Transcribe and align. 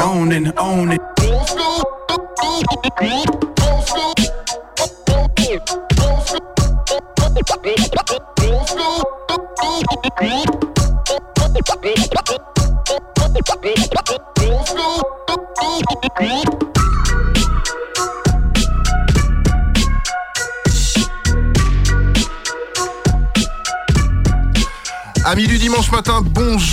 Own 0.00 0.32
it, 0.32 0.58
own 0.58 0.92
it. 0.92 1.00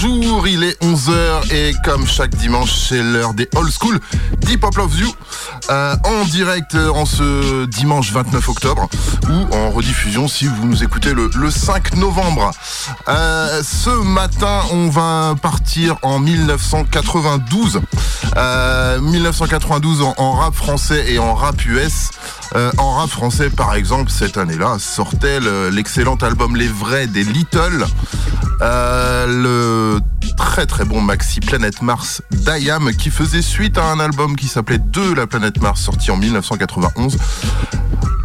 Bonjour, 0.02 0.48
il 0.48 0.64
est 0.64 0.80
11h 0.84 1.54
et 1.54 1.74
comme 1.84 2.06
chaque 2.06 2.36
dimanche, 2.36 2.72
c'est 2.72 3.02
l'heure 3.02 3.34
des 3.34 3.50
old 3.56 3.72
school 3.72 4.00
Deep 4.42 4.64
Hop 4.64 4.76
Love 4.76 5.00
You 5.00 5.12
euh, 5.70 5.96
en 6.04 6.26
direct 6.26 6.76
euh, 6.76 6.90
en 6.90 7.06
ce 7.06 7.66
dimanche 7.66 8.12
29 8.12 8.50
octobre 8.50 8.88
ou 9.30 9.56
en 9.56 9.72
rediffusion 9.72 10.28
si 10.28 10.46
vous 10.46 10.68
nous 10.68 10.84
écoutez 10.84 11.14
le, 11.14 11.30
le 11.36 11.50
5 11.50 11.96
novembre. 11.96 12.52
Euh, 13.08 13.62
ce 13.64 13.90
matin, 13.90 14.62
on 14.72 14.90
va 14.90 15.36
partir 15.42 15.98
en 16.02 16.20
1992. 16.20 17.82
1992 19.02 20.02
en, 20.02 20.14
en, 20.18 20.34
rap 20.34 20.54
français 20.54 21.12
et 21.12 21.18
en 21.18 21.34
rap 21.34 21.66
US. 21.66 22.09
en 22.78 22.95
rap 22.98 23.09
français, 23.09 23.50
par 23.50 23.73
exemple, 23.73 24.12
cette 24.12 24.38
année-là, 24.38 24.78
sortait 24.80 25.40
l'excellent 25.72 26.16
album 26.16 26.56
Les 26.56 26.68
Vrais 26.68 27.08
des 27.08 27.23
Little. 27.23 27.86
Le 28.59 30.00
très 30.38 30.66
très 30.66 30.86
bon 30.86 31.02
maxi 31.02 31.39
Planète 31.39 31.81
Mars 31.81 32.22
d'Ayam 32.31 32.91
qui 32.94 33.09
faisait 33.09 33.41
suite 33.41 33.77
à 33.77 33.86
un 33.86 34.00
album 34.00 34.36
qui 34.36 34.47
s'appelait 34.47 34.80
De 34.80 35.13
la 35.13 35.27
planète 35.27 35.61
Mars 35.61 35.81
sorti 35.81 36.11
en 36.11 36.17
1991. 36.17 37.17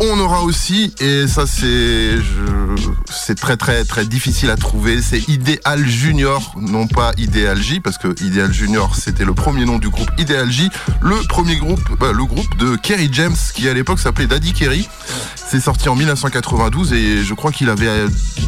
On 0.00 0.18
aura 0.18 0.42
aussi, 0.42 0.94
et 1.00 1.26
ça 1.28 1.44
c'est 1.46 3.34
très 3.34 3.56
très 3.56 3.84
très 3.84 4.04
difficile 4.04 4.50
à 4.50 4.56
trouver, 4.56 5.00
c'est 5.00 5.28
Idéal 5.28 5.86
Junior, 5.86 6.54
non 6.56 6.86
pas 6.86 7.12
Idéal 7.18 7.60
J, 7.60 7.80
parce 7.80 7.98
que 7.98 8.08
Idéal 8.22 8.52
Junior 8.52 8.96
c'était 8.96 9.24
le 9.24 9.34
premier 9.34 9.64
nom 9.64 9.78
du 9.78 9.88
groupe 9.90 10.10
Idéal 10.18 10.50
J, 10.50 10.70
le 11.00 11.16
premier 11.28 11.56
groupe, 11.56 11.80
bah, 12.00 12.12
le 12.12 12.24
groupe 12.24 12.56
de 12.58 12.76
Kerry 12.76 13.08
James, 13.12 13.36
qui 13.54 13.68
à 13.68 13.74
l'époque 13.74 14.00
s'appelait 14.00 14.26
Daddy 14.26 14.52
Kerry. 14.52 14.88
C'est 15.36 15.60
sorti 15.60 15.88
en 15.88 15.94
1992 15.94 16.92
et 16.94 17.22
je 17.22 17.34
crois 17.34 17.52
qu'il 17.52 17.68
avait 17.68 18.06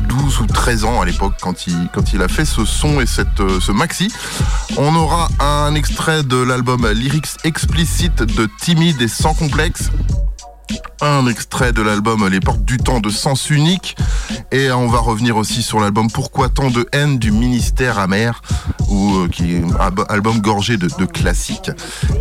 12 0.08 0.41
ou 0.41 0.47
13 0.47 0.84
ans 0.84 1.03
à 1.03 1.05
l'époque 1.05 1.34
quand 1.41 1.67
il, 1.67 2.23
a 2.23 2.29
fait 2.29 2.47
ce 2.47 2.64
son 2.64 3.01
et 3.01 3.06
cette, 3.06 3.42
ce 3.61 3.73
maxi. 3.73 4.11
On 4.79 4.95
aura 4.97 5.29
un 5.39 5.75
extrait 5.75 6.23
de 6.23 6.36
l'album 6.36 6.89
Lyrics 6.91 7.36
Explicite 7.45 8.23
de 8.23 8.48
Timide 8.61 9.03
et 9.03 9.08
Sans 9.08 9.34
Complexe 9.34 9.91
un 11.00 11.27
extrait 11.27 11.73
de 11.73 11.83
l'album 11.83 12.27
Les 12.28 12.41
Portes 12.41 12.64
du 12.64 12.78
Temps 12.78 13.00
de 13.00 13.11
Sens 13.11 13.50
Unique. 13.50 13.97
Et 14.53 14.70
on 14.70 14.89
va 14.89 14.98
revenir 14.98 15.36
aussi 15.36 15.62
sur 15.62 15.81
l'album 15.81 16.11
Pourquoi 16.11 16.48
tant 16.48 16.70
de 16.70 16.86
haine 16.92 17.19
du 17.19 17.33
ministère 17.33 17.98
amer 17.98 18.41
ou 18.89 19.17
euh, 19.17 19.28
qui 19.28 19.56
est 19.56 19.62
album 20.09 20.41
gorgé 20.41 20.77
de, 20.77 20.89
classiques. 21.05 21.70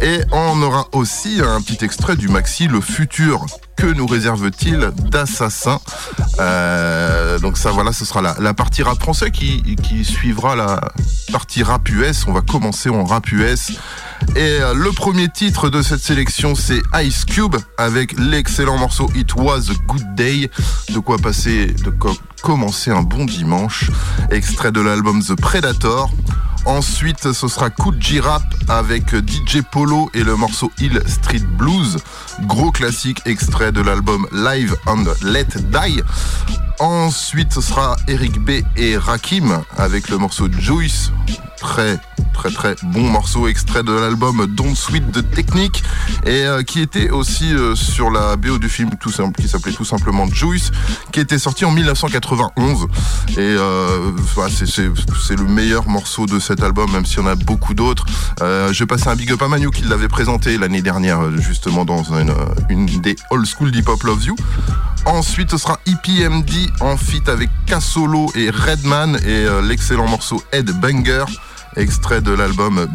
Et 0.02 0.22
on 0.32 0.62
aura 0.62 0.88
aussi 0.92 1.42
un 1.42 1.62
petit 1.62 1.84
extrait 1.84 2.16
du 2.16 2.28
maxi 2.28 2.68
Le 2.68 2.82
futur. 2.82 3.46
Que 3.76 3.88
nous 3.88 4.06
réserve-t-il 4.06 4.92
d'assassins 5.10 5.80
euh, 6.40 7.40
donc 7.40 7.58
ça 7.58 7.72
voilà 7.72 7.92
ce 7.92 8.06
sera 8.06 8.22
la, 8.22 8.36
la 8.40 8.54
partie 8.54 8.84
rap 8.84 9.00
français 9.00 9.32
qui, 9.32 9.76
qui 9.76 10.06
suivra 10.06 10.56
la 10.56 10.80
partie 11.32 11.64
rap 11.64 11.90
US 11.90 12.26
on 12.28 12.34
va 12.34 12.42
commencer 12.42 12.90
en 12.90 13.04
rap 13.04 13.32
US 13.32 13.72
et 14.36 14.62
euh, 14.62 14.74
le 14.74 14.92
premier 14.92 15.30
titre 15.30 15.70
de 15.70 15.82
cette 15.82 16.00
sélection, 16.02 16.56
c'est 16.56 16.82
Ice 17.04 17.26
Cube 17.26 17.56
avec 17.78 18.18
l'excellent 18.18 18.73
morceau 18.78 19.10
It 19.16 19.34
Was 19.36 19.70
a 19.70 19.74
Good 19.88 20.16
Day. 20.16 20.50
De 20.90 21.00
quoi 21.00 21.18
passer, 21.18 21.68
de 21.68 21.90
quoi 21.90 22.14
commencer 22.42 22.92
un 22.92 23.02
bon 23.02 23.26
dimanche. 23.26 23.90
Extrait 24.32 24.72
de 24.72 24.82
l'album 24.82 25.22
The 25.24 25.36
Predator. 25.36 26.12
Ensuite, 26.66 27.34
ce 27.34 27.48
sera 27.48 27.70
Kuji 27.70 28.22
Rap 28.22 28.44
avec 28.70 29.14
DJ 29.14 29.62
Polo 29.70 30.10
et 30.14 30.24
le 30.24 30.36
morceau 30.36 30.72
Hill 30.80 31.02
Street 31.06 31.44
Blues. 31.58 31.98
Gros 32.44 32.72
classique 32.72 33.22
extrait 33.26 33.72
de 33.72 33.82
l'album 33.82 34.26
Live 34.32 34.76
and 34.86 35.04
Let 35.24 35.48
Die. 35.58 36.02
Ensuite, 36.80 37.54
ce 37.54 37.62
sera 37.62 37.98
Eric 38.08 38.40
B 38.40 38.62
et 38.78 38.98
Rakim 38.98 39.62
avec 39.78 40.10
le 40.10 40.18
morceau 40.18 40.48
Juice. 40.52 41.12
Très 41.64 41.98
très 42.34 42.52
très 42.52 42.76
bon 42.84 43.10
morceau 43.10 43.48
extrait 43.48 43.84
de 43.84 43.92
l'album 43.94 44.48
Don't 44.48 44.76
Sweet 44.76 45.12
de 45.12 45.22
Technique 45.22 45.82
et 46.26 46.46
euh, 46.46 46.62
qui 46.62 46.82
était 46.82 47.10
aussi 47.10 47.54
euh, 47.54 47.74
sur 47.74 48.10
la 48.10 48.36
BO 48.36 48.58
du 48.58 48.68
film 48.68 48.90
tout 49.00 49.12
simple, 49.12 49.42
qui 49.42 49.48
s'appelait 49.48 49.72
tout 49.72 49.86
simplement 49.86 50.28
Juice 50.28 50.72
qui 51.14 51.22
était 51.22 51.40
sorti 51.40 51.64
en 51.64 51.72
1991 51.72 52.88
et 53.30 53.38
euh, 53.40 54.12
c'est 54.68 55.38
le 55.38 55.46
meilleur 55.46 55.88
morceau 55.88 56.26
de 56.26 56.40
cet 56.40 56.64
album 56.64 56.92
même 56.92 57.06
s'il 57.06 57.20
y 57.20 57.22
en 57.22 57.28
a 57.28 57.36
beaucoup 57.36 57.74
d'autres. 57.74 58.06
Euh, 58.42 58.74
je 58.74 58.84
passais 58.84 59.08
un 59.08 59.16
big 59.16 59.32
up 59.32 59.42
à 59.42 59.48
Manu 59.48 59.70
qui 59.70 59.84
l'avait 59.84 60.10
présenté 60.10 60.58
l'année 60.58 60.82
dernière 60.82 61.38
justement 61.40 61.86
dans 61.86 62.04
une, 62.04 62.86
des 63.02 63.16
old 63.30 63.46
school 63.46 63.72
Deep 63.72 63.88
Hop 63.88 64.04
Loves 64.04 64.26
You. 64.26 64.36
Ensuite, 65.06 65.52
ce 65.52 65.58
sera 65.58 65.80
EPMD 65.86 66.52
en 66.82 66.98
feat 66.98 67.30
avec 67.30 67.50
Cassolo 67.66 68.32
et 68.36 68.50
Redman 68.50 69.18
et 69.26 69.46
l'excellent 69.68 70.08
morceau 70.08 70.42
Head 70.52 70.72
Banger 70.80 71.26
extrait 71.76 72.22
de 72.22 72.32
l'album 72.32 72.88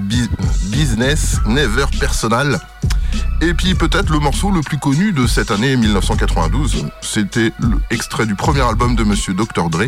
Business 0.71 1.41
Never 1.47 1.87
Personal. 2.01 2.61
Et 3.41 3.55
puis 3.55 3.75
peut-être 3.75 4.11
le 4.11 4.19
morceau 4.19 4.51
le 4.51 4.61
plus 4.61 4.79
connu 4.79 5.13
de 5.13 5.27
cette 5.27 5.51
année 5.51 5.77
1992, 5.77 6.87
c'était 7.01 7.53
l'extrait 7.91 8.27
du 8.27 8.35
premier 8.35 8.63
album 8.63 8.97
de 8.97 9.05
Monsieur 9.05 9.35
Dr 9.35 9.71
Dre, 9.71 9.85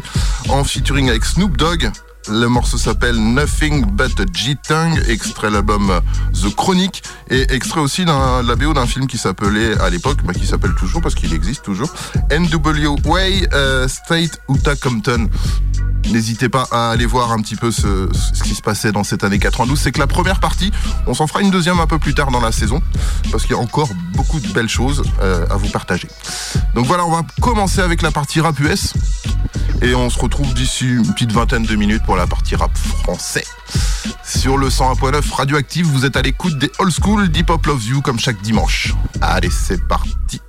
en 0.48 0.64
featuring 0.64 1.10
avec 1.10 1.24
Snoop 1.24 1.56
Dogg. 1.56 1.90
Le 2.28 2.46
morceau 2.46 2.76
s'appelle 2.76 3.16
Nothing 3.16 3.84
But 3.86 4.20
a 4.20 4.24
G-Tongue, 4.32 5.00
extrait 5.08 5.48
de 5.48 5.54
l'album 5.54 6.00
The 6.34 6.54
Chronic, 6.54 7.02
et 7.30 7.52
extrait 7.52 7.80
aussi 7.80 8.04
de 8.04 8.46
la 8.46 8.56
BO 8.56 8.74
d'un 8.74 8.86
film 8.86 9.06
qui 9.06 9.18
s'appelait 9.18 9.78
à 9.80 9.88
l'époque, 9.88 10.18
bah, 10.24 10.34
qui 10.34 10.46
s'appelle 10.46 10.74
toujours 10.74 11.00
parce 11.00 11.14
qu'il 11.14 11.32
existe 11.32 11.64
toujours, 11.64 11.92
NWA 12.30 13.28
uh, 13.28 13.88
State 13.88 14.40
Utah 14.48 14.76
Compton. 14.76 15.28
N'hésitez 16.10 16.48
pas 16.48 16.66
à 16.70 16.90
aller 16.90 17.06
voir 17.06 17.32
un 17.32 17.40
petit 17.40 17.56
peu 17.56 17.70
ce, 17.70 18.08
ce, 18.12 18.42
qui 18.42 18.54
se 18.54 18.62
passait 18.62 18.90
dans 18.90 19.04
cette 19.04 19.22
année 19.22 19.38
92. 19.38 19.78
C'est 19.78 19.92
que 19.92 19.98
la 20.00 20.06
première 20.06 20.40
partie, 20.40 20.72
on 21.06 21.14
s'en 21.14 21.26
fera 21.26 21.40
une 21.40 21.50
deuxième 21.50 21.78
un 21.78 21.86
peu 21.86 21.98
plus 21.98 22.14
tard 22.14 22.30
dans 22.30 22.40
la 22.40 22.52
saison, 22.52 22.82
parce 23.30 23.44
qu'il 23.44 23.54
y 23.54 23.58
a 23.58 23.62
encore 23.62 23.88
beaucoup 24.14 24.40
de 24.40 24.48
belles 24.48 24.68
choses 24.68 25.02
euh, 25.20 25.46
à 25.50 25.56
vous 25.56 25.68
partager. 25.68 26.08
Donc 26.74 26.86
voilà, 26.86 27.04
on 27.06 27.10
va 27.10 27.22
commencer 27.40 27.80
avec 27.80 28.02
la 28.02 28.10
partie 28.10 28.40
rap 28.40 28.58
US, 28.60 28.94
et 29.82 29.94
on 29.94 30.10
se 30.10 30.18
retrouve 30.18 30.52
d'ici 30.54 30.88
une 30.88 31.12
petite 31.12 31.32
vingtaine 31.32 31.62
de 31.62 31.74
minutes 31.74 32.02
pour 32.04 32.16
la 32.16 32.26
partie 32.26 32.56
rap 32.56 32.76
français. 32.76 33.44
Sur 34.24 34.58
le 34.58 34.68
101.9 34.68 35.32
Radioactive, 35.32 35.86
vous 35.86 36.04
êtes 36.04 36.16
à 36.16 36.22
l'écoute 36.22 36.58
des 36.58 36.70
Old 36.78 36.92
School 36.92 37.28
Deep 37.28 37.50
Hop 37.50 37.66
Love 37.66 37.84
You 37.84 38.00
comme 38.02 38.18
chaque 38.18 38.40
dimanche. 38.42 38.94
Allez, 39.20 39.50
c'est 39.50 39.86
parti. 39.86 40.40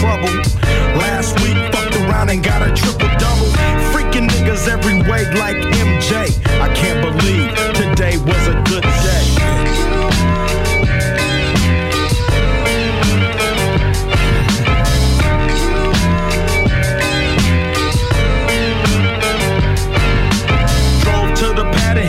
trouble. 0.00 0.30
Last 0.96 1.38
week, 1.42 1.56
fucked 1.72 1.96
around 1.96 2.30
and 2.30 2.42
got 2.42 2.62
a 2.62 2.72
triple 2.72 3.08
double. 3.18 3.50
Freaking 3.92 4.28
niggas 4.28 4.68
every 4.68 4.98
way 5.10 5.24
like 5.34 5.56
MJ. 5.56 6.10
I 6.60 6.72
can't 6.74 7.00
believe 7.02 7.50
today 7.74 8.16
was 8.18 8.46
a 8.48 8.54
good 8.68 8.82
day. 8.82 9.48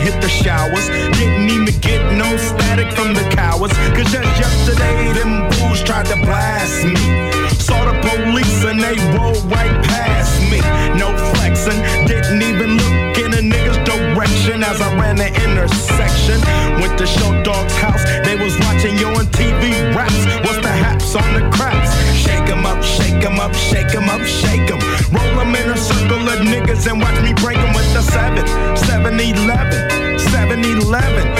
hit 0.00 0.22
the 0.22 0.28
showers. 0.28 0.88
Didn't 1.18 1.50
even 1.50 1.78
get 1.80 2.00
no 2.16 2.36
static 2.38 2.90
from 2.96 3.12
the 3.12 3.28
cowards. 3.36 3.74
Cause 3.94 4.10
just 4.10 4.32
yesterday, 4.40 5.12
them 5.12 5.48
booze 5.50 5.82
tried 5.82 6.06
to 6.06 6.16
blast 6.16 6.84
me. 6.84 7.40
So 7.58 7.74
police 8.02 8.64
and 8.64 8.80
they 8.80 8.96
rolled 9.16 9.44
right 9.50 9.76
past 9.84 10.40
me. 10.50 10.60
No 10.98 11.08
flexing, 11.32 11.80
didn't 12.06 12.42
even 12.42 12.76
look 12.76 13.18
in 13.18 13.30
a 13.34 13.42
nigga's 13.42 13.80
direction 13.84 14.62
as 14.62 14.80
I 14.80 14.88
ran 14.98 15.16
the 15.16 15.28
intersection. 15.44 16.40
Went 16.80 16.98
to 16.98 17.06
Show 17.06 17.30
Dog's 17.42 17.76
house, 17.76 18.04
they 18.24 18.36
was 18.36 18.58
watching 18.60 18.96
you 18.98 19.08
on 19.08 19.26
TV 19.38 19.72
raps. 19.94 20.20
What's 20.44 20.60
the 20.60 20.72
haps 20.84 21.14
on 21.14 21.30
the 21.34 21.44
craps? 21.56 21.90
Shake 22.16 22.48
'em 22.48 22.66
up, 22.66 22.82
shake 22.82 23.24
'em 23.24 23.38
up, 23.40 23.54
shake 23.54 23.94
'em 23.94 24.08
up, 24.08 24.22
shake 24.24 24.70
'em. 24.70 24.80
Roll 25.12 25.40
'em 25.40 25.54
in 25.54 25.70
a 25.70 25.76
circle 25.76 26.28
of 26.28 26.40
niggas 26.52 26.86
and 26.90 27.00
watch 27.02 27.18
me 27.20 27.32
break 27.34 27.58
'em 27.58 27.72
with 27.74 27.90
the 27.92 28.02
7, 28.02 28.46
7 28.76 29.18
11, 29.20 30.18
7 30.18 30.64
11. 30.64 31.39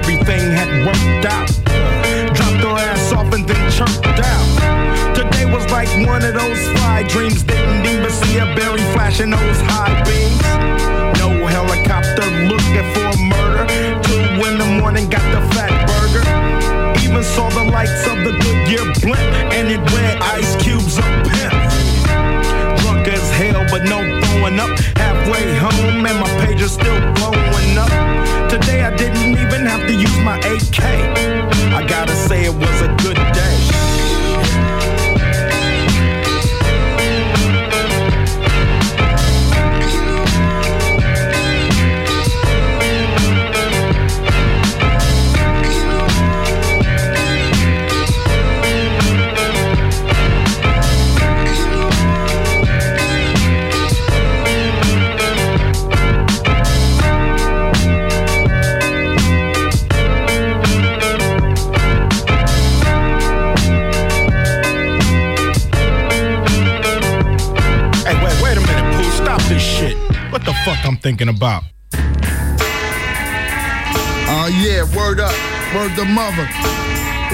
everything 0.00 0.50
had 0.52 0.70
worked 0.86 1.26
out. 1.26 1.48
Dropped 2.36 2.62
her 2.64 2.76
ass 2.90 3.12
off 3.12 3.32
and 3.32 3.46
then 3.46 3.62
chirped 3.70 4.20
out. 4.32 5.14
Today 5.14 5.44
was 5.44 5.64
like 5.70 5.90
one 6.06 6.22
of 6.24 6.34
those 6.34 6.62
fly 6.72 7.04
dreams. 7.08 7.42
Didn't 7.42 7.84
even 7.86 8.10
see 8.10 8.38
a 8.38 8.46
berry 8.56 8.84
flashing 8.94 9.30
those 9.30 9.60
high 9.68 9.94
beams. 10.04 10.40
No 11.20 11.28
helicopter 11.46 12.26
looking 12.50 12.86
for 12.94 13.06
a 13.12 13.18
murder. 13.34 13.64
Two 14.06 14.48
in 14.48 14.58
the 14.58 14.70
morning, 14.80 15.08
got 15.08 15.26
the 15.34 15.42
fat 15.54 15.74
burger. 15.88 16.24
Even 17.04 17.22
saw 17.22 17.48
the 17.50 17.64
lights 17.64 18.06
of 18.06 18.18
the 18.24 18.32
Goodyear 18.42 18.86
blimp, 19.02 19.29
thinking 71.10 71.34
about? 71.34 71.64
Oh 74.30 74.46
yeah, 74.62 74.86
word 74.94 75.18
up, 75.18 75.34
word 75.74 75.90
the 75.98 76.06
mother. 76.06 76.46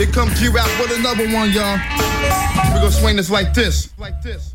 Here 0.00 0.08
comes 0.08 0.32
G-Rap 0.40 0.64
with 0.80 0.96
another 0.96 1.28
one, 1.28 1.52
y'all. 1.52 1.76
We 2.72 2.80
gonna 2.80 2.90
swing 2.90 3.16
this 3.16 3.28
like 3.28 3.52
this, 3.52 3.92
like 3.98 4.22
this. 4.22 4.54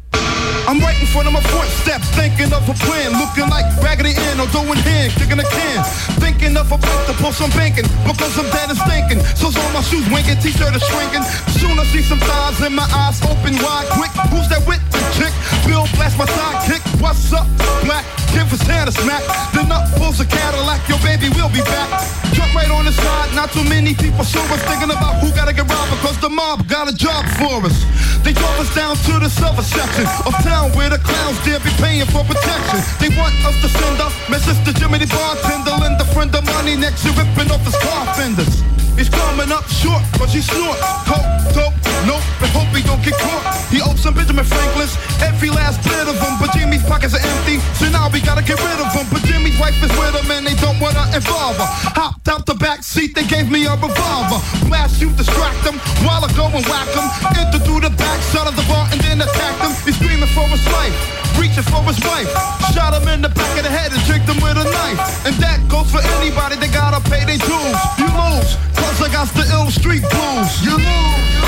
I'm 0.65 0.81
right 0.81 0.97
in 0.99 1.05
front 1.05 1.27
of 1.29 1.33
my 1.33 1.41
front 1.53 1.69
thinking 2.17 2.49
of 2.49 2.65
a 2.65 2.73
plan, 2.81 3.13
looking 3.21 3.45
like 3.45 3.69
Raggedy 3.85 4.17
Ann 4.17 4.41
or 4.41 4.49
doing 4.49 4.81
hand, 4.81 5.13
kicking 5.13 5.37
a 5.37 5.45
can. 5.45 5.85
Thinking 6.17 6.57
of 6.57 6.71
a 6.71 6.77
place 6.81 7.05
to 7.05 7.13
pull 7.21 7.31
some 7.31 7.51
banking, 7.51 7.85
because 8.09 8.33
I'm 8.41 8.49
dead 8.49 8.73
and 8.73 8.79
stinking. 8.89 9.21
So's 9.37 9.53
all 9.53 9.69
my 9.69 9.85
shoes 9.85 10.09
winking, 10.09 10.41
t-shirt 10.41 10.73
is 10.73 10.81
shrinking. 10.89 11.21
Soon 11.61 11.77
I 11.77 11.85
see 11.93 12.01
some 12.01 12.17
thighs 12.25 12.57
and 12.65 12.73
my 12.73 12.89
eyes 12.89 13.21
open 13.21 13.53
wide, 13.61 13.85
quick. 13.93 14.09
Who's 14.33 14.49
that 14.49 14.65
with 14.65 14.81
the 14.89 14.97
chick? 15.13 15.33
Bill 15.69 15.85
blast 15.93 16.17
my 16.17 16.25
sidekick. 16.25 16.81
What's 16.97 17.29
up, 17.33 17.45
black? 17.85 18.20
Give 18.31 18.47
for 18.47 18.57
Santa 18.57 18.91
smack. 18.91 19.23
Then 19.53 19.71
up 19.71 19.87
pulls 19.95 20.19
a 20.19 20.25
Cadillac, 20.25 20.87
your 20.87 20.99
baby 20.99 21.27
will 21.35 21.51
be 21.51 21.61
back. 21.67 21.89
Jump 22.31 22.55
right 22.55 22.71
on 22.71 22.85
the 22.85 22.91
side, 22.91 23.35
not 23.35 23.51
too 23.51 23.63
many 23.67 23.93
people 23.93 24.23
saw 24.23 24.39
us 24.55 24.63
thinking 24.63 24.91
about 24.91 25.19
who 25.19 25.31
gotta 25.35 25.53
get 25.53 25.67
robbed 25.67 25.91
because 25.99 26.17
the 26.19 26.29
mob 26.29 26.67
got 26.67 26.87
a 26.87 26.95
job 26.95 27.27
for 27.35 27.59
us. 27.67 27.75
They 28.23 28.33
drove 28.33 28.59
us 28.59 28.73
down 28.73 28.95
to 28.95 29.19
the 29.19 29.29
silver 29.29 29.63
section 29.63 30.05
of 30.25 30.33
town 30.43 30.71
where 30.77 30.89
the 30.89 30.99
clowns 30.99 31.37
dare 31.43 31.59
be 31.59 31.71
paying 31.81 32.05
for 32.07 32.23
protection. 32.23 32.79
They 33.01 33.09
want 33.19 33.35
us 33.43 33.57
to 33.61 33.67
send 33.67 33.99
up 33.99 34.13
message 34.29 34.59
to 34.65 34.71
Jimmy 34.79 34.99
the 34.99 35.07
bartender, 35.07 35.75
lend 35.81 35.99
a 35.99 36.05
friend 36.13 36.33
of 36.35 36.45
money 36.45 36.75
next 36.75 37.03
to 37.03 37.11
ripping 37.17 37.51
off 37.51 37.65
his 37.65 37.75
car 37.83 38.13
fenders. 38.15 38.63
He's 38.95 39.09
coming 39.09 39.51
up 39.51 39.67
short, 39.67 40.03
but 40.19 40.29
he 40.29 40.41
snort. 40.41 40.77
Coke, 41.09 41.27
dope, 41.55 41.73
nope, 42.05 42.23
and 42.41 42.51
hope 42.51 42.69
he 42.75 42.83
don't 42.83 43.01
get 43.03 43.17
caught. 43.17 43.45
He 43.69 43.81
owes 43.81 43.99
some 44.01 44.13
Benjamin 44.13 44.45
Franklin's, 44.45 44.95
every 45.21 45.49
last 45.49 45.83
bit 45.83 46.07
of 46.07 46.17
them, 46.19 46.33
but 46.39 46.51
Jimmy's 46.53 46.83
pockets 46.83 47.13
are 47.13 47.23
empty, 47.23 47.59
so 47.77 47.89
now 47.89 48.09
we 48.09 48.21
gotta 48.21 48.43
get 48.43 48.59
rid 48.59 48.79
of 48.79 48.89
them. 48.93 49.05
But 49.11 49.23
Jimmy's 49.23 49.57
wife 49.59 49.77
is 49.83 49.91
with 49.97 50.15
him 50.15 50.29
and 50.31 50.45
they 50.45 50.55
don't 50.59 50.79
wanna 50.79 51.05
involve 51.13 51.57
her. 51.57 51.69
Hopped 51.95 52.27
out 52.27 52.45
the 52.45 52.55
back 52.55 52.83
seat, 52.83 53.15
they 53.15 53.25
gave 53.25 53.49
me 53.49 53.65
a 53.65 53.75
revolver. 53.75 54.39
Blast 54.67 55.01
you, 55.01 55.09
distract 55.13 55.63
them, 55.63 55.77
while 56.03 56.23
I 56.23 56.29
go 56.33 56.49
and 56.51 56.65
whack 56.67 56.89
them. 56.93 57.07
Enter 57.37 57.59
through 57.59 57.81
the 57.81 57.93
back 57.95 58.19
side 58.31 58.47
of 58.47 58.55
the 58.55 58.65
bar 58.67 58.87
and 58.91 58.99
then 59.01 59.21
attack 59.21 59.55
them. 59.61 59.73
He's 59.85 59.97
screaming 59.97 60.29
for 60.35 60.45
his 60.49 60.63
life, 60.71 60.95
reaching 61.39 61.63
for 61.63 61.81
his 61.87 61.99
wife. 62.03 62.29
Shot 62.73 62.93
him 62.93 63.07
in 63.07 63.21
the 63.21 63.29
back 63.29 63.53
of 63.57 63.63
the 63.63 63.71
head 63.71 63.91
and 63.91 64.01
tricked 64.05 64.27
him 64.27 64.39
with 64.41 64.57
a 64.57 64.65
knife. 64.65 64.99
And 65.25 65.35
that 65.43 65.59
goes 65.69 65.89
for 65.91 66.01
anybody, 66.19 66.55
they 66.57 66.69
gotta 66.69 66.99
pay 67.09 67.23
their 67.25 67.39
dues. 67.39 67.77
You 67.97 68.09
lose, 68.11 68.51
cause 68.75 68.99
I 69.01 69.09
got 69.11 69.27
the 69.33 69.45
ill 69.51 69.69
street 69.71 70.03
blues. 70.11 70.51
You 70.63 70.75
lose, 70.77 71.40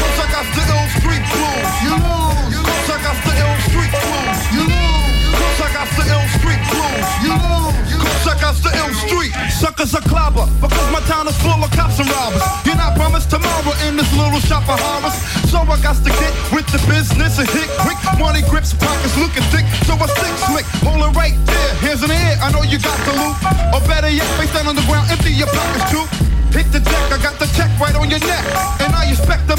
Suckers 9.83 9.99
are 9.99 10.07
clobber, 10.07 10.47
because 10.63 10.87
my 10.95 11.03
town 11.11 11.27
is 11.27 11.35
full 11.43 11.59
of 11.59 11.67
cops 11.75 11.99
and 11.99 12.07
robbers. 12.07 12.39
You're 12.63 12.79
not 12.79 12.95
promised 12.95 13.29
tomorrow 13.29 13.75
in 13.83 13.99
this 13.99 14.07
little 14.15 14.39
shop 14.39 14.63
of 14.71 14.79
horrors. 14.79 15.11
So 15.51 15.59
I 15.59 15.75
got 15.83 15.99
to 15.99 16.07
get 16.07 16.31
with 16.55 16.63
the 16.71 16.79
business 16.87 17.35
and 17.35 17.49
hit 17.51 17.67
quick. 17.83 17.99
Money 18.15 18.47
grips, 18.47 18.71
pockets 18.71 19.17
looking 19.19 19.43
thick, 19.51 19.67
so 19.83 19.99
I 19.99 20.07
stick 20.07 20.35
slick. 20.47 20.67
Hold 20.87 21.03
it 21.03 21.11
right 21.19 21.35
there, 21.43 21.99
in 21.99 21.99
the 21.99 22.15
air, 22.15 22.39
I 22.39 22.47
know 22.55 22.63
you 22.63 22.79
got 22.79 22.95
the 23.03 23.11
loot. 23.11 23.35
Or 23.75 23.83
better 23.83 24.07
yet, 24.07 24.23
face 24.39 24.53
down 24.55 24.71
on 24.71 24.79
the 24.79 24.87
ground, 24.87 25.11
empty 25.11 25.35
your 25.35 25.51
pockets 25.51 25.91
too. 25.91 26.07
Hit 26.55 26.71
the 26.71 26.79
deck, 26.79 27.11
I 27.11 27.19
got 27.19 27.35
the 27.35 27.51
check 27.51 27.67
right 27.75 27.95
on 27.99 28.07
your 28.07 28.23
neck. 28.23 28.45
And 28.79 28.95
I 28.95 29.11
expect 29.11 29.51
to 29.51 29.52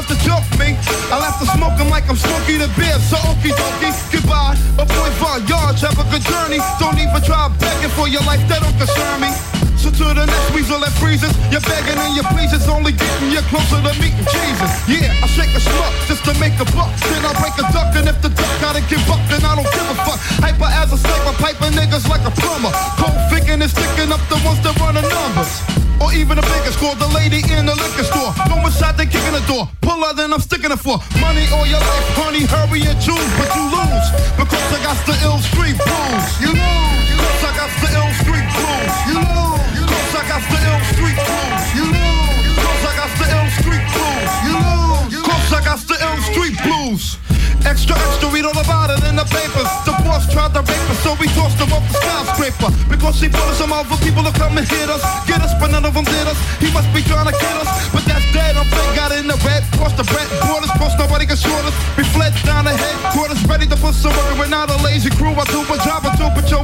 Tries 0.00 0.18
to 0.18 0.24
choke 0.24 0.58
me, 0.58 0.78
I'll 1.12 1.20
have 1.20 1.38
to 1.40 1.46
smoke 1.56 1.78
him 1.78 1.90
like 1.90 2.08
I'm 2.08 2.16
smoking 2.16 2.58
the 2.58 2.68
beer. 2.68 2.98
So 3.00 3.16
okie 3.16 3.52
dokie, 3.52 3.92
goodbye. 4.10 4.56
A 4.78 4.86
boy 4.86 5.10
Von 5.20 5.46
Yards, 5.46 5.82
have 5.82 5.98
a 5.98 6.10
good 6.10 6.22
journey. 6.22 6.58
Don't 6.78 6.98
even 6.98 7.20
try 7.22 7.48
begging 7.60 7.90
for 7.90 8.08
your 8.08 8.22
life, 8.22 8.40
that 8.48 8.62
don't 8.62 8.78
concern 8.78 9.20
me. 9.20 9.59
So 9.80 9.88
to 9.88 10.12
the 10.12 10.28
next 10.28 10.52
weasel 10.52 10.76
that 10.84 10.92
freezes, 11.00 11.32
you're 11.48 11.64
begging 11.64 11.96
and 11.96 12.12
your 12.12 12.28
pleas 12.28 12.52
is 12.52 12.68
only 12.68 12.92
getting 12.92 13.32
you 13.32 13.40
closer 13.48 13.80
to 13.80 13.92
meeting 13.96 14.28
Jesus. 14.28 14.72
Yeah, 14.84 15.08
I 15.08 15.26
shake 15.32 15.48
a 15.56 15.60
schmuck 15.60 15.96
just 16.04 16.20
to 16.28 16.36
make 16.36 16.52
a 16.60 16.68
buck. 16.76 16.92
Then 17.08 17.24
I 17.24 17.32
break 17.40 17.56
a 17.56 17.64
duck, 17.72 17.96
and 17.96 18.04
if 18.04 18.20
the 18.20 18.28
duck 18.28 18.52
gotta 18.60 18.84
give 18.92 19.00
up, 19.08 19.16
then 19.32 19.40
I 19.40 19.56
don't 19.56 19.64
give 19.72 19.88
a 19.88 19.96
fuck. 20.04 20.20
Hyper 20.44 20.68
as 20.68 20.92
a 20.92 21.00
sniper, 21.00 21.32
piping 21.40 21.72
niggas 21.72 22.04
like 22.12 22.20
a 22.28 22.32
plumber. 22.44 22.68
Cold 23.00 23.16
thinking 23.32 23.56
and 23.64 23.72
sticking 23.72 24.12
up 24.12 24.20
the 24.28 24.36
ones 24.44 24.60
that 24.68 24.76
run 24.76 25.00
the 25.00 25.04
numbers. 25.08 25.48
Or 25.96 26.12
even 26.12 26.36
the 26.36 26.44
biggest 26.44 26.76
score, 26.76 26.92
the 27.00 27.08
lady 27.16 27.40
in 27.48 27.64
the 27.64 27.72
liquor 27.72 28.04
store. 28.04 28.36
Go 28.52 28.60
inside, 28.60 29.00
they 29.00 29.08
kicking 29.08 29.32
the 29.32 29.44
door. 29.48 29.64
Pull 29.80 29.96
more 29.96 30.12
than 30.12 30.28
I'm 30.28 30.44
sticking 30.44 30.76
it 30.76 30.80
for. 30.84 31.00
Money 31.24 31.48
or 31.56 31.64
your 31.64 31.80
life, 31.80 32.08
honey, 32.20 32.44
hurry 32.44 32.84
and 32.84 33.00
choose, 33.00 33.30
but 33.40 33.48
you 33.56 33.64
lose. 33.64 34.08
Because 34.36 34.60
I 34.76 34.78
got 34.84 35.00
the 35.08 35.16
ill 35.24 35.40
street 35.40 35.80
blues. 35.80 36.24
You 36.36 36.52
lose. 36.52 37.16
Cause 37.16 37.48
I 37.48 37.52
got 37.56 37.72
the 37.80 37.88
ill 37.96 38.12
street 38.20 38.44
blues. 38.52 38.92
You 39.08 39.16
lose. 39.24 39.29
Got 40.40 40.56
the 40.56 40.60
ill 40.72 40.80
street 40.96 41.18
blues. 41.20 41.64
You 41.76 41.84
lose. 41.84 42.56
Cause 42.56 42.84
I 42.88 42.92
got 42.96 43.12
the 43.20 43.26
ill 43.28 43.50
street 43.60 43.84
blues. 43.92 44.32
You 44.46 44.54
lose. 44.56 45.20
Cause 45.20 45.52
I 45.52 45.60
got 45.60 45.80
the 45.84 45.96
ill 46.00 46.20
street 46.32 46.56
blues. 46.64 47.20
Extra, 47.68 47.92
extra, 47.92 48.28
read 48.32 48.48
all 48.48 48.56
about 48.56 48.88
it 48.88 49.04
in 49.04 49.20
the 49.20 49.28
papers. 49.28 49.68
The 49.84 49.92
boss 50.00 50.24
tried 50.32 50.56
to 50.56 50.64
rape 50.64 50.88
us, 50.88 50.98
so 51.04 51.12
we 51.20 51.28
tossed 51.36 51.60
him 51.60 51.68
off 51.76 51.84
the 51.92 52.00
skyscraper. 52.00 52.72
Because 52.88 53.20
he 53.20 53.28
put 53.28 53.44
us 53.52 53.60
some 53.60 53.72
other 53.72 54.00
people 54.00 54.24
to 54.24 54.32
come 54.32 54.56
and 54.56 54.64
hit 54.64 54.88
us. 54.88 55.04
Get 55.28 55.44
us, 55.44 55.52
but 55.60 55.68
none 55.68 55.84
of 55.84 55.92
them 55.92 56.08
did 56.08 56.24
us. 56.24 56.40
He 56.56 56.72
must 56.72 56.88
be 56.96 57.04
trying 57.04 57.28
to 57.28 57.36
kill 57.36 57.58
us. 57.60 57.68
But 57.92 58.08
that's 58.08 58.24
dead, 58.32 58.56
I'm 58.56 58.64
fake, 58.64 58.96
got 58.96 59.12
in 59.12 59.28
the 59.28 59.36
red. 59.44 59.60
Crossed 59.76 60.00
the 60.00 60.08
bread, 60.08 60.24
borders, 60.48 60.72
post 60.80 60.96
nobody 60.96 61.28
can 61.28 61.36
short 61.36 61.60
us. 61.68 61.76
We 62.00 62.04
fled 62.16 62.32
down 62.48 62.64
the 62.64 62.72
headquarters, 62.72 63.44
ready 63.44 63.68
to 63.68 63.76
put 63.76 63.92
some 63.92 64.16
work. 64.16 64.40
We're 64.40 64.48
not 64.48 64.72
a 64.72 64.80
lazy 64.80 65.12
crew. 65.12 65.36
I 65.36 65.44
do 65.52 65.60
a 65.60 65.76
job, 65.84 66.08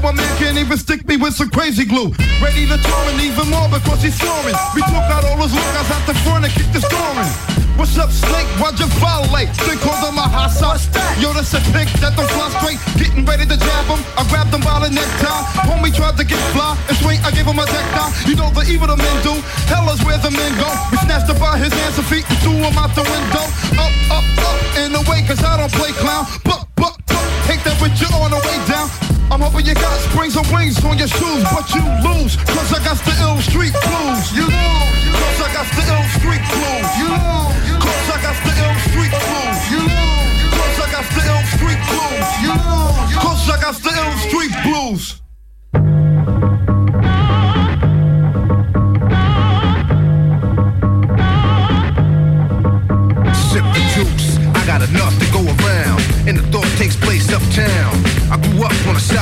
my 0.06 0.14
man 0.14 0.38
can't 0.38 0.54
even 0.54 0.78
stick 0.78 1.02
me 1.10 1.18
with 1.18 1.34
some 1.34 1.50
crazy 1.50 1.82
glue. 1.82 2.14
Ready 2.38 2.62
to 2.70 2.78
and 3.10 3.18
even 3.18 3.50
more 3.50 3.66
because 3.66 3.98
he's 4.06 4.14
soaring. 4.14 4.54
We 4.70 4.78
took 4.86 5.02
out 5.10 5.26
all 5.26 5.34
those 5.34 5.50
lookout's 5.50 5.90
out 5.90 6.06
the 6.06 6.14
front 6.22 6.46
and 6.46 6.52
kicked 6.54 6.70
the 6.70 6.78
scoring. 6.78 7.26
What's 7.74 7.98
up, 7.98 8.14
Snake? 8.14 8.46
Why'd 8.62 8.78
you 8.78 8.86
violate? 9.02 9.50
They 9.66 9.74
called 9.82 9.98
him 10.06 10.14
a 10.14 10.22
hot 10.30 10.54
sauce. 10.54 10.86
Yo, 11.18 11.34
that's 11.34 11.50
a 11.58 11.60
pick 11.74 11.90
that 11.98 12.14
don't 12.14 12.30
fly 12.38 12.54
straight. 12.54 12.78
Getting 12.94 13.26
ready 13.26 13.50
to 13.50 13.58
jab 13.58 13.90
him. 13.90 13.98
I 14.14 14.22
grabbed 14.30 14.54
him 14.54 14.62
by 14.62 14.78
the 14.86 14.94
necktie. 14.94 15.42
Homie 15.66 15.90
tried 15.90 16.14
to 16.22 16.24
get 16.24 16.38
fly. 16.54 16.78
And 16.86 16.96
swing, 17.02 17.18
I 17.26 17.34
gave 17.34 17.50
him 17.50 17.58
a 17.58 17.66
deck 17.66 17.86
tie. 17.90 18.14
You 18.30 18.38
know 18.38 18.54
the 18.54 18.62
evil 18.70 18.86
the 18.86 18.96
men 18.96 19.16
do. 19.26 19.34
Hell 19.66 19.90
is 19.90 19.98
where 20.06 20.22
the 20.22 20.30
men 20.30 20.54
go. 20.62 20.70
We 20.94 21.02
snatched 21.02 21.26
him 21.26 21.42
by 21.42 21.58
his 21.58 21.74
hands 21.74 21.98
and 21.98 22.06
feet 22.06 22.22
and 22.30 22.38
threw 22.46 22.54
him 22.54 22.78
out 22.78 22.94
the 22.94 23.02
window. 23.02 23.44
Up, 23.74 24.22
up, 24.22 24.26
up, 24.38 24.58
in 24.78 24.94
the 24.94 25.02
way, 25.10 25.26
cause 25.26 25.42
I 25.42 25.58
don't 25.58 25.74
play 25.74 25.90
clown. 25.98 26.30
Buck, 26.46 26.70
buck, 26.78 26.94
buck. 27.10 27.26
Take 27.50 27.66
that 27.66 27.74
with 27.82 27.98
you 27.98 28.06
on 28.22 28.30
the 28.30 28.38
way 28.46 28.58
down. 28.70 29.05
I'm 29.30 29.40
hoping 29.40 29.66
you 29.66 29.74
got 29.74 29.98
springs 30.06 30.36
and 30.36 30.46
wings 30.54 30.82
on 30.84 30.98
your 30.98 31.08
shoes, 31.08 31.42
but 31.50 31.66
you 31.74 31.82
lose, 32.06 32.36
cause 32.36 32.72
I 32.72 32.78
got 32.84 32.98
the 33.02 33.14
ill 33.26 33.40
street 33.42 33.74
blues. 33.74 34.24
You 34.32 34.46
lose, 34.46 35.06
cause 35.18 35.40
I 35.42 35.48
got 35.52 35.66
the 35.74 35.82
ill 35.82 36.06
street 36.14 36.44
blues. 36.46 36.88
You 36.98 37.08
lose. 37.10 37.56
Cause 37.86 38.08
I 38.10 38.22
got 38.22 38.36
the 38.42 38.52
ill 38.62 38.78
street 38.86 39.10
blues. 39.10 39.60
You 39.70 39.82
know. 39.86 40.26
Cause 40.56 40.78
I 40.78 40.86
got 40.90 41.06
the 41.10 41.22
ill 41.26 41.44
street 41.54 41.80
blues. 41.86 42.28
You 42.42 42.54
know. 42.54 42.94
Cause 43.20 43.50
I 43.50 43.56
got 43.60 43.74
the 43.82 43.92
ill 43.94 44.16
street 44.26 44.54
blues. 44.64 45.20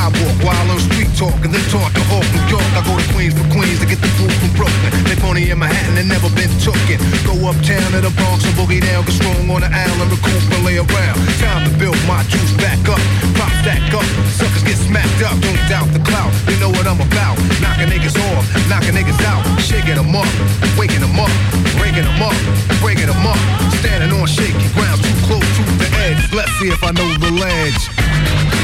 Sidewalk 0.04 0.36
while 0.44 0.70
on 0.70 0.80
street 0.80 1.08
talk 1.16 1.32
and 1.44 1.52
then 1.52 1.64
taught 1.72 1.92
to 1.96 2.02
Hawk, 2.12 2.26
New 2.36 2.44
York. 2.52 2.68
I 2.76 2.80
go 2.84 2.92
to 2.96 3.06
Queens 3.16 3.32
for 3.32 3.46
Queens 3.52 3.80
to 3.80 3.86
get 3.86 4.00
the 4.00 4.10
food 4.20 4.32
from 4.36 4.52
Brooklyn. 4.52 4.92
They 5.08 5.16
money 5.24 5.48
in 5.48 5.58
Manhattan 5.58 5.96
and 5.96 6.08
never 6.08 6.28
been 6.36 6.50
tooken. 6.60 7.00
Go 7.24 7.32
uptown 7.48 7.88
to 7.96 8.00
the 8.04 8.12
Bronx 8.20 8.44
and 8.44 8.54
boogie 8.56 8.84
down, 8.84 9.04
get 9.08 9.16
strong 9.16 9.48
on 9.48 9.64
the 9.64 9.70
island, 9.70 10.10
recoup 10.12 10.44
and 10.52 10.64
lay 10.64 10.76
around. 10.76 11.16
Time 11.40 11.64
to 11.64 11.72
build 11.80 11.96
my 12.04 12.20
juice 12.28 12.52
back 12.60 12.80
up, 12.88 13.00
pop 13.38 13.52
stack 13.64 13.80
up. 13.96 14.04
Suckers 14.36 14.64
get 14.64 14.76
smacked 14.76 15.24
up, 15.24 15.36
don't 15.40 15.62
doubt 15.72 15.88
the 15.96 16.02
clout. 16.04 16.32
They 16.44 16.56
know 16.60 16.68
what 16.68 16.84
I'm 16.84 17.00
about. 17.00 17.40
Knocking 17.64 17.88
niggas 17.88 18.16
off, 18.32 18.44
knocking 18.68 18.92
niggas 18.92 19.20
out, 19.24 19.40
shaking 19.60 19.96
them 19.96 20.12
up, 20.12 20.28
waking 20.76 21.00
them 21.00 21.16
up, 21.16 21.32
breaking 21.80 22.04
them 22.04 22.20
up, 22.20 22.36
breaking 22.84 23.08
them 23.08 23.24
up. 23.24 23.40
Standing 23.80 24.12
on 24.12 24.28
shaky 24.28 24.68
ground, 24.76 25.00
too 25.00 25.16
close 25.24 25.48
to 25.56 25.62
the 25.80 25.88
edge. 26.04 26.20
Let's 26.32 26.52
see 26.60 26.68
if 26.68 26.82
I 26.84 26.92
know 26.92 27.08
the 27.16 27.32
ledge. 27.32 28.63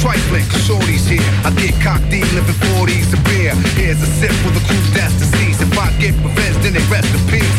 Trifling, 0.00 0.44
shorties 0.66 1.06
here. 1.08 1.24
I 1.44 1.50
get 1.56 1.74
cocked 1.80 2.08
deep, 2.10 2.26
living 2.32 2.56
40s 2.76 3.12
a 3.14 3.20
beer. 3.28 3.54
Here's 3.76 4.00
a 4.02 4.10
sip 4.18 4.32
for 4.42 4.50
the 4.52 4.62
crew 4.66 4.80
that's 4.92 5.14
deceased. 5.18 5.62
If 5.62 5.72
I 5.78 5.92
get 6.00 6.14
revenge, 6.20 6.56
then 6.62 6.74
they 6.74 6.84
rest 6.92 7.08
in 7.14 7.22
peace. 7.30 7.58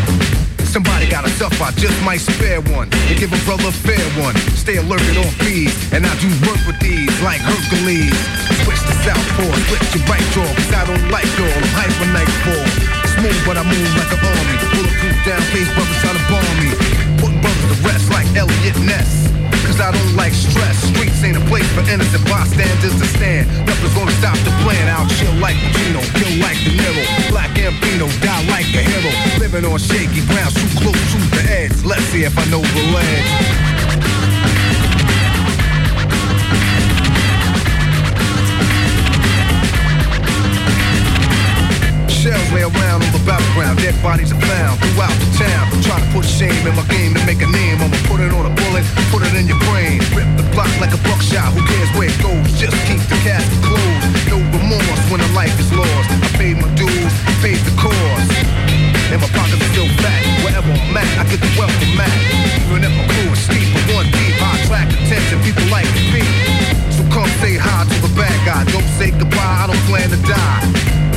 Somebody 0.67 1.09
got 1.09 1.25
a 1.25 1.31
tough, 1.39 1.55
I 1.61 1.71
just 1.79 1.97
might 2.03 2.21
spare 2.21 2.61
one. 2.75 2.89
And 3.09 3.17
give 3.17 3.31
a 3.31 3.41
brother 3.47 3.69
a 3.69 3.71
fair 3.71 4.03
one. 4.21 4.35
Stay 4.53 4.77
alert 4.77 5.01
and 5.09 5.17
on 5.17 5.31
fees. 5.41 5.73
And 5.93 6.05
I 6.05 6.13
do 6.19 6.29
work 6.45 6.59
with 6.67 6.77
these 6.79 7.09
like 7.23 7.41
Hercules. 7.41 8.13
Switch 8.61 8.81
to 8.85 8.95
southpaw, 9.01 9.53
switch 9.71 9.87
to 9.95 9.99
right 10.11 10.27
jaw. 10.35 10.45
Cause 10.45 10.73
I 10.75 10.83
don't 10.85 11.07
like 11.09 11.29
y'all, 11.39 11.49
I'm 11.49 11.67
hyper 11.73 12.09
nightfall. 12.13 12.67
Smooth, 13.17 13.41
but 13.47 13.57
I 13.57 13.63
move 13.63 13.91
like 13.95 14.11
an 14.11 14.21
army. 14.21 14.55
Bulletproof 14.75 15.17
down, 15.25 15.41
face 15.55 15.71
brothers 15.73 15.99
trying 16.03 16.19
to 16.19 16.25
bomb 16.29 16.53
me. 16.59 16.69
Putting 17.17 17.41
brothers 17.41 17.65
to 17.71 17.77
rest 17.87 18.11
like 18.11 18.27
Elliot 18.35 18.77
Ness. 18.83 19.36
Cause 19.77 19.85
I 19.85 19.91
don't 19.91 20.15
like 20.15 20.33
stress. 20.33 20.75
Streets 20.89 21.23
ain't 21.23 21.37
a 21.37 21.45
place 21.45 21.69
for 21.73 21.81
innocent 21.81 22.25
bystanders 22.25 22.97
to 22.97 23.05
stand. 23.13 23.45
Nothing's 23.67 23.93
gonna 23.93 24.11
stop 24.17 24.35
the 24.41 24.49
plan. 24.65 24.89
I'll 24.89 25.05
chill 25.21 25.31
like 25.37 25.55
Pacino, 25.57 26.01
kill 26.17 26.33
like 26.41 26.57
De 26.65 26.73
Niro. 26.73 27.29
Black 27.29 27.51
Ambino, 27.53 28.09
die 28.19 28.41
like 28.49 28.65
a 28.73 28.81
hero. 28.81 29.13
Living 29.37 29.65
on 29.65 29.77
shaky 29.77 30.25
ground, 30.25 30.55
too 30.55 30.81
close 30.81 30.97
to 31.13 31.17
the 31.29 31.45
edge. 31.45 31.83
Let's 31.85 32.01
see 32.05 32.23
if 32.23 32.35
I 32.39 32.45
know 32.49 32.61
the 32.61 32.83
ledge. 32.89 33.76
Shells 42.57 42.73
lay 42.73 42.81
around 42.81 43.03
on 43.03 43.11
the 43.13 43.21
battleground, 43.25 43.77
dead 43.79 43.93
bodies 44.01 44.31
are 44.31 44.41
found 44.41 44.79
throughout 44.79 45.13
the 45.21 45.29
town. 45.37 45.69
Try 45.83 45.99
to 46.01 46.09
put 46.13 46.25
shame 46.25 46.65
in 46.65 46.73
my 46.75 46.85
game 46.89 47.13
to 47.13 47.21
make 47.25 47.41
a 47.41 47.49
name. 47.49 47.77
I'ma 47.81 47.97
put 48.09 48.19
it 48.19 48.33
on 48.33 48.45
a 48.45 48.53
bullet, 48.53 48.85
put 49.13 49.21
it 49.21 49.33
in 49.37 49.47
your 49.47 49.59
brain. 49.69 50.01
Rip 50.17 50.25
the 50.37 50.45
block 50.53 50.69
like 50.81 50.93
a 50.93 51.01
buckshot, 51.05 51.53
who 51.53 51.61
cares 51.67 51.89
where 51.93 52.09
it 52.09 52.17
goes? 52.21 52.49
Just 52.57 52.73
keep 52.89 53.01
the 53.09 53.17
casket 53.21 53.61
closed. 53.61 54.05
No 54.29 54.37
remorse 54.57 55.03
when 55.11 55.21
a 55.21 55.29
life 55.33 55.53
is 55.59 55.69
lost. 55.73 56.09
I 56.09 56.29
paid 56.37 56.57
my 56.57 56.69
dues, 56.73 57.13
paid 57.45 57.61
the 57.61 57.73
cost. 57.77 58.31
And 59.13 59.21
my 59.21 59.29
pockets 59.37 59.61
are 59.61 59.71
still 59.71 59.89
fat. 60.01 60.21
Wherever 60.43 60.71
I'm 60.71 60.97
at, 60.97 61.09
I 61.21 61.23
get 61.29 61.41
the 61.41 61.51
wealth 61.57 61.73
from 61.77 61.93
Mac. 61.95 62.11
Even 62.67 62.83
if 62.83 62.93
my 62.97 63.05
crew 63.13 63.31
is 63.31 63.41
steep, 63.45 63.67
but 63.73 64.01
one 64.01 64.07
deep, 64.09 64.35
I 64.41 64.49
attract 64.61 64.91
attention. 64.97 65.37
People 65.45 65.67
like 65.69 65.87
me. 66.11 66.46
Come 67.17 67.25
say 67.41 67.57
hi 67.57 67.81
to 67.81 67.97
the 68.05 68.13
bad 68.13 68.37
guy. 68.45 68.61
Don't 68.69 68.85
say 68.93 69.09
goodbye, 69.09 69.41
I 69.41 69.65
don't 69.65 69.85
plan 69.89 70.05
to 70.13 70.21
die. 70.21 70.61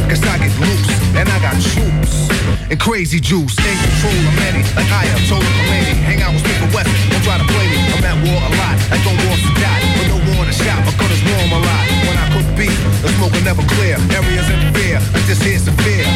Cause 0.09 0.25
I 0.25 0.41
get 0.41 0.49
loose, 0.57 0.89
and 1.13 1.29
I 1.29 1.37
got 1.45 1.53
troops. 1.61 2.25
And 2.73 2.81
crazy 2.81 3.21
juice, 3.21 3.53
in 3.61 3.77
control 3.85 4.17
of 4.17 4.33
many. 4.41 4.65
Like 4.81 4.89
I 4.89 5.05
am, 5.13 5.21
told 5.29 5.45
Khamenei. 5.45 6.01
Hang 6.09 6.25
out 6.25 6.33
with 6.33 6.41
Stephen 6.41 6.73
West, 6.73 6.89
don't 7.13 7.21
try 7.21 7.37
to 7.37 7.45
play 7.53 7.69
me. 7.69 7.77
I'm 7.93 8.01
at 8.01 8.17
war 8.17 8.33
a 8.33 8.49
lot, 8.49 8.77
like 8.89 9.05
on 9.05 9.13
war 9.29 9.37
to 9.45 9.53
die. 9.61 9.81
But 10.01 10.07
no 10.09 10.17
war 10.25 10.49
the 10.49 10.57
shop, 10.57 10.81
my 10.89 10.93
gun 10.97 11.13
is 11.13 11.21
warm 11.21 11.53
a 11.53 11.61
lot. 11.69 11.85
When 12.09 12.17
I 12.17 12.27
cook 12.33 12.49
beef, 12.57 12.81
the 13.05 13.13
smoke 13.21 13.37
will 13.37 13.45
never 13.45 13.65
clear. 13.77 14.01
Areas 14.17 14.49
in 14.49 14.61
fear, 14.73 15.05
I 15.05 15.21
just 15.29 15.45
hear 15.45 15.61
severe. 15.61 16.09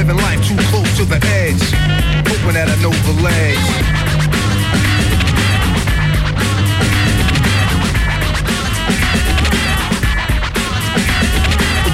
Living 0.00 0.16
life 0.16 0.40
too 0.48 0.56
close 0.72 0.88
to 0.96 1.04
the 1.04 1.20
edge. 1.44 1.60
Hoping 2.24 2.56
that 2.56 2.72
I 2.72 2.76
know 2.80 2.96
the. 3.04 3.16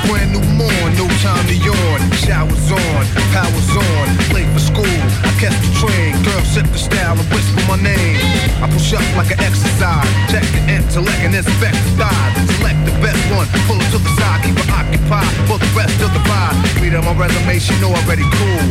Brand 0.07 0.33
new 0.33 0.45
morn, 0.59 0.91
no 0.99 1.07
time 1.23 1.45
to 1.47 1.57
yawn. 1.57 2.01
Showers 2.23 2.71
on, 2.73 3.03
powers 3.35 3.71
on, 3.75 4.07
late 4.35 4.49
for 4.55 4.63
school. 4.63 4.99
I 5.27 5.31
catch 5.39 5.57
the 5.63 5.71
train, 5.79 6.13
girl 6.23 6.43
set 6.47 6.67
the 6.71 6.79
style 6.79 7.19
and 7.19 7.29
whisper 7.31 7.63
my 7.69 7.79
name. 7.81 8.19
I 8.63 8.71
push 8.71 8.93
up 8.95 9.05
like 9.17 9.31
an 9.31 9.41
exercise, 9.41 10.09
check 10.31 10.45
the 10.55 10.63
intellect 10.71 11.23
and 11.23 11.35
inspect 11.35 11.77
the 11.77 12.05
thighs. 12.05 12.35
Select 12.59 12.81
the 12.87 12.95
best 13.03 13.23
one, 13.35 13.47
pull 13.67 13.79
it 13.79 13.89
to 13.93 13.99
the 13.99 14.13
side, 14.19 14.41
keep 14.45 14.59
it 14.59 14.71
occupied 14.71 15.33
for 15.49 15.59
the 15.59 15.71
rest 15.75 15.99
of 16.03 16.11
the 16.15 16.23
ride. 16.31 16.57
Read 16.81 16.95
on 16.95 17.05
my 17.05 17.15
resume, 17.15 17.59
she 17.59 17.75
know 17.81 17.93
already 17.93 18.27
cool. 18.39 18.63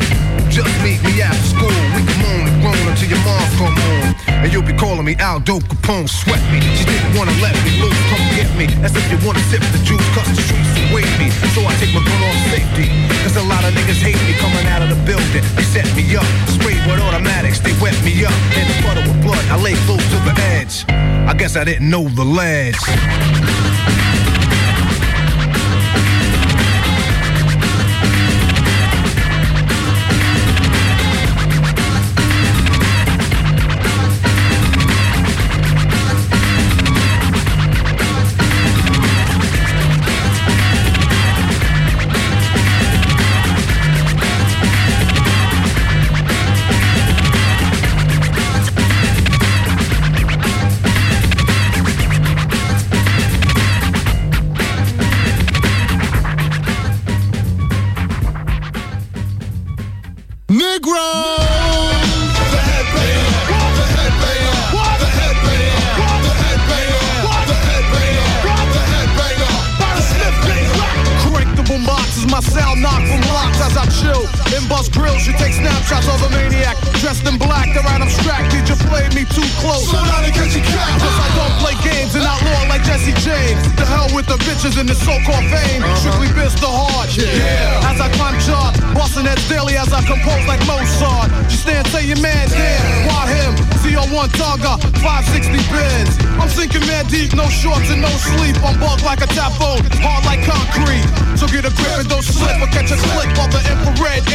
Just 0.50 0.72
meet 0.84 1.00
me 1.04 1.22
after 1.22 1.48
school, 1.48 1.80
we 1.96 2.02
can 2.04 2.18
moan 2.24 2.44
and 2.48 2.58
groan 2.62 2.84
until 2.88 3.10
your 3.10 3.24
mom 3.24 3.46
come 3.58 3.76
home. 3.76 4.21
And 4.42 4.52
you'll 4.52 4.66
be 4.66 4.74
calling 4.74 5.06
me 5.06 5.16
Aldo 5.22 5.62
Capone, 5.70 6.10
sweat 6.10 6.42
me. 6.50 6.60
She 6.74 6.86
didn't 6.86 7.14
wanna 7.14 7.34
let 7.46 7.54
me 7.62 7.78
loose, 7.78 8.02
come 8.10 8.26
get 8.34 8.50
me. 8.58 8.66
As 8.82 8.90
if 8.98 9.06
you 9.14 9.18
wanna 9.22 9.40
sip 9.54 9.62
the 9.70 9.78
juice, 9.86 10.02
cause 10.18 10.26
the 10.34 10.42
streets 10.42 10.74
await 10.90 11.06
me. 11.22 11.30
So 11.54 11.62
I 11.62 11.74
take 11.78 11.94
my 11.94 12.02
gun 12.02 12.22
off 12.26 12.40
safety. 12.50 12.90
Cause 13.22 13.38
a 13.38 13.46
lot 13.46 13.64
of 13.64 13.72
niggas 13.78 14.02
hate 14.02 14.18
me 14.26 14.34
coming 14.42 14.66
out 14.74 14.82
of 14.82 14.90
the 14.90 14.98
building. 15.06 15.46
They 15.54 15.64
set 15.64 15.86
me 15.96 16.04
up, 16.18 16.26
sprayed 16.50 16.82
with 16.90 17.00
automatics, 17.00 17.60
they 17.60 17.74
wet 17.78 17.94
me 18.04 18.26
up. 18.26 18.34
In 18.58 18.66
the 18.66 18.78
puddle 18.82 19.06
with 19.06 19.22
blood, 19.22 19.46
I 19.54 19.62
lay 19.62 19.78
close 19.86 20.02
to 20.10 20.18
the 20.26 20.34
edge. 20.58 20.86
I 21.30 21.34
guess 21.38 21.56
I 21.56 21.64
didn't 21.64 21.90
know 21.90 22.10
the 22.10 22.26
ledge. 22.26 22.82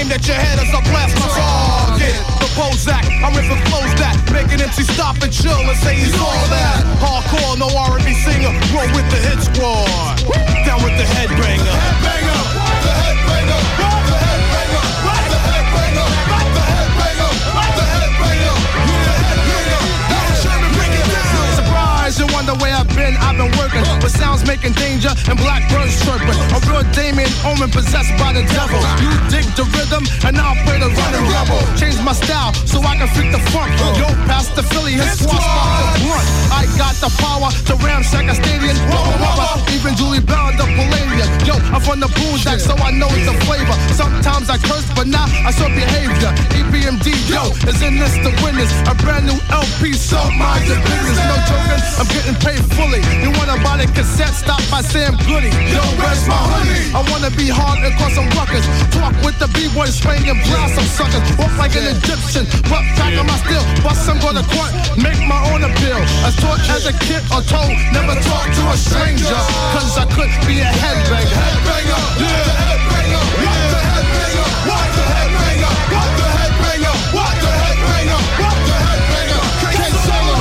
Aimed 0.07 0.13
at 0.13 0.27
your 0.27 0.37
head 0.37 0.59
as 0.59 0.73
I 0.73 0.81
blast 0.91 1.15
my 1.19 1.29
target. 1.35 2.15
The 2.39 2.49
Bozak, 2.55 3.05
I'm 3.23 3.35
ripping 3.35 3.63
flows 3.67 3.95
that 3.99 4.17
make 4.33 4.53
an 4.53 4.61
MC 4.61 4.83
stop 4.85 5.21
and 5.23 5.33
chill 5.33 5.59
and 5.59 5.79
say 5.79 5.95
he's 5.95 6.15
all 6.15 6.47
that. 6.51 6.85
Hardcore, 7.03 7.59
no 7.59 7.67
R&B 7.67 8.15
singer, 8.15 8.53
roll 8.75 8.89
with 8.95 9.09
the 9.11 9.19
hit 9.19 9.43
squad. 9.43 9.86
Sounds 24.17 24.43
making 24.47 24.73
danger 24.73 25.13
and 25.29 25.37
blackbirds 25.39 25.95
chirping. 26.05 26.37
A 26.53 26.59
real 26.69 26.85
Damien 26.97 27.31
Omen 27.45 27.71
possessed 27.71 28.13
by 28.17 28.33
the 28.33 28.43
devil. 28.51 28.81
You 29.01 29.13
dig 29.29 29.47
the 29.55 29.65
rhythm 29.77 30.05
and 30.25 30.37
I'll 30.41 30.57
play 30.65 30.81
the 30.81 30.91
running 30.91 31.27
rebel. 31.29 31.61
Change 31.77 32.01
my 32.03 32.13
style 32.13 32.53
so 32.65 32.81
I 32.81 32.97
can 32.97 33.09
freak 33.13 33.31
the 33.33 33.43
funk. 33.53 33.71
Yo, 34.01 34.09
past 34.27 34.57
the 34.57 34.63
Philly, 34.63 34.97
his 34.97 35.21
squad 35.21 35.41
spark 35.41 35.95
the 35.95 36.09
blunt. 36.09 36.29
I 36.53 36.65
got 36.81 36.95
the 36.99 37.11
power 37.21 37.53
to 37.69 37.73
ramshack 37.85 38.29
a 38.33 38.35
stadium. 38.35 38.77
Rubber, 38.89 39.17
rubber, 39.21 39.49
even 39.77 39.95
Julie 39.95 40.25
Bell 40.25 40.53
the 40.57 40.65
Palladium. 40.65 41.29
Yo, 41.45 41.55
I'm 41.73 41.81
from 41.81 42.01
the 42.01 42.11
boondock, 42.17 42.61
so 42.61 42.75
I 42.81 42.91
know 42.91 43.09
it's 43.13 43.29
a 43.29 43.37
flavor. 43.45 43.77
Sometimes 43.93 44.49
I 44.49 44.57
curse, 44.59 44.87
but 44.97 45.07
now 45.07 45.27
I 45.45 45.53
show 45.53 45.69
behavior. 45.69 46.33
EPMD, 46.57 47.13
yo, 47.29 47.53
is 47.69 47.81
in 47.83 48.01
this 48.01 48.15
the 48.25 48.33
winners. 48.41 48.73
A 48.89 48.95
brand 49.05 49.27
new 49.29 49.39
LP, 49.53 49.93
so 49.93 50.19
mind 50.37 50.65
your 50.67 50.81
business. 50.85 51.19
No 51.29 51.37
joking, 51.49 51.83
I'm 52.01 52.09
getting 52.09 52.39
paid 52.41 52.63
fully. 52.77 53.03
You 53.21 53.31
wanna 53.37 53.61
buy 53.63 53.77
the 53.85 53.89
cassette? 54.07 54.35
Stop 54.35 54.63
by 54.71 54.81
Sam 54.81 55.17
Goody. 55.27 55.51
Yo, 55.51 55.83
where's 55.99 56.23
my 56.31 56.39
honey? 56.39 56.95
I 56.95 57.03
wanna 57.11 57.31
be 57.35 57.49
hard 57.51 57.83
and 57.83 57.93
cause 57.99 58.15
some 58.15 58.29
ruckus. 58.39 58.63
Talk 58.95 59.15
with 59.27 59.39
the 59.39 59.49
B-boy, 59.51 59.91
swing 59.91 60.29
and 60.31 60.39
blast 60.47 60.79
some 60.79 60.87
suckers. 60.87 61.23
Walk 61.39 61.51
like 61.59 61.75
an 61.75 61.87
Egyptian, 61.91 62.47
but 62.71 62.83
back 62.95 63.19
on 63.19 63.27
my 63.27 63.37
still. 63.43 63.65
Bust 63.83 64.07
some 64.07 64.19
go 64.23 64.31
to 64.31 64.45
court, 64.55 64.71
make 64.97 65.19
my 65.27 65.41
own 65.51 65.67
appeal. 65.67 65.99
As 66.23 66.37
taught 66.39 66.63
as 66.71 66.87
a 66.87 66.95
kid 67.03 67.23
or 67.35 67.43
told, 67.43 67.75
never 67.91 68.15
talk 68.23 68.47
to 68.47 68.63
a 68.71 68.77
stranger. 68.79 69.41
Cause 69.75 69.99
I 69.99 70.07
could 70.15 70.31
be 70.47 70.63
a 70.63 70.71
headbanger. 70.71 71.27
Headbanger, 71.27 72.03
yeah. 72.23 72.47
The 72.47 72.55
headbanger, 72.63 73.23
what 73.43 73.61
the 73.75 73.81
headbanger, 73.91 74.47
what 74.71 74.89
the 74.95 75.05
headbanger, 75.17 75.75
what 75.91 76.11
the 76.15 76.29
headbanger, 76.37 76.95
what 77.17 77.35
the 77.43 77.53
headbanger, 77.59 78.21
what 78.39 78.59
the 78.71 78.77
headbanger. 78.87 79.41
K-Solo. 79.75 80.37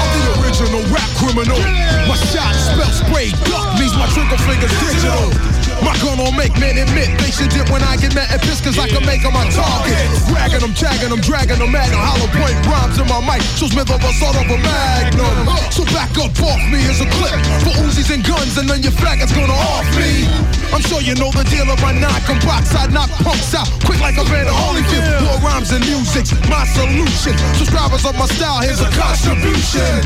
I'm 0.00 0.10
the 0.16 0.30
original 0.40 0.82
rap 0.94 1.10
criminal. 1.20 1.91
My 2.08 2.16
shot 2.16 2.54
spell 2.54 2.90
spray 2.90 3.30
duck 3.46 3.78
means 3.78 3.94
my 3.96 4.08
trigger 4.08 4.36
finger's 4.42 4.74
digital. 4.80 5.61
My 5.82 5.98
gun 5.98 6.18
don't 6.18 6.38
make 6.38 6.54
men 6.62 6.78
admit 6.78 7.10
they 7.18 7.34
should 7.34 7.50
dip 7.50 7.66
when 7.68 7.82
I 7.82 7.98
get 7.98 8.14
mad 8.14 8.30
at 8.30 8.40
this 8.46 8.62
cause 8.62 8.78
I 8.78 8.86
can 8.86 9.02
make 9.02 9.26
them 9.26 9.34
my 9.34 9.42
target. 9.50 9.98
Ragging 10.30 10.62
them, 10.62 10.74
tagging 10.78 11.10
them, 11.10 11.20
dragging 11.20 11.58
them 11.58 11.74
at 11.74 11.90
Hollow 11.90 12.30
point 12.38 12.54
rhymes 12.70 13.02
in 13.02 13.06
my 13.10 13.18
mic. 13.18 13.42
So 13.58 13.66
Smith 13.66 13.90
of 13.90 13.98
a 13.98 14.12
sort 14.14 14.38
of 14.38 14.46
a 14.46 14.58
magnum. 14.62 15.50
So 15.74 15.82
back 15.90 16.14
up 16.22 16.30
off 16.38 16.62
me 16.70 16.86
as 16.86 17.02
a 17.02 17.08
clip 17.18 17.34
for 17.66 17.74
Uzis 17.82 18.14
and 18.14 18.22
guns 18.22 18.54
and 18.58 18.70
then 18.70 18.82
your 18.86 18.94
faggots 18.94 19.34
gonna 19.34 19.58
off 19.74 19.88
me. 19.98 20.30
I'm 20.70 20.80
sure 20.86 21.02
you 21.02 21.18
know 21.18 21.34
the 21.34 21.42
deal 21.50 21.66
of 21.66 21.82
my 21.82 21.92
knock 21.92 22.22
and 22.30 22.38
box. 22.46 22.72
I 22.78 22.86
knock 22.86 23.10
punks 23.18 23.52
out 23.52 23.68
quick 23.82 23.98
like 23.98 24.16
a 24.16 24.24
man 24.30 24.46
of 24.46 24.54
Holyfield. 24.54 25.26
More 25.26 25.42
rhymes 25.42 25.74
and 25.74 25.82
music's 25.82 26.30
my 26.46 26.62
solution. 26.78 27.34
Subscribers 27.58 28.06
of 28.06 28.14
my 28.14 28.30
style, 28.38 28.62
here's 28.62 28.80
a 28.80 28.88
contribution. 28.94 29.98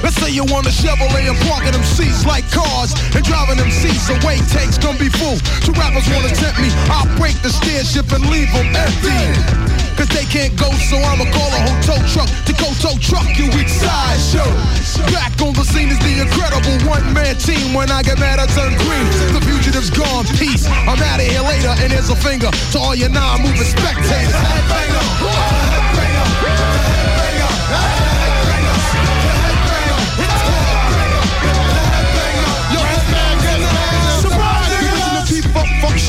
Let's 0.00 0.16
say 0.16 0.32
you 0.32 0.48
want 0.48 0.66
a 0.66 0.72
Chevrolet 0.72 1.28
and 1.28 1.38
parking 1.44 1.76
them 1.76 1.84
seats 1.84 2.24
like 2.24 2.48
cars 2.50 2.96
and 3.14 3.22
driving 3.22 3.60
them 3.60 3.70
seats 3.70 4.08
away 4.08 4.40
takes 4.48 4.80
gonna 4.80 4.98
be 4.98 5.09
Two 5.18 5.72
rappers 5.72 6.08
wanna 6.08 6.32
tempt 6.34 6.60
me, 6.60 6.70
I'll 6.88 7.06
break 7.18 7.36
the 7.42 7.50
stairship 7.50 8.10
and 8.12 8.24
leave 8.30 8.50
them 8.52 8.74
empty. 8.74 9.70
Cause 9.96 10.08
they 10.08 10.24
can't 10.24 10.56
go, 10.56 10.70
so 10.88 10.96
I'ma 10.96 11.28
call 11.28 11.52
a 11.52 11.60
hotel 11.60 12.00
truck 12.08 12.30
to 12.46 12.52
go 12.56 12.72
tow 12.80 12.96
truck 12.98 13.28
you 13.36 13.52
weak 13.52 13.68
side 13.68 14.16
show. 14.16 14.48
Back 15.12 15.36
on 15.42 15.52
the 15.52 15.64
scene 15.64 15.90
is 15.90 15.98
the 16.00 16.24
incredible 16.24 16.72
one-man 16.88 17.36
team. 17.36 17.74
When 17.74 17.90
I 17.90 18.02
get 18.02 18.18
mad, 18.18 18.40
I 18.40 18.46
turn 18.46 18.72
green. 18.80 19.04
The 19.36 19.44
fugitive's 19.44 19.90
gone, 19.90 20.24
peace. 20.40 20.66
I'm 20.66 20.96
out 20.96 21.20
of 21.20 21.26
here 21.26 21.42
later, 21.42 21.74
and 21.84 21.92
here's 21.92 22.08
a 22.08 22.16
finger 22.16 22.48
to 22.72 22.78
all 22.78 22.94
your 22.94 23.10
non-moving 23.10 23.68
spectators. 23.68 24.32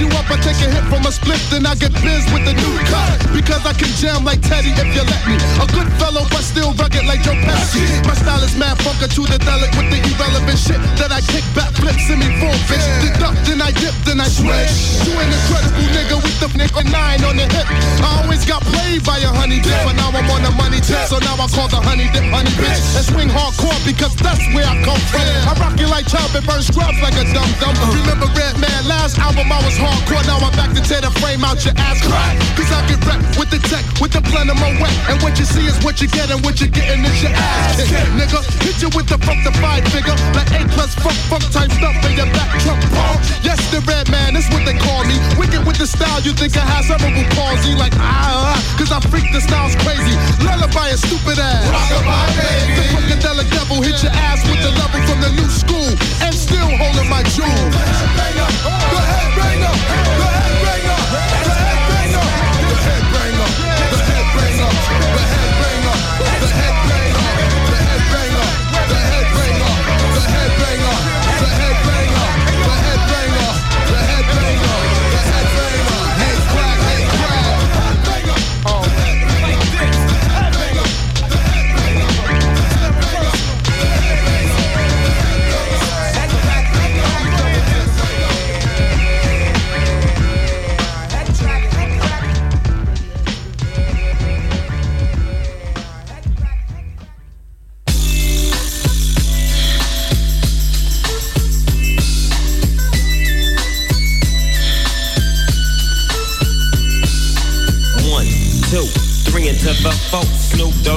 You 0.02 0.10
up, 0.18 0.26
I 0.34 0.38
take 0.42 0.58
a 0.66 0.68
hit 0.74 0.86
from 0.90 1.06
a 1.06 1.14
split, 1.14 1.38
then 1.54 1.70
I 1.70 1.78
get 1.78 1.94
biz 2.02 2.26
with 2.34 2.42
the 2.42 2.58
new 2.58 2.76
cut. 2.90 3.22
Because 3.30 3.62
I 3.62 3.74
can 3.78 3.94
jam 4.02 4.26
like 4.26 4.42
Teddy 4.42 4.74
if 4.74 4.90
you 4.98 5.06
let 5.06 5.22
me. 5.30 5.38
A 5.62 5.66
good 5.70 5.86
fellow, 6.02 6.26
but 6.34 6.42
still 6.42 6.74
rugged 6.74 7.06
like 7.06 7.22
Joe 7.22 7.38
Pesci. 7.46 7.86
My 8.10 8.18
style 8.18 8.42
is 8.42 8.58
mad 8.58 8.82
funker 8.82 9.06
to 9.06 9.22
the 9.30 9.38
delic 9.38 9.70
with 9.78 9.94
the 9.94 10.02
irrelevant 10.02 10.58
shit 10.58 10.82
that 10.98 11.14
I 11.14 11.22
kick 11.30 11.46
back 11.54 11.70
flips 11.78 12.10
in 12.10 12.18
me 12.18 12.34
full 12.42 12.58
bitch. 12.66 12.82
Deduct, 13.06 13.38
then 13.46 13.62
I 13.62 13.70
dip, 13.78 13.94
then 14.02 14.18
I 14.18 14.28
switch. 14.28 15.06
You 15.06 15.14
an 15.22 15.30
incredible 15.30 15.86
nigga 15.94 16.18
with 16.18 16.38
the 16.42 16.50
nigga 16.58 16.82
nine 16.90 17.22
on 17.22 17.38
the 17.38 17.46
hip. 17.46 17.68
I 18.02 18.26
always 18.26 18.42
got 18.50 18.66
played 18.66 19.06
by 19.06 19.22
a 19.22 19.30
honey 19.30 19.62
dip, 19.62 19.78
but 19.86 19.94
now 19.94 20.10
I'm 20.10 20.26
on 20.34 20.42
the 20.42 20.54
money 20.58 20.82
tip. 20.82 21.06
So 21.06 21.22
now 21.22 21.38
I 21.38 21.46
call 21.54 21.70
the 21.70 21.78
honey 21.78 22.10
dip 22.10 22.26
honey 22.34 22.52
bitch. 22.58 22.82
And 22.98 23.06
swing 23.06 23.30
hardcore 23.30 23.78
because 23.86 24.18
that's 24.18 24.42
where 24.58 24.66
I 24.66 24.82
come 24.82 25.02
from. 25.14 25.22
I 25.46 25.54
rock 25.62 25.78
you 25.78 25.86
like 25.86 26.10
chub 26.10 26.34
and 26.34 26.46
burn 26.46 26.66
scrubs 26.66 26.98
like 27.06 27.14
a 27.22 27.26
dum 27.30 27.50
dum. 27.62 27.78
Uh. 27.78 27.94
Remember 28.02 28.28
Red 28.34 28.58
Man, 28.58 28.82
last 28.90 29.20
album 29.22 29.52
I 29.52 29.62
was 29.62 29.78
hardcore, 29.92 30.24
now 30.24 30.40
I'm 30.40 30.56
back 30.56 30.72
to 30.72 30.82
tear 30.82 31.02
the 31.02 31.12
frame 31.20 31.44
out 31.44 31.60
your 31.68 31.76
ass 31.76 32.00
crack. 32.00 32.40
Cause 32.56 32.72
I 32.72 32.80
get 32.88 33.04
wrecked 33.04 33.36
with 33.36 33.52
the 33.52 33.60
tech, 33.68 33.84
with 34.00 34.16
the 34.16 34.24
of 34.24 34.58
my 34.58 34.72
wet. 34.80 34.96
And 35.12 35.20
what 35.22 35.38
you 35.38 35.46
see 35.46 35.68
is 35.68 35.76
what 35.84 36.00
you 36.00 36.08
get, 36.08 36.32
and 36.32 36.40
what 36.44 36.60
you're 36.60 36.72
getting 36.72 37.04
is 37.04 37.22
your 37.22 37.36
ass 37.36 37.84
kick. 37.84 38.08
Nigga, 38.16 38.40
hit 38.64 38.80
you 38.82 38.90
with 38.96 39.08
the 39.12 39.20
funk 39.20 39.44
the 39.44 39.52
five 39.60 39.84
figure. 39.92 40.16
Like 40.32 40.50
A 40.56 40.64
plus 40.72 40.96
funk, 40.96 41.18
funk 41.28 41.44
type 41.52 41.72
stuff 41.72 41.96
in 42.08 42.16
your 42.16 42.30
back 42.32 42.52
trunk 42.64 42.82
pump. 42.96 43.20
Yes, 43.44 43.60
the 43.72 43.84
red 43.84 44.10
man, 44.10 44.34
that's 44.34 44.48
what 44.50 44.64
they 44.64 44.78
call 44.78 45.04
me. 45.04 45.20
Wicked 45.36 45.68
with 45.68 45.78
the 45.78 45.88
style, 45.88 46.22
you 46.22 46.32
think 46.34 46.56
I 46.56 46.64
have 46.64 46.86
cerebral 46.88 47.28
palsy. 47.36 47.76
Like, 47.76 47.94
ah, 48.00 48.56
ah, 48.56 48.76
cause 48.78 48.92
I 48.92 49.00
freak 49.12 49.28
the 49.36 49.42
style's 49.42 49.76
crazy. 49.84 50.16
Lullaby 50.44 50.96
a 50.96 50.98
stupid 50.98 51.40
ass. 51.40 51.68
Rockabye, 51.68 52.32
baby. 52.40 52.74
The 52.78 52.84
funkadelic 52.96 53.50
devil 53.52 53.82
hit 53.82 53.98
your 54.04 54.14
ass 54.14 54.40
with 54.48 54.62
the 54.64 54.72
level 54.80 55.02
from 55.08 55.20
the 55.22 55.32
new 55.36 55.50
school. 55.50 55.90
And 56.24 56.34
still 56.36 56.70
holding 56.78 57.10
my 57.10 57.24
jewel. 57.34 57.48
The 57.48 57.82
headbanger, 57.82 58.50
the 58.92 59.02
headbanger, 59.02 59.74
Hey! 59.88 60.58
Hey! 60.58 60.61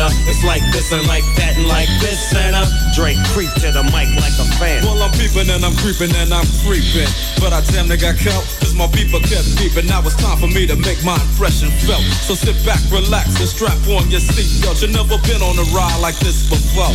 uh, 0.00 0.10
it's 0.28 0.44
like 0.44 0.62
this 0.72 0.92
and 0.92 1.06
like 1.06 1.24
that 1.36 1.56
and 1.56 1.68
like 1.68 1.88
this 2.00 2.34
and 2.34 2.54
uh, 2.54 2.66
Drake 2.92 3.20
creep 3.32 3.52
to 3.62 3.72
the 3.72 3.84
mic 3.92 4.08
like 4.16 4.36
a 4.36 4.46
fan. 4.56 4.84
Well, 4.84 5.00
I'm 5.00 5.12
peeping 5.14 5.48
and 5.48 5.64
I'm 5.64 5.76
creeping 5.80 6.12
and 6.16 6.32
I'm 6.32 6.48
creeping, 6.64 7.08
but 7.40 7.52
I 7.52 7.60
damn 7.72 7.88
near 7.88 8.00
got 8.00 8.16
caught 8.18 8.44
cause 8.60 8.74
my 8.74 8.88
people 8.92 9.20
kept 9.20 9.46
peeping. 9.56 9.86
Now 9.86 10.00
it's 10.04 10.16
time 10.16 10.36
for 10.40 10.48
me 10.48 10.66
to 10.66 10.76
make 10.76 11.00
my 11.04 11.16
impression 11.30 11.70
felt. 11.84 12.04
So 12.24 12.34
sit 12.34 12.56
back, 12.64 12.80
relax, 12.88 13.38
and 13.40 13.48
strap 13.48 13.78
on 13.88 14.10
your 14.10 14.20
seatbelt. 14.20 14.82
You 14.82 14.92
never 14.92 15.16
been 15.24 15.40
on 15.40 15.56
a 15.56 15.66
ride 15.72 16.00
like 16.00 16.18
this 16.20 16.44
before. 16.48 16.92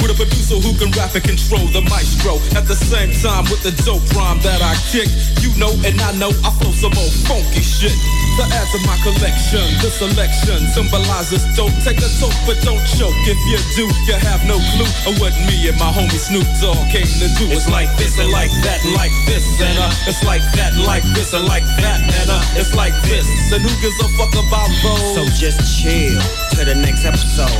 With 0.00 0.14
a 0.14 0.16
producer 0.16 0.60
who 0.60 0.76
can 0.78 0.92
rap 0.94 1.16
and 1.16 1.24
control 1.24 1.64
the 1.74 1.82
maestro. 1.88 2.38
At 2.54 2.68
the 2.68 2.76
same 2.76 3.10
time, 3.18 3.44
with 3.50 3.64
the 3.64 3.74
dope 3.82 4.04
rhyme 4.14 4.40
that 4.46 4.60
I 4.62 4.76
kick, 4.92 5.08
you 5.40 5.52
know 5.58 5.72
and 5.84 5.96
I 6.00 6.12
know 6.16 6.30
I 6.44 6.50
flow 6.60 6.72
some 6.72 6.94
old 6.96 7.14
funky 7.26 7.64
shit. 7.64 7.96
To 8.38 8.46
add 8.54 8.70
to 8.70 8.78
my 8.86 8.94
collection, 9.02 9.66
the 9.82 9.90
selection 9.90 10.62
symbolizes 10.70 11.42
dope. 11.58 11.74
Take 11.82 11.98
a 11.98 12.06
toke, 12.22 12.38
but 12.46 12.54
don't 12.62 12.78
choke. 12.86 13.18
If 13.26 13.34
you 13.50 13.58
do, 13.74 13.90
you 14.06 14.14
have 14.14 14.46
no 14.46 14.62
clue 14.78 14.86
of 15.10 15.18
what 15.18 15.34
me 15.50 15.66
and 15.66 15.74
my 15.74 15.90
homie 15.90 16.14
Snoop 16.14 16.46
Dogg 16.62 16.78
came 16.86 17.10
to 17.18 17.26
do. 17.34 17.50
It's 17.50 17.68
like 17.68 17.90
this 17.98 18.14
and 18.14 18.30
like 18.30 18.54
that 18.62 18.78
and 18.86 18.94
like 18.94 19.10
this 19.26 19.42
and 19.58 19.74
uh, 19.82 19.90
it's 20.06 20.22
like 20.22 20.46
that 20.54 20.70
and 20.78 20.86
like 20.86 21.02
this 21.18 21.34
and 21.34 21.50
like 21.50 21.66
that 21.82 21.98
and 21.98 22.30
uh, 22.30 22.38
it's 22.54 22.76
like 22.78 22.94
this. 23.10 23.26
And 23.50 23.58
who 23.58 23.74
gives 23.82 23.98
a 23.98 24.06
fuck 24.14 24.30
about 24.30 24.70
those? 24.86 25.18
So 25.18 25.26
just 25.34 25.58
chill 25.82 26.14
to 26.54 26.64
the 26.64 26.78
next 26.78 27.04
episode. 27.04 27.58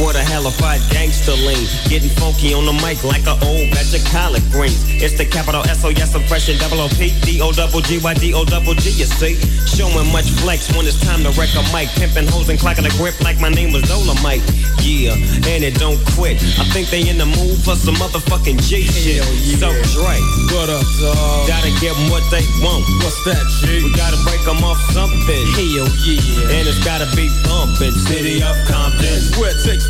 What 0.00 0.16
a 0.16 0.24
hellified 0.24 0.80
gangster 0.88 1.36
lean. 1.36 1.68
Getting 1.92 2.08
funky 2.16 2.56
on 2.56 2.64
the 2.64 2.72
mic 2.80 3.04
like 3.04 3.28
an 3.28 3.36
old 3.44 3.68
batch 3.68 3.92
of 3.92 4.00
collard 4.08 4.40
greens. 4.48 4.80
It's 4.96 5.12
the 5.12 5.28
capital 5.28 5.60
S 5.68 5.84
O 5.84 5.92
S 5.92 6.16
impression, 6.16 6.56
double 6.56 6.80
O 6.80 6.88
P 6.96 7.12
D 7.20 7.36
O 7.44 7.52
double 7.52 7.84
G 7.84 8.00
Y 8.00 8.14
D 8.14 8.32
O 8.32 8.48
double 8.48 8.72
G. 8.80 8.88
You 8.96 9.04
see, 9.04 9.36
showing 9.68 10.08
much 10.08 10.24
flex 10.40 10.72
when 10.72 10.88
it's 10.88 10.96
time 11.04 11.20
to 11.28 11.30
wreck 11.36 11.52
a 11.52 11.60
mic. 11.68 11.92
Pimping 12.00 12.32
hoes 12.32 12.48
and 12.48 12.58
clocking 12.58 12.88
a 12.88 12.92
grip 12.96 13.12
like 13.20 13.44
my 13.44 13.52
name 13.52 13.76
was 13.76 13.84
Dolomite. 13.92 14.40
Yeah, 14.80 15.12
and 15.52 15.60
it 15.60 15.76
don't 15.76 16.00
quit. 16.16 16.40
I 16.56 16.64
think 16.72 16.88
they 16.88 17.04
in 17.04 17.20
the 17.20 17.28
mood 17.28 17.60
for 17.60 17.76
some 17.76 18.00
motherfucking 18.00 18.64
G 18.64 18.88
shit. 18.88 19.20
Yeah. 19.20 19.60
So 19.60 19.68
Dre, 20.00 20.16
what 20.56 20.72
up, 20.72 20.80
dog? 20.96 21.44
Gotta 21.44 21.68
give 21.76 21.92
them 21.92 22.08
what 22.08 22.24
they 22.32 22.40
want. 22.64 22.88
What's 23.04 23.20
that, 23.28 23.44
G? 23.60 23.84
We 23.84 23.92
gotta 23.92 24.16
break 24.24 24.40
them 24.48 24.64
off 24.64 24.80
something. 24.96 25.44
Hell 25.52 25.92
yeah. 26.08 26.56
And 26.56 26.64
it's 26.64 26.80
gotta 26.80 27.04
be 27.12 27.28
bumping. 27.44 27.92
City 28.08 28.40
of 28.40 28.56
Compton. 28.64 29.36
Where 29.36 29.52
it 29.52 29.60
takes 29.60 29.89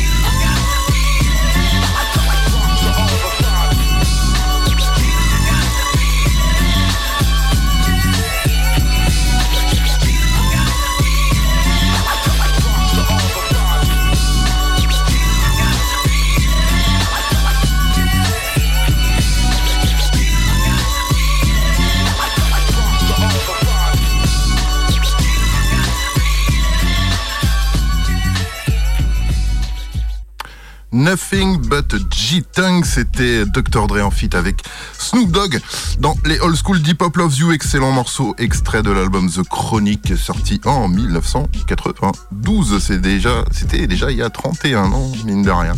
Nothing 31.01 31.57
But 31.57 31.95
G-Tongue, 32.13 32.85
c'était 32.85 33.45
Dr. 33.47 33.87
Dre 33.87 34.05
en 34.05 34.11
feat 34.11 34.35
avec 34.35 34.61
Snoop 34.99 35.31
Dogg 35.31 35.59
dans 35.97 36.15
les 36.25 36.39
Old 36.41 36.55
School 36.55 36.79
Deep 36.79 37.01
Hop 37.01 37.17
Loves 37.17 37.37
You, 37.37 37.51
excellent 37.53 37.91
morceau 37.91 38.35
extrait 38.37 38.83
de 38.83 38.91
l'album 38.91 39.27
The 39.27 39.41
Chronic 39.49 40.15
sorti 40.15 40.61
en 40.63 40.87
1992. 40.87 42.77
C'est 42.79 43.01
déjà, 43.01 43.43
c'était 43.51 43.87
déjà 43.87 44.11
il 44.11 44.17
y 44.17 44.21
a 44.21 44.29
31 44.29 44.91
ans, 44.91 45.11
mine 45.25 45.41
de 45.41 45.49
rien. 45.49 45.73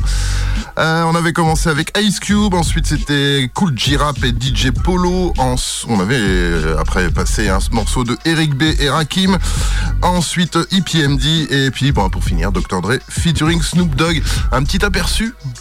Euh, 0.77 1.03
on 1.03 1.15
avait 1.15 1.31
commencé 1.31 1.69
avec 1.69 1.97
Ice 2.01 2.19
Cube, 2.19 2.53
ensuite 2.53 2.87
c'était 2.87 3.49
Cool 3.53 3.77
G-Rap 3.77 4.17
et 4.25 4.31
DJ 4.31 4.71
Polo. 4.71 5.31
on 5.37 5.99
avait 6.01 6.19
euh, 6.19 6.75
après 6.79 7.09
passé 7.11 7.47
un 7.47 7.59
morceau 7.71 8.03
de 8.03 8.17
Eric 8.25 8.55
B 8.55 8.63
et 8.77 8.89
Rakim. 8.89 9.37
Ensuite 10.01 10.57
EPMD 10.71 11.23
et 11.49 11.71
puis 11.71 11.93
pour 11.93 12.23
finir 12.23 12.51
Dr. 12.51 12.81
Dre 12.81 12.95
featuring 13.07 13.61
Snoop 13.61 13.95
Dogg. 13.95 14.21
Un 14.51 14.63
petit 14.63 14.83
aperçu 14.83 15.12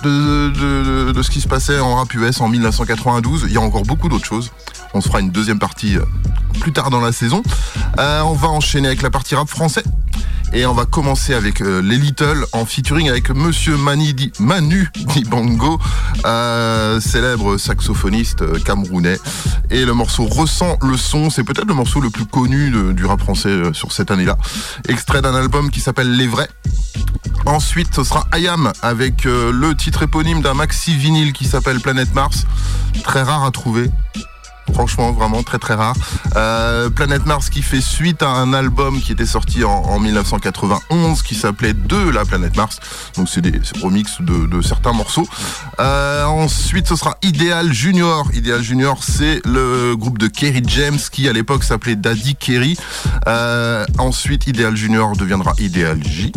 de, 0.03 1.23
ce 1.23 1.31
qui 1.31 1.41
se 1.41 1.49
passait 1.49 1.79
en 1.79 1.97
rap 1.97 2.13
US 2.15 2.41
en 2.41 2.49
1992. 2.49 3.45
Il 3.47 3.53
y 3.53 3.57
a 3.57 3.61
encore 3.61 3.83
beaucoup 3.83 4.09
d'autres 4.09 4.25
choses. 4.25 4.51
On 4.95 5.01
se 5.01 5.09
fera 5.09 5.21
une 5.21 5.31
deuxième 5.31 5.59
partie 5.59 5.97
euh, 5.97 6.05
plus 6.61 6.73
tard 6.73 6.91
dans 6.91 7.01
la 7.01 7.13
saison. 7.13 7.43
Euh, 7.99 8.23
on 8.23 8.35
va 8.35 8.49
enchaîner 8.49 8.89
avec 8.89 9.03
la 9.03 9.11
partie 9.11 9.35
rap 9.35 9.49
français. 9.49 9.85
Et 10.55 10.67
on 10.67 10.75
va 10.75 10.85
commencer 10.85 11.33
avec 11.33 11.63
euh, 11.63 11.81
les 11.81 11.97
Little 11.97 12.45
en 12.53 12.67
featuring 12.67 13.09
avec 13.09 13.31
Monsieur 13.31 13.77
Mani 13.79 14.15
Manu 14.39 14.91
Dibango, 14.95 15.79
célèbre 17.01 17.57
saxophoniste 17.57 18.63
camerounais. 18.65 19.19
Et 19.71 19.85
le 19.85 19.95
morceau 19.95 20.27
Ressent 20.27 20.77
le 20.83 20.97
son, 20.97 21.31
c'est 21.31 21.45
peut-être 21.45 21.69
le 21.69 21.75
morceau 21.75 22.01
le 22.01 22.11
plus 22.11 22.27
connu 22.27 22.71
du 22.93 23.05
rap 23.07 23.21
français 23.21 23.73
sur 23.73 23.93
cette 23.93 24.11
année-là. 24.11 24.37
Extrait 24.89 25.23
d'un 25.23 25.35
album 25.35 25.71
qui 25.71 25.81
s'appelle 25.81 26.17
Les 26.17 26.27
Vrais. 26.27 26.49
Ensuite, 27.47 27.95
ce 27.95 28.05
sera 28.05 28.27
Ayam 28.31 28.73
avec 28.83 29.27
le 29.53 29.75
titre 29.75 30.03
éponyme 30.03 30.43
d'un 30.43 30.55
maxi 30.55 30.97
vinyle 30.97 31.33
qui 31.33 31.45
s'appelle 31.45 31.81
Planète 31.81 32.15
Mars. 32.15 32.45
Très 33.03 33.23
rare 33.23 33.45
à 33.45 33.51
trouver. 33.51 33.91
Franchement, 34.73 35.13
vraiment 35.13 35.43
très 35.43 35.59
très 35.59 35.75
rare. 35.75 35.95
Euh, 36.37 36.89
Planète 36.89 37.27
Mars 37.27 37.51
qui 37.51 37.63
fait 37.63 37.81
suite 37.81 38.23
à 38.23 38.31
un 38.31 38.53
album 38.53 39.01
qui 39.01 39.13
était 39.13 39.27
sorti 39.27 39.65
en, 39.65 39.99
1991 39.99 41.23
qui 41.23 41.35
s'appelait 41.35 41.75
De 41.75 42.09
la 42.09 42.25
planète 42.25 42.57
Mars. 42.57 42.79
Donc 43.17 43.29
c'est 43.29 43.41
des 43.41 43.61
remix 43.83 44.21
de, 44.21 44.63
certains 44.63 44.93
morceaux. 44.93 45.27
Euh, 45.81 46.25
ensuite, 46.25 46.87
ce 46.87 46.97
sera 46.97 47.19
Ideal 47.23 47.73
Junior. 47.73 48.29
Ideal 48.33 48.63
Junior, 48.63 49.03
c'est 49.03 49.45
le 49.45 49.95
groupe 49.97 50.19
de 50.19 50.29
Kerry 50.29 50.63
James 50.67 50.99
qui 51.11 51.29
à 51.29 51.33
l'époque 51.33 51.65
s'appelait 51.65 51.97
Daddy 51.97 52.37
Kerry. 52.37 52.77
Euh, 53.27 53.85
ensuite, 53.99 54.47
Ideal 54.47 54.77
Junior 54.77 55.17
deviendra 55.17 55.53
Ideal 55.59 56.03
J. 56.03 56.33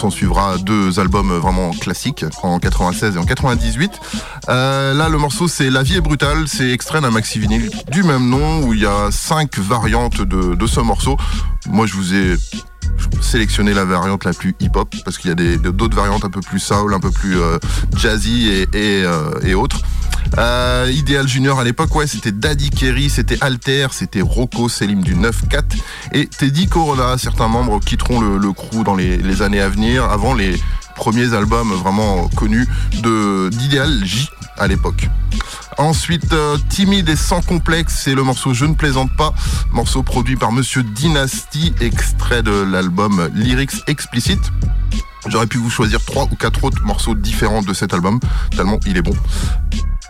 S'en 0.00 0.08
suivra 0.08 0.56
deux 0.56 0.98
albums 0.98 1.30
vraiment 1.30 1.72
classiques 1.72 2.24
en 2.42 2.58
96 2.58 3.16
et 3.16 3.18
en 3.18 3.26
98. 3.26 4.00
Euh, 4.48 4.94
là, 4.94 5.10
le 5.10 5.18
morceau 5.18 5.46
c'est 5.46 5.68
La 5.68 5.82
vie 5.82 5.96
est 5.96 6.00
brutale, 6.00 6.48
c'est 6.48 6.70
extrait 6.70 7.02
d'un 7.02 7.10
maxi 7.10 7.38
vinyle 7.38 7.68
du 7.92 8.02
même 8.02 8.26
nom 8.30 8.62
où 8.62 8.72
il 8.72 8.80
y 8.80 8.86
a 8.86 9.10
cinq 9.10 9.58
variantes 9.58 10.22
de, 10.22 10.66
ce 10.66 10.80
morceau. 10.80 11.18
Moi, 11.68 11.84
je 11.84 11.92
vous 11.96 12.14
ai 12.14 12.36
sélectionné 13.20 13.74
la 13.74 13.84
variante 13.84 14.24
la 14.24 14.32
plus 14.32 14.56
hip-hop 14.58 14.88
parce 15.04 15.18
qu'il 15.18 15.28
y 15.28 15.32
a 15.34 15.56
d'autres 15.58 15.96
variantes 15.96 16.24
un 16.24 16.30
peu 16.30 16.40
plus 16.40 16.60
soul, 16.60 16.94
un 16.94 17.00
peu 17.00 17.10
plus 17.10 17.38
euh, 17.38 17.58
jazzy 17.94 18.48
et, 18.48 18.68
euh, 18.72 19.32
et 19.42 19.52
autres. 19.52 19.82
Euh, 20.38 20.90
Idéal 20.92 21.26
Junior 21.26 21.58
à 21.58 21.64
l'époque, 21.64 21.94
ouais, 21.94 22.06
c'était 22.06 22.32
Daddy 22.32 22.70
Kerry, 22.70 23.10
c'était 23.10 23.38
Alter, 23.40 23.88
c'était 23.90 24.20
Rocco 24.20 24.68
Selim 24.68 25.02
du 25.02 25.14
9-4 25.14 25.62
et 26.12 26.26
Teddy 26.26 26.68
Corona. 26.68 27.18
Certains 27.18 27.48
membres 27.48 27.80
quitteront 27.80 28.20
le, 28.20 28.52
crew 28.52 28.84
dans 28.84 28.94
les, 28.94 29.42
années 29.42 29.60
à 29.60 29.68
venir, 29.68 30.04
avant 30.04 30.34
les 30.34 30.60
premiers 30.96 31.34
albums 31.34 31.72
vraiment 31.72 32.28
connus 32.28 32.68
de 33.02 33.48
d'Idéal 33.50 34.04
J 34.04 34.28
à 34.58 34.66
l'époque. 34.66 35.08
Ensuite, 35.78 36.32
euh, 36.32 36.58
Timide 36.68 37.08
et 37.08 37.16
sans 37.16 37.40
complexe, 37.40 38.00
c'est 38.04 38.14
le 38.14 38.22
morceau 38.22 38.52
Je 38.52 38.66
ne 38.66 38.74
plaisante 38.74 39.10
pas, 39.16 39.32
morceau 39.72 40.02
produit 40.02 40.36
par 40.36 40.52
Monsieur 40.52 40.82
Dynasty, 40.82 41.74
extrait 41.80 42.42
de 42.42 42.50
l'album 42.50 43.30
Lyrics 43.34 43.82
Explicit. 43.86 44.40
J'aurais 45.26 45.46
pu 45.46 45.58
vous 45.58 45.70
choisir 45.70 46.04
trois 46.04 46.24
ou 46.24 46.36
quatre 46.36 46.64
autres 46.64 46.82
morceaux 46.82 47.14
différents 47.14 47.62
de 47.62 47.72
cet 47.72 47.94
album, 47.94 48.20
tellement 48.54 48.78
il 48.86 48.96
est 48.96 49.02
bon. 49.02 49.14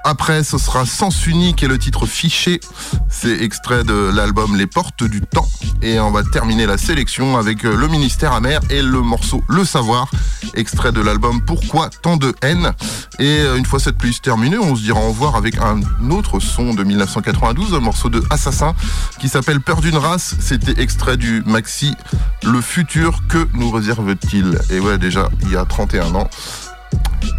Après, 0.04 0.44
ce 0.44 0.56
sera 0.56 0.86
Sens 0.86 1.26
Unique 1.26 1.62
et 1.62 1.68
le 1.68 1.78
titre 1.78 2.06
Fiché. 2.06 2.60
C'est 3.08 3.42
extrait 3.42 3.84
de 3.84 4.10
l'album 4.14 4.56
Les 4.56 4.66
Portes 4.66 5.04
du 5.04 5.20
Temps. 5.20 5.48
Et 5.82 6.00
on 6.00 6.10
va 6.10 6.22
terminer 6.22 6.66
la 6.66 6.78
sélection 6.78 7.36
avec 7.36 7.64
euh, 7.64 7.76
le 7.76 7.86
ministère 7.88 8.32
amer 8.32 8.60
et 8.70 8.82
le 8.82 9.00
morceau 9.00 9.42
Le 9.48 9.64
Savoir, 9.64 10.10
extrait 10.54 10.92
de 10.92 11.00
l'album 11.00 11.42
Pourquoi 11.42 11.90
tant 11.90 12.16
de 12.16 12.34
haine. 12.42 12.72
Et 13.18 13.40
euh, 13.40 13.56
une 13.56 13.66
fois 13.66 13.78
cette 13.78 13.98
playlist 13.98 14.24
terminée, 14.24 14.58
on 14.58 14.74
se 14.74 14.82
dira 14.82 15.00
au 15.00 15.08
revoir 15.08 15.36
avec 15.36 15.58
un 15.58 15.80
autre 16.10 16.40
son 16.40 16.72
de 16.74 16.82
1992, 16.82 17.74
un 17.74 17.80
morceau 17.80 18.08
de 18.08 18.22
Assassin 18.30 18.74
qui 19.18 19.28
s'appelle 19.28 19.60
Peur 19.60 19.80
d'une 19.80 19.96
race. 19.96 20.34
C'était 20.40 20.80
extrait 20.80 21.18
du 21.18 21.42
maxi 21.44 21.94
Le 22.42 22.60
futur 22.60 23.20
que 23.28 23.46
nous 23.54 23.70
réserve-t-il? 23.70 24.58
Et 24.70 24.80
ouais, 24.80 24.98
déjà, 24.98 25.28
il 25.42 25.52
y 25.52 25.56
a 25.56 25.64
31 25.64 26.14
ans, 26.14 26.28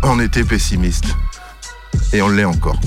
on 0.03 0.19
était 0.19 0.43
pessimiste 0.43 1.15
et 2.13 2.21
on 2.21 2.29
l'est 2.29 2.45
encore. 2.45 2.79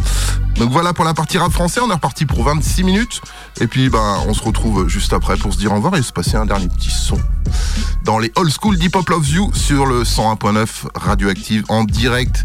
Donc 0.57 0.71
voilà 0.71 0.93
pour 0.93 1.05
la 1.05 1.15
partie 1.15 1.39
rap 1.39 1.51
français, 1.51 1.81
on 1.83 1.91
est 1.91 1.95
reparti 1.95 2.27
pour 2.27 2.45
26 2.45 2.85
minutes 2.85 3.21
et 3.61 3.67
puis 3.67 3.89
ben 3.89 4.19
on 4.27 4.35
se 4.35 4.43
retrouve 4.43 4.89
juste 4.89 5.13
après 5.13 5.37
pour 5.37 5.53
se 5.53 5.59
dire 5.59 5.73
au 5.73 5.77
revoir 5.77 5.97
et 5.97 6.03
se 6.03 6.13
passer 6.13 6.37
un 6.37 6.47
dernier 6.47 6.69
petit 6.69 6.91
son 6.91 7.19
dans 8.05 8.19
les 8.19 8.31
old 8.37 8.53
school 8.53 8.79
d'Hip 8.79 8.95
Hop 8.95 9.09
Love 9.09 9.29
You 9.29 9.51
sur 9.55 9.87
le 9.87 10.03
101.9 10.03 10.67
radioactive 10.95 11.65
en 11.69 11.85
direct 11.85 12.45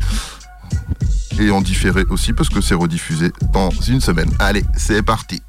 et 1.40 1.52
en 1.52 1.62
différé 1.62 2.04
aussi 2.10 2.34
parce 2.34 2.50
que 2.50 2.62
c'est 2.62 2.76
rediffusé 2.76 3.32
dans 3.54 3.70
une 3.88 4.02
semaine. 4.02 4.30
Allez, 4.40 4.66
c'est 4.76 5.04
parti. 5.04 5.42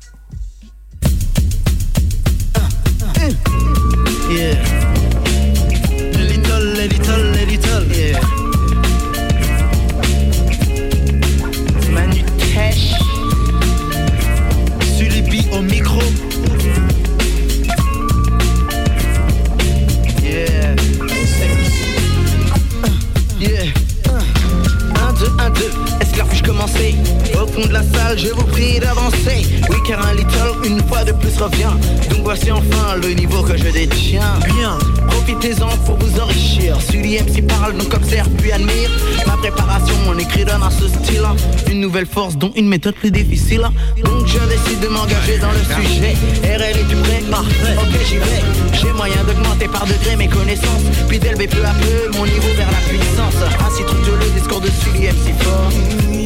Fond 27.61 27.69
de 27.69 27.73
la 27.73 27.83
salle, 27.83 28.19
je 28.19 28.29
vous 28.29 28.45
prie 28.45 28.79
d'avancer. 28.79 29.47
Oui, 29.71 29.77
car 29.87 30.07
un 30.07 30.15
little, 30.15 30.67
une 30.67 30.81
fois 30.87 31.05
de 31.05 31.13
plus, 31.13 31.37
revient. 31.39 31.73
Donc 32.11 32.21
voici 32.23 32.51
enfin 32.51 32.97
le 33.03 33.11
niveau 33.11 33.43
que 33.43 33.57
je 33.57 33.65
détiens. 33.71 34.39
Bien, 34.55 34.79
profitez-en 35.09 35.69
pour 35.85 35.97
vous 35.99 36.21
enrichir. 36.21 36.81
Sully 36.81 37.19
MC 37.19 37.47
parle, 37.47 37.77
donc 37.77 37.93
observe 37.95 38.29
puis 38.39 38.53
admire. 38.53 38.91
Ma 39.27 39.37
préparation, 39.37 39.95
mon 40.07 40.19
écrit 40.19 40.45
donne 40.45 40.63
à 40.63 40.71
ce 40.71 40.89
style. 40.89 41.23
Une 41.71 41.81
nouvelle 41.81 42.07
force, 42.07 42.37
dont 42.37 42.53
une 42.57 42.69
méthode 42.69 42.95
plus 42.95 43.11
difficile. 43.11 43.63
Donc 44.05 44.27
je 44.27 44.39
décide 44.39 44.81
de 44.81 44.89
m'engager 44.89 45.39
dans 45.39 45.53
le 45.53 45.83
sujet. 45.83 46.15
RL 46.45 46.77
est 46.77 47.03
prêt 47.03 47.23
Parfait. 47.31 47.77
Ok, 47.79 48.01
j'y 48.07 48.17
vais. 48.17 48.43
J'ai 48.73 48.93
moyen 48.93 49.23
d'augmenter 49.25 49.69
par 49.69 49.87
degré 49.87 50.17
mes 50.17 50.29
connaissances. 50.29 50.85
Puis 51.09 51.19
d'élever 51.19 51.47
peu 51.47 51.65
à 51.65 51.73
peu 51.73 52.17
mon 52.17 52.25
niveau 52.25 52.49
vers 52.57 52.71
la 52.71 52.79
puissance. 52.89 53.51
Ainsi 53.67 53.83
tout 53.85 53.97
le 53.97 54.39
discours 54.39 54.61
de 54.61 54.69
Sully 54.69 55.09
MC 55.09 55.35
fort. 55.43 56.20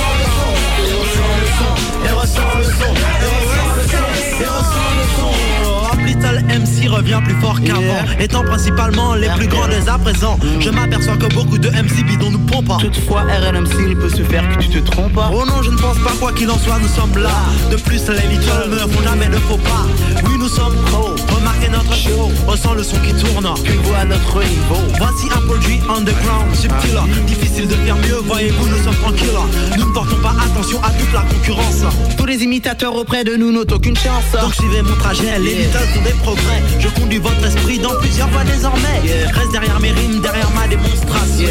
MC 6.58 6.88
revient 6.90 7.22
plus 7.24 7.36
fort 7.36 7.60
qu'avant. 7.62 8.04
Étant 8.20 8.44
principalement 8.44 9.14
les 9.14 9.30
plus 9.30 9.48
grands 9.48 9.68
dès 9.68 9.88
à 9.90 9.98
présent. 9.98 10.40
Je 10.60 10.70
m'aperçois 10.70 11.18
que 11.18 11.32
beaucoup 11.34 11.58
de 11.58 11.70
MC 11.70 12.04
bidons 12.06 12.32
nous 12.32 12.40
pompent 12.40 12.68
pas. 12.68 12.78
Toutefois 12.78 13.22
RLMC 13.22 13.90
il 13.90 13.96
peut 13.96 14.10
se 14.10 14.24
faire 14.24 14.48
que 14.50 14.64
tu 14.64 14.70
te 14.70 14.80
trompes 14.80 15.20
Oh 15.34 15.46
non 15.46 15.62
je 15.62 15.70
ne 15.70 15.78
pense 15.78 15.98
pas 16.00 16.14
quoi 16.20 16.32
qu'il 16.34 16.50
en 16.50 16.58
soit 16.58 16.80
nous 16.80 16.88
sommes 16.88 17.22
là. 17.22 17.30
De 17.72 17.76
plus 17.76 18.02
les 18.10 18.28
Little 18.28 18.70
ne 18.72 18.78
font 18.78 19.04
jamais 19.04 19.28
de 19.28 19.38
faux 19.38 19.58
pas. 19.58 19.86
Oui 20.26 20.36
nous 20.40 20.50
sommes 20.50 20.76
pro 20.88 21.12
Remarquez 21.36 21.70
notre 21.70 21.94
show. 21.94 22.32
Ressent 22.48 22.74
le 22.74 22.84
son 22.84 22.98
qui 22.98 23.14
tourne. 23.14 23.48
Puis 23.64 23.74
vois 23.84 24.06
notre 24.06 24.40
niveau. 24.40 24.82
Voici 24.98 25.28
un 25.36 25.42
produit 25.42 25.80
underground 25.90 26.56
subtil. 26.56 27.00
Difficile 27.28 27.68
de 27.68 27.76
faire 27.76 27.96
mieux 27.98 28.22
voyez-vous 28.26 28.68
nous 28.68 28.84
sommes 28.84 28.96
tranquilles. 28.96 29.30
Nous 29.78 29.86
ne 29.86 29.94
portons 29.94 30.18
pas 30.18 30.34
attention 30.44 30.82
à 30.84 30.90
toute 30.92 31.14
la 31.14 31.22
concurrence. 31.22 31.84
Tous 32.18 32.26
les 32.26 32.44
imitateurs 32.44 32.96
auprès 32.96 33.24
de 33.24 33.36
nous 33.36 33.52
n'ont 33.52 33.72
aucune 33.72 33.96
chance. 33.96 34.42
Donc 34.42 34.54
suivez 34.56 34.82
mon 34.82 34.96
trajet 34.96 35.38
les 35.40 35.54
Little 35.56 36.04
des 36.04 36.14
progrès. 36.24 36.47
Je 36.80 36.88
conduis 36.90 37.20
votre 37.20 37.46
esprit 37.46 37.80
dans 37.80 37.96
plusieurs 38.00 38.30
voies 38.30 38.44
désormais. 38.44 39.02
Reste 39.34 39.52
derrière 39.52 39.80
mes 39.80 39.92
rimes, 39.92 40.22
derrière 40.22 40.50
ma 40.52 40.68
démonstration. 40.68 41.48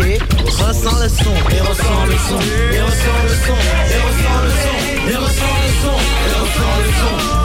Et 0.00 0.18
ressens 0.44 0.98
le 1.02 1.08
son, 1.08 1.34
et 1.54 1.60
ressens 1.60 2.06
le 2.06 2.16
son, 2.28 2.40
et 2.72 2.80
ressens 2.80 3.20
le 3.22 3.34
son, 3.46 3.58
et 3.90 4.00
ressens 4.06 4.40
le 4.42 4.50
son, 4.50 4.78
et 5.08 5.16
ressens 5.16 5.56
le 5.62 5.72
son, 5.82 5.98
et 6.26 6.34
ressens 6.40 6.76
le 6.84 6.90
son, 7.00 7.43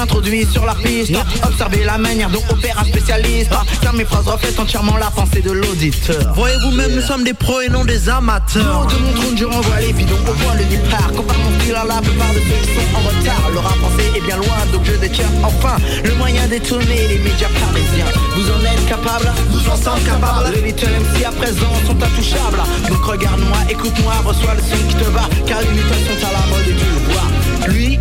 m'introduis 0.00 0.46
sur 0.50 0.64
la 0.64 0.74
piste 0.74 1.12
Observez 1.44 1.84
la 1.84 1.98
manière 1.98 2.30
dont 2.30 2.42
opère 2.48 2.78
un 2.78 2.84
spécialiste. 2.84 3.50
Car 3.82 3.92
mes 3.92 4.04
phrases 4.04 4.26
reflètent 4.26 4.58
entièrement 4.58 4.96
la 4.96 5.10
pensée 5.10 5.42
de 5.42 5.52
l'auditeur. 5.52 6.32
Voyez-vous 6.34 6.70
même 6.70 6.94
nous 6.94 7.02
sommes 7.02 7.22
des 7.22 7.34
pros 7.34 7.60
et 7.60 7.68
non 7.68 7.84
des 7.84 8.08
amateurs. 8.08 8.86
De 8.86 8.96
mon 8.96 9.12
trône 9.12 9.36
je 9.36 9.44
renvoie 9.44 9.80
les 9.80 9.92
bidons 9.92 10.22
au 10.26 10.32
point 10.32 10.56
de 10.56 10.64
départ. 10.64 11.12
Compare 11.14 11.38
mon 11.38 11.60
style 11.60 11.74
à 11.74 11.84
la 11.84 12.00
plupart 12.00 12.32
de 12.32 12.40
ceux 12.40 12.60
qui 12.64 12.74
sont 12.74 12.96
en 12.96 13.00
retard 13.08 13.50
Le 13.52 13.58
rap 13.58 13.76
français 13.76 14.08
est 14.16 14.24
bien 14.24 14.36
loin 14.36 14.56
donc 14.72 14.82
je 14.84 14.96
détiens 14.96 15.30
enfin 15.42 15.76
Le 16.04 16.14
moyen 16.14 16.46
d'étonner 16.48 17.08
les 17.08 17.18
médias 17.18 17.52
parisiens. 17.60 18.10
Vous 18.36 18.50
en 18.50 18.60
êtes 18.64 18.86
capable 18.88 19.30
Nous 19.52 19.68
en 19.68 19.76
sommes 19.76 20.02
capables. 20.04 20.54
Les 20.54 20.62
Little 20.62 20.88
MC 20.88 21.24
à 21.26 21.32
présent 21.32 21.72
sont 21.86 22.02
intouchables. 22.02 22.62
Donc 22.88 23.04
regarde-moi, 23.04 23.58
écoute-moi, 23.68 24.14
reçois 24.24 24.54
le 24.54 24.62
son 24.62 24.80
qui 24.88 24.94
te 24.94 25.10
va. 25.10 25.28
Car 25.46 25.60
les 25.60 25.72
Little 25.76 26.00
sont 26.08 26.26
à 26.26 26.32
la 26.32 26.46
mode 26.48 26.68
et 26.68 26.74
tu 26.74 26.86
le 26.88 27.12
vois. 27.12 27.68
Lui, 27.68 27.98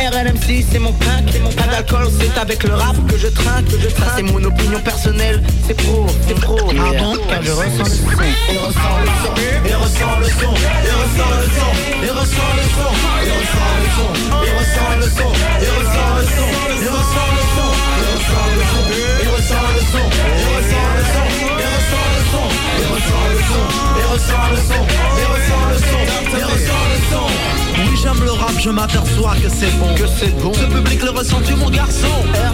c'est 0.00 0.06
RNMC 0.06 0.34
MC, 0.34 0.64
c'est 0.70 0.78
mon 0.78 0.92
pain, 0.92 1.22
c'est 1.30 1.40
mon 1.40 1.50
pain 1.50 1.66
d'alcool, 1.66 2.08
c'est 2.18 2.38
avec 2.38 2.62
le 2.64 2.74
rap 2.74 2.96
que 3.08 3.18
je 3.18 3.28
trinque, 3.28 3.66
que 3.66 3.78
je 3.78 3.88
trinque. 3.88 4.12
C'est 4.16 4.22
mon 4.22 4.42
opinion 4.42 4.80
personnelle, 4.80 5.42
c'est 5.66 5.74
pro, 5.74 6.06
c'est 6.26 6.34
pro. 6.34 6.58
Ah 6.58 6.92
Car 7.28 7.42
je 7.42 7.50
ressens 7.50 7.78
le 7.78 7.84
son, 7.84 8.04
et 8.48 8.58
ressens 8.58 8.98
le 9.04 9.06
son, 9.06 9.34
ressens 9.70 10.16
le 10.20 10.28
son, 10.28 10.54
et 12.02 12.10
ressens 12.10 12.52
le 12.56 12.66
son, 12.76 12.92
et 14.40 14.50
ressens 14.50 14.96
le 14.96 15.08
son, 15.10 15.32
le 15.50 15.66
le 15.66 15.76
le 15.76 16.26
le 16.80 16.90
ressens 16.90 17.28
le 17.28 17.44
son, 17.56 18.59
je 28.60 28.68
m'aperçois 28.68 29.34
que 29.42 29.48
c'est 29.48 29.70
bon. 29.78 29.94
Que 29.94 30.06
c'est 30.18 30.36
bon. 30.40 30.52
Ce 30.52 30.64
public 30.64 31.02
le 31.02 31.10
ressent-tu 31.10 31.54
mon 31.54 31.70
garçon. 31.70 32.08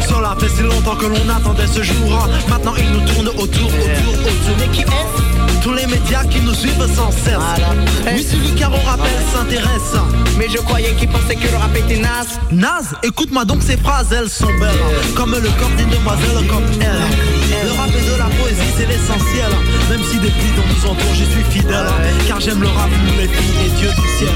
Cela 0.09 0.37
fait 0.38 0.49
si 0.49 0.62
longtemps 0.62 0.95
que 0.95 1.07
l'on 1.07 1.29
attendait 1.29 1.66
ce 1.66 1.83
jour 1.83 2.29
Maintenant 2.49 2.75
il 2.79 2.90
nous 2.92 3.07
tourne 3.12 3.29
autour, 3.29 3.66
autour, 3.66 4.14
autour. 4.21 4.57
Mais 4.59 4.69
qui 4.69 4.83
est 4.83 5.62
Tous 5.62 5.73
les 5.73 5.87
médias 5.87 6.25
qui 6.25 6.40
nous 6.40 6.55
suivent 6.55 6.87
sans 6.95 7.11
cesse. 7.11 7.35
À 7.35 7.59
la 7.59 7.83
presse. 8.03 8.14
Oui 8.14 8.27
celui 8.31 8.55
car 8.55 8.71
on 8.73 8.88
rappelle 8.88 9.11
s'intéresse. 9.35 9.95
Mais 10.38 10.49
je 10.49 10.59
croyais 10.59 10.95
qu'ils 10.95 11.09
pensaient 11.09 11.35
que 11.35 11.51
le 11.51 11.57
rap 11.57 11.75
était 11.77 11.99
naze. 11.99 12.38
Naze, 12.53 12.95
écoute-moi 13.03 13.45
donc 13.45 13.62
ces 13.62 13.77
phrases, 13.77 14.12
elles 14.12 14.31
sont 14.31 14.53
belles. 14.61 15.14
Comme 15.16 15.33
le 15.33 15.51
corps 15.59 15.75
d'une 15.77 15.90
demoiselle 15.90 16.47
comme 16.49 16.66
elle. 16.81 17.66
Le 17.66 17.73
rap 17.73 17.90
et 17.90 18.12
de 18.12 18.16
la 18.16 18.31
poésie 18.38 18.73
c'est 18.77 18.87
l'essentiel. 18.87 19.51
Même 19.90 20.03
si 20.05 20.19
depuis 20.19 20.51
dont 20.57 20.62
nous 20.69 20.90
entoure 20.90 21.14
j'y 21.14 21.27
suis 21.27 21.45
fidèle. 21.51 21.87
Car 22.29 22.38
j'aime 22.40 22.61
le 22.61 22.69
rap, 22.69 22.90
les 23.19 23.27
filles 23.27 23.66
et 23.66 23.71
Dieu 23.81 23.88
du 23.88 24.19
ciel 24.19 24.36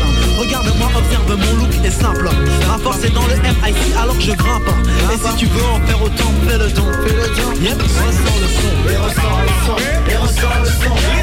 simple. 2.00 2.28
Ma 2.68 2.78
force 2.78 3.04
est 3.04 3.14
dans 3.14 3.26
le 3.26 3.34
MIC 3.36 3.76
alors 4.02 4.18
je 4.20 4.32
grimpe. 4.32 4.70
Et 5.12 5.18
si 5.18 5.36
tu 5.36 5.46
veux 5.46 5.64
en 5.64 5.80
faire 5.86 6.02
autant, 6.02 6.32
fais 6.46 6.58
le 6.58 6.68
don 6.70 6.84
Fais 7.04 7.14
le 7.14 7.26
don 7.36 7.52
Yep, 7.60 7.82
ressens 7.82 8.38
le 8.40 8.48
son 8.48 8.90
Et 8.90 8.96
ressens 8.96 9.22
le 9.42 9.66
son, 9.66 9.76
et 10.10 10.16
ressens 10.16 10.60
le 10.62 10.66
son, 10.66 11.19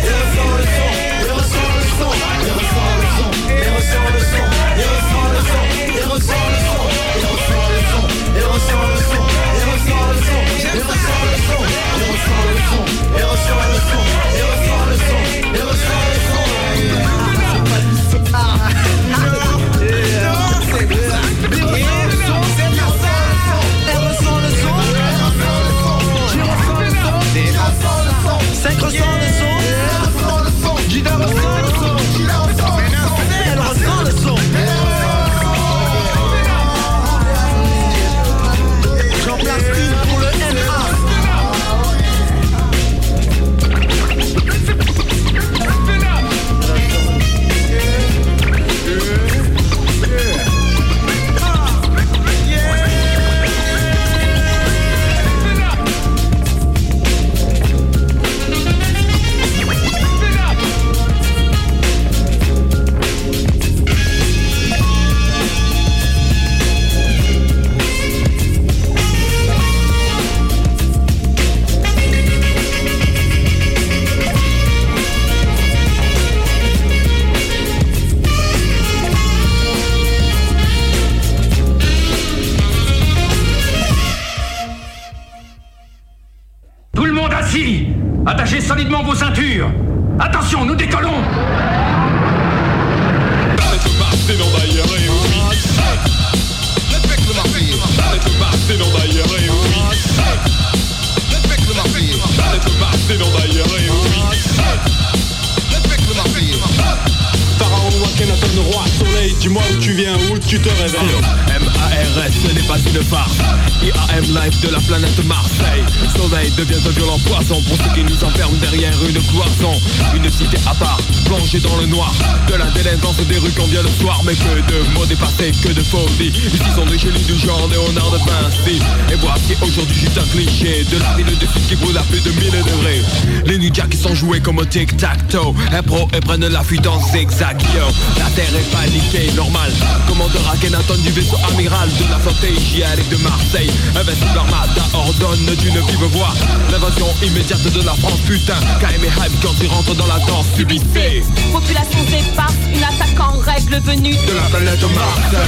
Tu 110.47 110.57
te 110.61 110.69
réveilles. 110.69 111.76
M-A-R-S, 111.77 112.33
ce 112.43 112.51
n'est 112.53 112.67
pas 112.67 112.77
une 112.77 113.03
farce. 113.03 113.37
IAM 113.83 114.23
live 114.23 114.59
de 114.61 114.69
la 114.69 114.79
planète 114.79 115.23
Marseille. 115.25 115.85
Soleil 116.15 116.51
devient 116.57 116.81
un 116.85 116.89
violent 116.89 117.19
poison 117.19 117.61
Pour 117.61 117.77
ceux 117.77 117.93
qui 117.93 118.03
nous 118.03 118.23
enferment 118.23 118.57
derrière 118.59 118.93
une 119.07 119.21
cloison 119.29 119.79
Une 120.15 120.29
cité 120.31 120.57
à 120.65 120.73
part, 120.73 120.99
plongée 121.25 121.59
dans 121.59 121.75
le 121.77 121.85
noir. 121.85 122.11
De 122.47 122.55
la 122.55 122.65
délinquance 122.71 123.17
des 123.17 123.37
rues 123.37 123.51
qu'on 123.51 123.67
vient 123.67 123.83
le 123.83 123.89
soir. 124.01 124.21
Mais 124.25 124.33
que 124.33 124.71
de 124.71 124.93
mots 124.93 125.05
dépassés, 125.05 125.51
que 125.63 125.69
de 125.69 125.83
folie 125.83 126.29
Ici 126.29 126.71
sont 126.75 126.85
des 126.85 126.97
génies 126.97 127.23
du 127.23 127.37
genre 127.37 127.67
Léonard 127.69 128.11
de 128.11 128.17
Vinci. 128.17 128.81
Et 129.11 129.15
voici 129.15 129.55
aujourd'hui 129.61 129.95
juste 129.95 130.17
un 130.17 130.27
cliché 130.35 130.85
De 130.91 130.97
la 130.97 131.13
ville 131.15 131.37
de 131.37 131.45
sud 131.45 131.67
qui 131.67 131.75
brûle 131.75 131.97
à 131.97 132.03
plus 132.03 132.21
de 132.21 132.31
1000 132.31 132.51
degrés. 132.51 133.01
Les 133.45 133.57
ninjas 133.59 133.87
qui 133.89 133.97
sont 133.97 134.15
joués 134.15 134.39
comme 134.39 134.57
au 134.57 134.65
tic-tac-toe. 134.65 135.53
Impro 135.71 136.07
et 136.13 136.19
prennent 136.21 136.47
la 136.47 136.63
fuite 136.63 136.87
en 136.87 136.99
zigzag. 136.99 137.61
Yo 137.75 137.85
La 138.17 138.29
terre 138.31 138.49
est 138.55 138.71
paniquée, 138.71 139.31
normal. 139.35 139.71
Commandeur 140.07 140.41
Akhenaton 140.51 140.95
du 141.03 141.11
vaisseau 141.11 141.37
amiral 141.51 141.66
De 141.67 142.09
la 142.09 142.17
flotte 142.19 142.43
hygiénique 142.43 143.09
de 143.09 143.17
Marseille. 143.17 143.69
Invincible 143.93 144.37
armada 144.37 144.83
ordonne 144.93 145.53
d'une 145.59 145.73
vive 145.73 146.05
voix 146.13 146.33
L'invasion 146.71 147.07
immédiate 147.21 147.61
de 147.61 147.81
la 147.81 147.91
France. 147.95 148.21
Putain 148.25 148.55
KM 148.79 149.03
et 149.03 149.07
hype 149.07 149.41
quand 149.41 149.53
ils 149.61 149.67
rentrent 149.67 149.93
dans 149.95 150.07
la 150.07 150.17
danse 150.19 150.45
subissez. 150.55 151.23
Population 151.51 151.99
éparse, 152.07 152.53
une 152.73 152.81
attaque 152.81 153.19
en 153.19 153.39
règle 153.39 153.81
venue 153.81 154.15
De 154.15 154.33
la 154.33 154.43
planète 154.43 154.81
Marseille. 154.95 155.41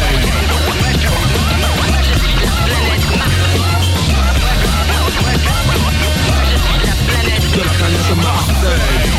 De 7.55 7.61
la 7.61 7.72
planète 7.72 8.15
Marseille 8.17 9.09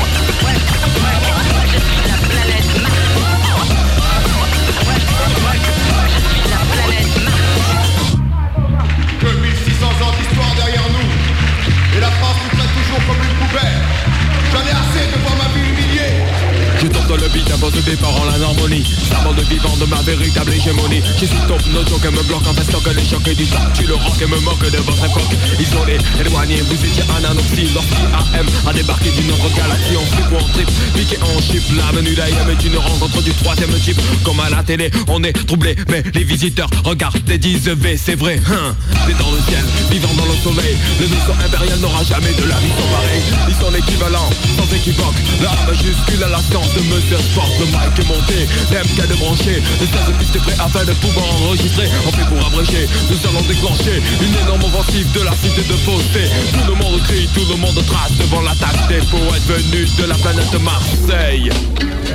dans 17.11 17.17
le 17.17 17.29
beat 17.29 17.51
avant 17.51 17.71
de 17.71 17.81
départ 17.81 18.15
en 18.21 18.25
la 18.25 18.47
harmonie. 18.47 18.85
Serment 19.09 19.33
de 19.33 19.43
vivant 19.43 19.77
de 19.79 19.85
ma 19.87 20.01
véritable 20.03 20.53
hégémonie. 20.53 21.03
Je 21.19 21.27
suis 21.27 21.41
top 21.49 21.61
noto 21.73 21.99
qu'elle 21.99 22.13
me 22.13 22.23
bloque 22.23 22.47
en 22.47 22.55
festant 22.55 22.79
que 22.79 22.91
les 22.91 23.05
chocs 23.05 23.27
et 23.27 23.35
du 23.35 23.47
Tu 23.75 23.85
le 23.87 23.95
rock 23.95 24.15
et 24.23 24.27
me 24.27 24.39
moque 24.39 24.71
de 24.71 24.77
votre 24.79 25.05
époque. 25.05 25.35
Isolé, 25.59 25.99
éloigné, 26.21 26.63
vous 26.63 26.75
étiez 26.75 27.03
anoxie 27.11 27.69
Lorsqu'IAM 27.75 28.47
a 28.65 28.73
débarqué 28.73 29.11
d'une 29.11 29.31
autre 29.33 29.51
galaxie 29.57 29.97
En 29.97 30.07
flip 30.07 30.27
ou 30.31 30.37
en 30.37 30.49
trip, 30.55 30.71
piqué 30.95 31.19
en 31.21 31.41
chip 31.41 31.63
La 31.77 31.91
venue 31.99 32.15
d'IAM 32.15 32.49
est 32.49 32.65
une 32.65 32.77
rencontre 32.77 33.23
du 33.23 33.33
troisième 33.33 33.73
type. 33.81 34.01
Comme 34.23 34.39
à 34.39 34.49
la 34.49 34.63
télé, 34.63 34.91
on 35.09 35.23
est 35.25 35.33
troublé 35.33 35.75
Mais 35.89 36.05
les 36.15 36.23
visiteurs 36.23 36.71
regardent 36.85 37.29
et 37.29 37.39
disent 37.39 37.69
V, 37.69 37.97
c'est 37.97 38.17
vrai 38.17 38.41
hein. 38.49 38.77
C'est 39.07 39.19
dans 39.19 39.33
le 39.33 39.41
ciel, 39.49 39.65
vivant 39.91 40.15
dans 40.15 40.27
le 40.27 40.37
soleil 40.45 40.77
Le 41.01 41.07
vaisseau 41.07 41.33
impérial 41.45 41.79
n'aura 41.81 42.05
jamais 42.05 42.33
de 42.35 42.45
la 42.45 42.57
vie 42.57 42.71
sans 42.79 42.89
pareil. 42.95 43.23
Ils 43.49 43.55
sont 43.57 43.71
l'équivalent, 43.73 44.31
sans 44.57 44.77
équivoque. 44.77 45.19
La 45.43 45.51
majuscule 45.67 46.23
à 46.23 46.29
la 46.29 46.39
science 46.39 46.73
de 46.75 46.83
Monsieur 47.01 47.17
Sport 47.17 47.49
Le 47.59 47.67
mic 47.67 47.99
est 47.99 48.09
monté, 48.09 48.47
l'MK 48.71 49.09
de 49.09 49.15
brancher 49.15 49.63
Les 49.81 49.87
16 49.87 50.19
pistes 50.19 50.39
prêts 50.43 50.57
afin 50.59 50.85
de 50.85 50.93
pouvoir 50.93 51.25
enregistrer. 51.43 51.89
On 52.07 52.13
fait 52.13 52.29
pour 52.29 52.47
abréger, 52.47 52.87
nous 53.09 53.31
allons 53.31 53.47
déclencher 53.49 54.03
Une 54.21 54.37
énorme 54.45 54.65
offensive 54.65 55.11
de 55.13 55.23
la 55.23 55.33
cité 55.33 55.63
de 55.63 55.77
fausseté 55.79 56.29
Tout 56.53 56.69
le 56.69 56.75
monde 56.75 57.01
crie, 57.05 57.27
tout 57.35 57.47
le 57.49 57.57
monde 57.57 57.83
trace 57.87 58.13
Devant 58.21 58.43
l'attaque 58.43 58.89
des 58.89 59.01
poètes 59.07 59.47
venus 59.49 59.97
de 59.97 60.05
la 60.05 60.15
planète 60.17 60.53
Marseille. 60.61 61.51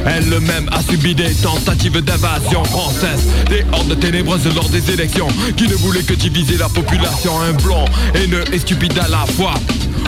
Elle-même 0.06 0.70
a 0.72 0.84
subi 0.84 1.16
des 1.16 1.34
tentatives 1.34 2.00
d'invasion 2.02 2.64
française 2.66 3.28
Des 3.50 3.66
hordes 3.74 3.88
de 3.88 3.96
ténébreuses 3.96 4.46
lors 4.54 4.70
des 4.70 4.92
élections 4.92 5.28
Qui 5.58 5.68
ne 5.68 5.76
voulait 5.76 6.04
que 6.04 6.14
diviser 6.14 6.58
la 6.58 6.70
population 6.70 7.40
Un 7.42 7.54
blanc, 7.54 7.86
haineux 8.14 8.44
et 8.54 8.60
stupide 8.60 8.98
à 9.00 9.08
la 9.08 9.26
fois 9.26 9.56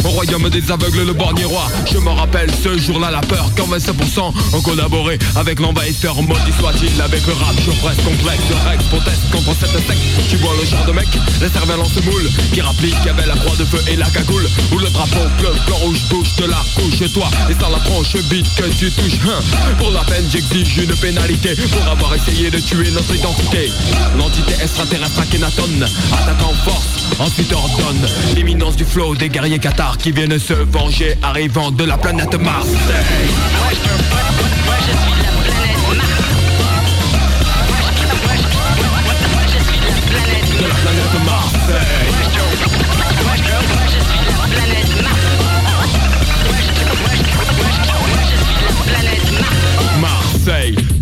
au 0.03 0.09
royaume 0.09 0.49
des 0.49 0.71
aveugles, 0.71 1.05
le 1.05 1.13
bornier 1.13 1.45
roi. 1.45 1.67
Je 1.91 1.97
me 1.97 2.09
rappelle 2.09 2.49
ce 2.63 2.77
jour-là 2.77 3.11
la 3.11 3.21
peur 3.21 3.49
Quand 3.55 3.67
25% 3.67 4.33
ont 4.53 4.61
collaboré 4.61 5.17
avec 5.35 5.59
l'envahisseur. 5.59 6.15
Maudit 6.21 6.53
soit-il 6.59 7.01
avec 7.01 7.25
le 7.25 7.33
rap 7.33 7.55
Je 7.65 7.71
reste 7.85 8.03
complexe, 8.03 8.43
Rex 8.67 8.83
proteste 8.85 9.29
contre 9.31 9.55
cette 9.59 9.71
secte. 9.87 10.29
Tu 10.29 10.37
vois 10.37 10.53
le 10.59 10.65
genre 10.65 10.85
de 10.85 10.91
mec, 10.91 11.07
la 11.41 11.49
cervelle 11.49 11.85
se 11.85 12.01
moule 12.01 12.29
Qui 12.53 12.61
rapplique 12.61 12.95
avait 13.07 13.25
la 13.25 13.35
croix 13.35 13.55
de 13.57 13.65
feu 13.65 13.79
et 13.89 13.95
la 13.95 14.09
cagoule. 14.09 14.47
Où 14.71 14.79
le 14.79 14.89
drapeau 14.89 15.25
bleu, 15.39 15.51
blanc, 15.65 15.77
rouge 15.77 16.03
bouge 16.09 16.35
de 16.37 16.45
la 16.45 16.61
couche 16.75 17.11
Toi, 17.13 17.29
et 17.49 17.53
sans 17.53 17.69
la 17.69 17.79
tranche 17.79 18.15
vite 18.29 18.47
que 18.55 18.65
tu 18.75 18.91
touches 18.91 19.19
hein. 19.27 19.39
Pour 19.77 19.91
la 19.91 20.01
peine 20.01 20.25
j'exige 20.29 20.77
une 20.77 20.95
pénalité 20.95 21.55
Pour 21.71 21.87
avoir 21.87 22.15
essayé 22.15 22.49
de 22.49 22.59
tuer 22.59 22.91
notre 22.91 23.15
identité. 23.15 23.71
L'entité 24.17 24.53
extraterrestre 24.61 25.19
Akhenaton 25.21 25.85
Attaque 26.13 26.43
en 26.43 26.53
force, 26.69 26.87
ensuite 27.19 27.51
ordonne 27.53 28.07
L'imminence 28.35 28.75
du 28.75 28.85
flot 28.85 29.15
des 29.15 29.29
guerriers 29.29 29.59
qui 29.95 30.11
viennent 30.11 30.37
se 30.37 30.53
venger 30.53 31.15
arrivant 31.23 31.71
de 31.71 31.85
la 31.85 31.97
planète 31.97 32.33
Mars. 32.41 32.67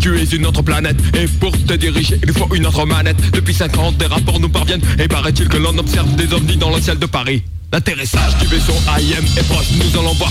Tu 0.00 0.16
es 0.20 0.24
une 0.36 0.46
autre 0.46 0.62
planète 0.62 0.96
Et 1.20 1.26
pour 1.26 1.50
te 1.50 1.72
diriger 1.74 2.20
il 2.22 2.32
faut 2.32 2.48
une 2.54 2.64
autre 2.66 2.86
manette 2.86 3.16
Depuis 3.32 3.52
50 3.52 3.96
des 3.96 4.06
rapports 4.06 4.38
nous 4.38 4.48
parviennent 4.48 4.80
Et 5.00 5.08
paraît-il 5.08 5.48
que 5.48 5.56
l'on 5.56 5.76
observe 5.78 6.14
des 6.14 6.32
ovnis 6.32 6.56
dans 6.56 6.70
le 6.70 6.80
ciel 6.80 6.96
de 7.00 7.06
Paris 7.06 7.42
L'atterrissage 7.72 8.36
du 8.38 8.46
vaisseau 8.46 8.72
AIM 8.86 9.24
est 9.36 9.48
proche 9.48 9.66
Nous 9.72 9.98
allons 9.98 10.14
voir 10.14 10.30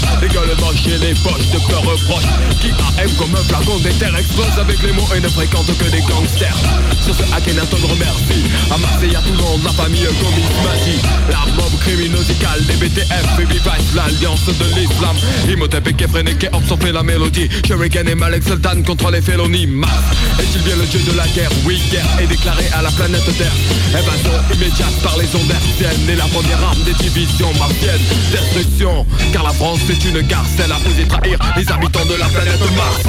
moches 0.62 0.88
et 0.88 0.98
les 0.98 1.14
poches 1.16 1.50
de 1.52 1.60
peur 1.68 1.82
reproche 1.82 2.24
Qui 2.62 2.70
AM 2.70 3.12
comme 3.18 3.36
un 3.36 3.44
flacon 3.44 3.78
d'éther 3.80 4.16
explose 4.18 4.58
avec 4.58 4.82
les 4.82 4.94
mots 4.94 5.08
et 5.16 5.20
ne 5.20 5.28
fréquente 5.28 5.68
que 5.78 5.84
des 5.92 6.02
gangsters. 6.02 6.56
Sur 7.04 7.14
ce 7.14 7.24
Akhenaton 7.36 7.78
remercie 7.88 8.46
À 8.72 8.78
Marseille, 8.78 9.16
à 9.16 9.22
Toulon, 9.22 9.60
la 9.66 9.72
famille 9.72 10.06
Gomis 10.06 10.48
Mati 10.64 10.98
La 11.30 11.52
mob 11.54 11.78
criminosicale 11.82 12.64
des 12.66 12.76
BTF 12.76 13.38
Baby 13.38 13.56
Vice, 13.56 13.94
l'alliance 13.94 14.46
de 14.46 14.80
l'islam. 14.80 15.16
Imhotep 15.50 15.88
et 15.88 15.94
Kefren 15.94 16.28
et 16.30 16.36
Keops 16.36 16.72
ont 16.72 16.78
fait 16.78 16.94
la 16.94 17.04
mélodie. 17.04 17.50
Shuriken 17.68 18.08
et 18.08 18.16
Malek 18.16 18.44
Sultan 18.44 18.82
contre 18.86 19.12
les 19.12 19.22
félonies. 19.22 19.68
Mars 19.68 19.92
Est-il 20.40 20.62
bien 20.62 20.78
le 20.78 20.86
dieu 20.86 21.02
de 21.02 21.18
la 21.18 21.28
guerre? 21.28 21.52
Oui, 21.66 21.82
guerre 21.92 22.08
est 22.22 22.28
déclarée 22.28 22.70
à 22.74 22.82
la 22.82 22.92
planète 22.92 23.26
Terre. 23.38 23.54
Évasion 23.92 24.32
immédiate 24.54 24.96
par 25.04 25.18
les 25.18 25.28
ondes 25.36 25.52
hertziennes 25.52 26.10
Et 26.10 26.16
la 26.16 26.26
première 26.26 26.64
arme 26.64 26.82
des 26.84 26.94
divisions 26.94 27.25
martienne. 27.60 28.02
Destruction 28.32 29.06
Car 29.32 29.44
la 29.44 29.54
France 29.54 29.80
c'est 29.88 30.04
une 30.06 30.22
gare 30.22 30.46
Celle 30.58 30.72
à 30.72 30.78
oser 30.78 31.08
trahir 31.08 31.38
les 31.58 31.72
habitants 31.72 32.06
de 32.06 32.16
la 32.16 32.28
planète 32.28 32.60
Mars 32.76 33.02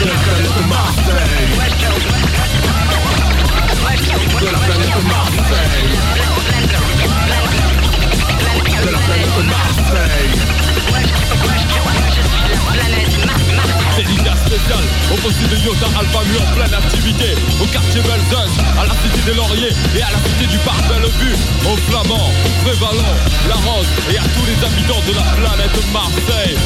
De 0.00 0.04
la 0.04 0.14
planète 0.14 0.68
Marseille. 0.68 1.48
De 4.40 4.46
la 4.46 4.58
planète 4.58 5.02
Marseille. 5.08 5.98
De 8.84 8.90
la 8.90 8.98
planète 8.98 9.38
Marseille 9.48 10.67
Au 13.98 15.16
poste 15.16 15.42
de 15.50 15.56
Yoda 15.56 15.86
Alpha 15.98 16.20
Mu 16.24 16.36
en 16.38 16.54
pleine 16.54 16.72
activité 16.72 17.34
Au 17.60 17.66
quartier 17.66 18.00
Belzunce, 18.00 18.56
à 18.78 18.86
la 18.86 18.94
cité 19.02 19.18
des 19.26 19.34
Lauriers 19.34 19.74
Et 19.96 20.02
à 20.02 20.10
la 20.12 20.18
cité 20.18 20.46
du 20.46 20.58
parc 20.58 20.86
Bellevue. 20.86 21.34
Aux 21.66 21.76
Flamands, 21.90 22.30
Prévalent, 22.64 23.16
La 23.48 23.56
Rose 23.56 23.86
Et 24.12 24.18
à 24.18 24.22
tous 24.22 24.46
les 24.46 24.64
habitants 24.64 25.02
de 25.04 25.14
la 25.16 25.22
planète 25.34 25.92
Marseille. 25.92 26.56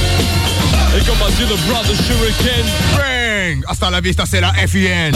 Et 0.94 1.04
comme 1.06 1.22
a 1.26 1.30
dit 1.30 1.48
le 1.48 1.56
brother 1.72 1.96
Shuriken 1.96 2.66
Bang! 2.98 3.64
Hasta 3.66 3.88
la 3.88 4.02
vista, 4.02 4.24
c'est 4.26 4.42
la 4.42 4.52
FIN 4.52 5.12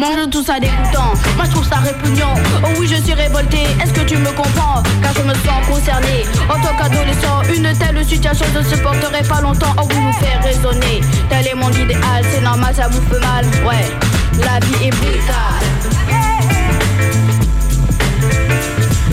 l'armement. 0.00 0.22
Je 0.24 0.30
trouve 0.30 0.44
ça 0.44 0.60
dégoûtant. 0.60 1.12
Moi 1.36 1.44
je 1.44 1.50
trouve 1.50 1.68
ça 1.68 1.76
répugnant. 1.76 2.34
Oh 2.64 2.68
oui, 2.78 2.86
je 2.88 3.02
suis 3.02 3.14
révolté. 3.14 3.62
Est-ce 3.82 3.92
que 3.92 4.00
tu 4.00 4.16
me 4.16 4.30
comprends? 4.30 4.82
Car 5.02 5.12
je 5.14 5.22
me 5.22 5.34
sens 5.34 5.66
concerné. 5.68 6.24
En 6.48 6.60
tant 6.60 6.74
qu'adolescent, 6.76 7.42
une 7.54 7.72
telle 7.78 8.04
situation 8.04 8.46
ne 8.54 8.62
se 8.62 8.76
porterait 8.76 9.22
pas 9.22 9.40
longtemps. 9.40 9.74
Oh, 9.78 9.88
vous 9.88 10.00
nous 10.00 10.12
fait 10.14 10.36
raisonner. 10.46 11.00
Tel 11.28 11.46
est 11.46 11.54
mon 11.54 11.70
idéal, 11.70 12.24
c'est 12.30 12.40
normal, 12.40 12.74
ça 12.74 12.88
vous 12.88 13.00
fait 13.10 13.20
mal. 13.20 13.44
Ouais, 13.66 13.90
la 14.38 14.58
vie 14.66 14.86
est 14.86 14.90
brutale. 14.90 15.66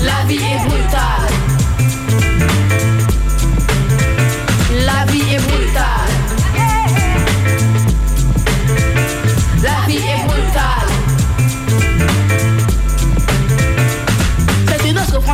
La 0.03 0.27
vie 0.27 0.35
est 0.35 0.67
brutale. 0.67 1.44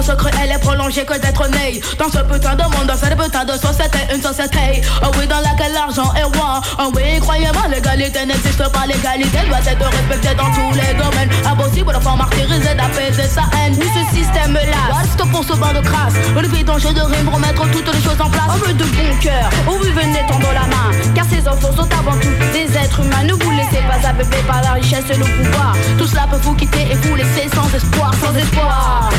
Cruelle 0.02 0.52
et 0.54 0.58
prolongée 0.58 1.06
que 1.06 1.18
d'être 1.20 1.47
née 1.49 1.80
Dans 1.99 2.10
ce 2.10 2.18
putain 2.26 2.56
de 2.56 2.64
monde, 2.64 2.88
dans 2.88 2.97
cette 2.97 3.16
putain 3.16 3.45
de 3.45 3.54
société, 3.54 3.99
une 4.14 4.22
société. 4.22 4.82
Oh 5.04 5.12
oui, 5.18 5.28
dans 5.28 5.39
laquelle 5.39 5.74
l'argent 5.74 6.12
est 6.16 6.24
roi. 6.24 6.60
Oh 6.80 6.91
oui, 6.95 7.20
croyez-moi, 7.20 7.68
l'égalité 7.70 8.26
n'existe 8.26 8.68
pas. 8.70 8.88
L'égalité 8.88 9.38
doit 9.47 9.60
être 9.60 9.86
respectée 9.86 10.36
dans 10.36 10.49
tous 10.52 10.74
les 10.74 10.93
domaines. 10.97 11.30
Impossible 11.45 11.93
de 11.93 11.99
faire 11.99 12.18
martyriser, 12.18 12.74
d'apaiser 12.74 13.30
sa 13.30 13.43
haine. 13.56 13.78
Oui, 13.80 13.88
ce 13.93 14.18
système-là, 14.18 15.06
stop 15.14 15.30
pour 15.30 15.43
ce 15.43 15.54
bain 15.54 15.72
de 15.72 15.86
crasse. 15.86 16.16
Une 16.36 16.47
vie 16.47 16.64
danger 16.64 16.93
de 16.93 17.02
rime 17.02 17.30
pour 17.30 17.39
mettre 17.39 17.70
toutes 17.70 17.93
les 17.93 18.02
choses 18.02 18.20
en 18.20 18.30
place. 18.30 18.58
Veut 18.66 18.74
de 18.74 18.84
bon 18.84 19.18
cœur, 19.22 19.49
oh 19.70 19.78
oui, 19.82 19.91
venez 19.91 20.26
tendre 20.28 20.52
la 20.52 20.66
main? 20.66 20.91
Car 21.14 21.26
ces 21.30 21.47
enfants 21.47 21.72
sont 21.76 21.88
avant 21.93 22.18
tout 22.18 22.34
des 22.54 22.76
êtres 22.76 22.99
humains. 22.99 23.24
Ne 23.24 23.34
vous 23.34 23.52
laissez 23.52 23.82
pas 23.86 24.10
aveugler 24.10 24.41
par 24.47 24.62
la 24.64 24.72
richesse 24.74 25.06
et 25.10 25.18
le 25.18 25.26
pouvoir. 25.26 25.76
Tout 25.97 26.08
cela 26.08 26.26
peut 26.30 26.41
vous 26.41 26.56
quitter 26.56 26.82
et 26.91 26.95
vous 26.95 27.16
laisser 27.16 27.47
sans 27.54 27.70
espoir, 27.76 28.12
sans 28.20 28.36
espoir. 28.36 29.10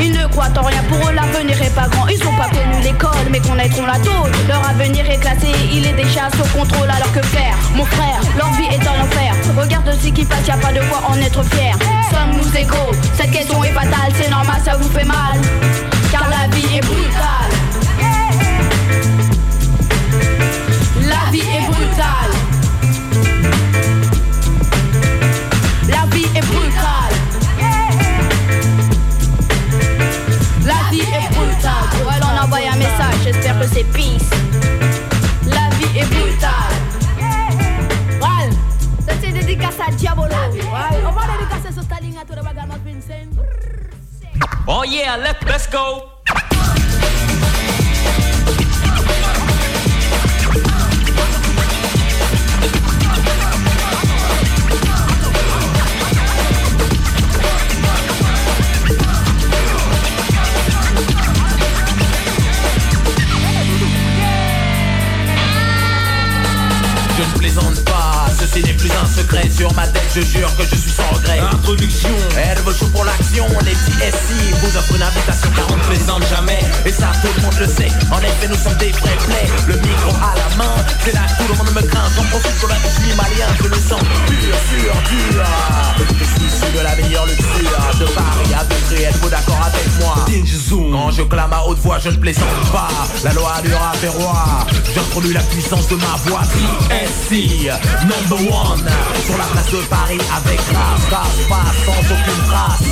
Ils 0.00 0.12
ne 0.12 0.26
croient 0.26 0.48
en 0.56 0.62
rien. 0.62 0.82
Pour 0.88 0.98
eux, 1.08 1.12
l'avenir 1.12 1.60
est 1.62 1.74
pas 1.74 1.88
grand. 1.88 2.06
Ils 2.08 2.22
ont 2.26 2.36
pas 2.36 2.48
connu 2.48 2.82
l'école, 2.82 3.26
mais 3.30 3.40
connaîtront 3.40 3.86
la 3.86 3.98
tôle. 3.98 4.30
Leur 4.48 4.66
avenir 4.68 5.08
est 5.08 5.18
classé, 5.18 5.48
il 5.72 5.86
est 5.86 5.92
déjà 5.92 6.28
sous 6.30 6.56
contrôle. 6.56 6.88
Alors 6.90 7.12
que 7.12 7.22
faire, 7.22 7.56
mon 7.74 7.84
frère, 7.84 8.20
leur 8.36 8.50
vie 8.52 8.68
est 8.70 8.88
en 8.88 9.02
enfer. 9.02 9.34
Regarde 9.56 9.90
ce 10.00 10.08
qui 10.08 10.24
passe, 10.24 10.46
y 10.46 10.50
a 10.50 10.56
pas 10.56 10.72
de 10.72 10.80
quoi 10.88 11.02
en 11.08 11.16
être 11.16 11.42
fier. 11.54 11.76
Sommes-nous 12.10 12.56
égaux 12.56 12.92
Cette 13.14 13.30
question 13.30 13.62
est 13.64 13.72
fatale, 13.72 14.12
c'est 14.20 14.30
normal, 14.30 14.60
ça 14.64 14.76
vous 14.76 14.88
fait 14.90 15.04
mal. 15.04 15.40
Car 16.10 16.28
la 16.28 16.54
vie 16.54 16.76
est 16.76 16.80
brutale. 16.80 17.52
La 21.00 21.30
vie 21.30 21.40
est 21.40 21.66
brutale. 21.70 22.32
La 25.88 26.16
vie 26.16 26.26
est 26.36 26.46
brutale. 26.46 27.01
Pour 32.48 32.56
elle, 32.56 32.64
on 32.64 32.72
envoie 32.72 32.72
un 32.72 32.76
message, 32.76 33.14
j'espère 33.24 33.58
que 33.58 33.66
c'est 33.66 33.84
peace. 33.92 34.30
La 35.46 35.68
vie 35.76 35.98
est 35.98 36.06
brutale. 36.06 36.50
Ouais, 38.20 38.50
ça 39.06 39.12
c'est 39.20 39.32
dédicace 39.32 39.76
à 39.86 39.92
Diabolo. 39.92 40.28
Ah, 40.32 40.92
ouais, 40.92 41.00
on 41.06 41.12
va 41.12 41.22
dédicacer 41.38 41.74
ce 41.74 41.82
styling 41.82 42.16
à 42.18 42.24
tout 42.24 42.34
le 42.34 42.42
bagage 42.42 42.64
Vincent. 42.84 43.30
Oh 44.66 44.82
yeah, 44.84 45.16
let's 45.16 45.68
go. 45.70 46.08
Je 67.22 67.28
ne 67.28 67.38
plaisante 67.38 67.84
pas, 67.84 68.26
ceci 68.36 68.64
n'est 68.64 68.72
plus 68.72 68.90
un 68.90 69.06
secret. 69.06 69.48
Sur 69.48 69.72
ma 69.74 69.86
tête, 69.86 70.10
je 70.12 70.22
jure 70.22 70.50
que 70.56 70.64
je 70.64 70.74
suis 70.74 70.90
sans 70.90 71.08
regret. 71.14 71.38
Introduction 71.38 72.10
Elle 72.36 72.58
veut 72.62 72.74
chaud 72.74 72.88
pour 72.92 73.04
l'action, 73.04 73.46
les 73.64 73.70
petits 73.70 73.92
SI 73.92 74.50
Vous 74.60 74.76
offrent 74.76 74.96
une 74.96 75.02
invitation 75.02 75.48
car 75.54 75.66
on 75.70 75.76
ne 75.76 75.82
plaisante 75.82 76.24
jamais. 76.28 76.58
Et 76.84 76.90
ça 76.90 77.12
tout 77.22 77.28
le 77.36 77.42
monde 77.42 77.54
le 77.60 77.66
sait, 77.66 77.92
en 78.10 78.18
effet 78.18 78.48
nous 78.48 78.56
sommes 78.56 78.76
des 78.78 78.90
vrais 78.90 79.16
plaies. 79.24 79.48
Le 79.68 79.74
micro 79.74 80.10
à 80.18 80.34
la 80.34 80.56
main, 80.56 80.74
c'est 81.04 81.14
là 81.14 81.20
que 81.28 81.42
tout 81.42 81.52
le 81.52 81.58
monde 81.58 81.74
me 81.76 81.82
craint. 81.86 82.10
J'en 82.16 82.24
profite 82.24 82.58
pour 82.58 82.68
la 82.68 82.74
suis 82.74 83.14
malien, 83.14 83.46
je 83.62 83.68
le 83.68 83.76
sens 83.76 84.02
pur, 84.26 84.56
sûr, 84.66 84.94
dur. 85.06 85.44
Je 86.18 86.24
suis 86.24 86.46
issu 86.46 86.72
de 86.74 86.80
la 86.82 86.96
meilleure 86.96 87.26
luxure. 87.26 87.78
De 88.00 88.06
Paris 88.06 88.54
à 88.58 88.64
Vitry, 88.64 89.04
êtes-vous 89.04 89.28
d'accord 89.28 89.60
avec 89.62 89.86
moi? 90.00 90.14
Quand 90.90 91.10
je 91.10 91.22
clame 91.22 91.52
à 91.52 91.64
haute 91.66 91.78
voix, 91.78 91.98
je 91.98 92.08
ne 92.08 92.16
plaisante 92.16 92.72
pas. 92.72 92.88
La 93.24 93.32
loi 93.32 93.52
du 93.62 93.72
rap 93.74 93.96
est 94.02 94.08
roi. 94.08 94.66
J'introduis 94.94 95.34
la 95.34 95.40
puissance 95.40 95.86
de 95.88 95.96
ma 95.96 96.16
voix 96.24 96.42
TSC, 97.12 97.68
number 98.04 98.40
one 98.50 98.84
Sur 99.26 99.36
la 99.36 99.44
place 99.44 99.70
de 99.70 99.82
Paris 99.88 100.18
avec 100.34 100.60
Grâce, 100.70 101.06
passe 101.48 101.84
sans 101.84 102.00
aucune 102.12 102.44
trace 102.46 102.82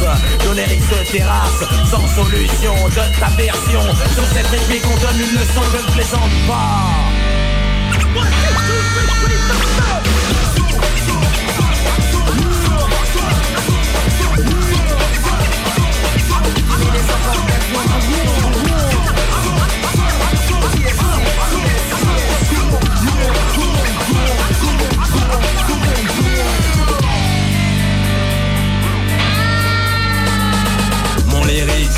de 0.45 1.11
terrasse, 1.11 1.65
sans 1.91 2.07
solution 2.09 2.75
Donne 2.95 3.13
ta 3.19 3.29
version. 3.37 3.83
Sur 4.15 4.25
cette 4.35 4.47
rythmique 4.49 4.85
on 4.85 4.97
donne 5.01 5.21
une 5.21 5.39
leçon, 5.39 5.63
je 5.73 5.87
ne 5.87 5.93
plaisante 5.93 6.31
pas 6.47 7.01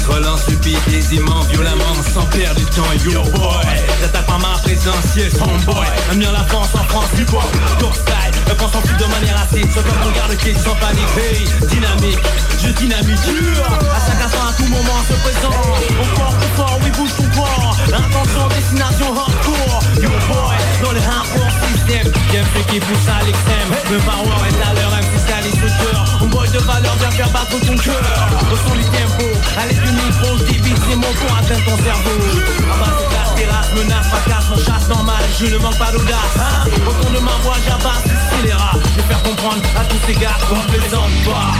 relance 0.06 0.42
aisément, 0.92 1.40
violemment, 1.50 1.94
sans 2.14 2.24
perdre 2.26 2.58
du 2.58 2.66
temps, 2.66 2.92
yo 3.04 3.22
boy 3.30 3.64
J'attaque 4.00 4.26
par 4.26 4.38
ma 4.38 4.58
présence, 4.62 5.16
yes, 5.16 5.34
homeboy 5.40 5.86
Amener 6.10 6.26
la 6.32 6.44
France 6.44 6.68
en 6.74 6.84
France, 6.84 7.10
du 7.16 7.24
pop, 7.24 7.42
tour 7.78 7.94
style. 7.94 8.40
Ne 8.48 8.54
pensant 8.54 8.80
plus 8.80 8.96
de 8.96 9.04
manière 9.10 9.40
acide, 9.40 9.70
soit 9.72 9.82
comme 9.82 10.10
regarde 10.10 10.36
qui 10.36 10.54
sans 10.54 10.74
panique. 10.76 11.02
Hey, 11.16 11.44
dynamique, 11.68 12.18
je 12.62 12.68
dynamite 12.68 13.22
dur. 13.22 13.64
À 13.64 14.00
chaque 14.06 14.22
instant, 14.24 14.48
à 14.48 14.52
tout 14.52 14.68
moment, 14.68 15.00
se 15.08 15.14
présent 15.22 15.56
Au 16.00 16.16
fort, 16.16 16.34
plus 16.36 16.56
fort, 16.56 16.78
oui, 16.82 16.90
bouge 16.90 17.10
ton 17.16 17.40
corps. 17.40 17.76
Intention, 17.86 18.48
destination, 18.48 19.06
hardcore. 19.16 19.82
Yo 20.02 20.10
boy, 20.28 20.56
dans 20.82 20.92
les 20.92 21.00
rapports 21.00 21.52
système 21.72 22.12
J'aime 22.32 22.46
ceux 22.54 22.72
qui 22.72 22.80
poussent 22.80 23.08
à 23.08 23.24
l'extrême. 23.24 23.70
Le 23.90 23.98
power 23.98 24.40
est 24.48 24.70
à 24.70 24.74
l'heure, 24.74 24.94
On 26.20 26.26
boy 26.26 26.48
de 26.48 26.58
valeur, 26.58 26.94
viens 26.98 27.10
faire 27.10 27.30
battre 27.30 27.58
ton 27.60 27.76
cœur. 27.76 28.02
Au 28.52 28.56
son 28.56 28.74
tempo, 28.90 29.24
allez 29.58 29.74
du 29.74 29.92
micro, 29.92 30.36
je 30.38 30.44
divise 30.44 30.74
c'est 30.88 30.96
mon 30.96 31.36
atteindre 31.38 31.64
ton 31.64 31.76
cerveau. 31.82 32.18
Terrasse, 33.36 33.72
menace, 33.74 34.06
fracasse, 34.06 34.48
mon 34.50 34.56
chasse 34.56 34.88
normal 34.88 35.22
Je 35.40 35.46
ne 35.46 35.58
manque 35.58 35.78
pas 35.78 35.90
d'audace 35.90 36.36
hein 36.38 36.68
Autour 36.86 37.10
de 37.10 37.18
ma 37.18 37.32
voix, 37.42 37.56
j'avance, 37.66 38.04
c'est 38.04 38.46
les 38.46 38.52
rats 38.52 38.72
Je 38.74 39.00
vais 39.00 39.08
faire 39.08 39.22
comprendre 39.22 39.62
à 39.76 39.84
tous 39.84 39.98
ces 40.06 40.14
gars 40.14 40.36
qu'on 40.48 40.60
plaisante 40.70 41.10
pas 41.24 41.52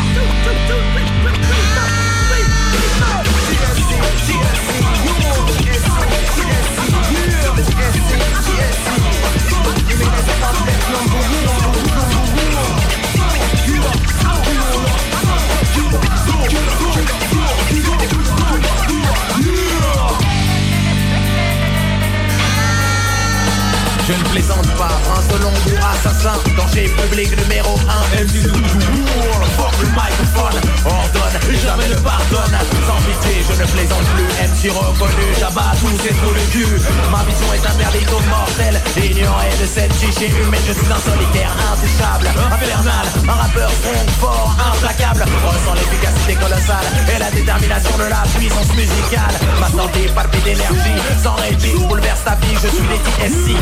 Je 24.13 24.19
ne 24.19 24.29
plaisante 24.29 24.69
pas, 24.77 24.93
un 24.93 25.23
selon 25.33 25.51
goût 25.65 25.81
assassin. 25.81 26.37
Danger 26.55 26.89
public 27.01 27.31
numéro 27.43 27.81
1 27.89 28.25
MC 28.25 28.45
toujours 28.45 29.41
Fuck 29.57 29.73
le 29.81 29.89
microphone. 29.89 30.59
Ordonne, 30.85 31.37
jamais 31.65 31.89
ne 31.89 31.97
pardonne. 31.97 32.57
Sans 32.87 33.01
pitié, 33.09 33.41
je 33.41 33.55
ne 33.57 33.67
plaisante 33.73 34.07
plus. 34.13 34.29
MC 34.45 34.69
reconnu, 34.69 35.27
j'abats 35.41 35.73
tous 35.81 35.97
ces 36.05 36.13
trous 36.13 36.35
de 36.35 36.45
cul. 36.53 36.77
Ma 37.11 37.25
vision 37.25 37.49
est 37.55 37.65
interdite 37.65 38.13
aux 38.13 38.21
mortels. 38.29 38.81
Ignoré 39.01 39.49
de 39.61 39.67
cette 39.67 39.95
chiché 39.97 40.29
humaine 40.29 40.61
Je 40.67 40.75
suis 40.75 40.93
un 40.93 41.01
solitaire 41.01 41.53
intouchable. 41.73 42.29
Infernal, 42.53 43.07
un 43.29 43.33
rappeur 43.33 43.71
strong, 43.81 44.09
fort, 44.21 44.57
implacable. 44.61 45.25
Ressent 45.25 45.75
l'efficacité 45.75 46.35
colossale 46.37 46.85
Et 47.09 47.19
la 47.19 47.31
détermination 47.31 47.97
de 47.97 48.09
la 48.13 48.23
puissance 48.37 48.73
musicale. 48.77 49.37
Ma 49.59 49.69
santé 49.69 50.05
palpite 50.15 50.45
d'énergie 50.45 51.01
Sans 51.23 51.37
répit, 51.37 51.81
bouleverse 51.89 52.25
ta 52.25 52.35
vie 52.37 52.55
Je 52.61 52.69
suis 52.69 52.87
les 52.93 53.01
TSC 53.01 53.57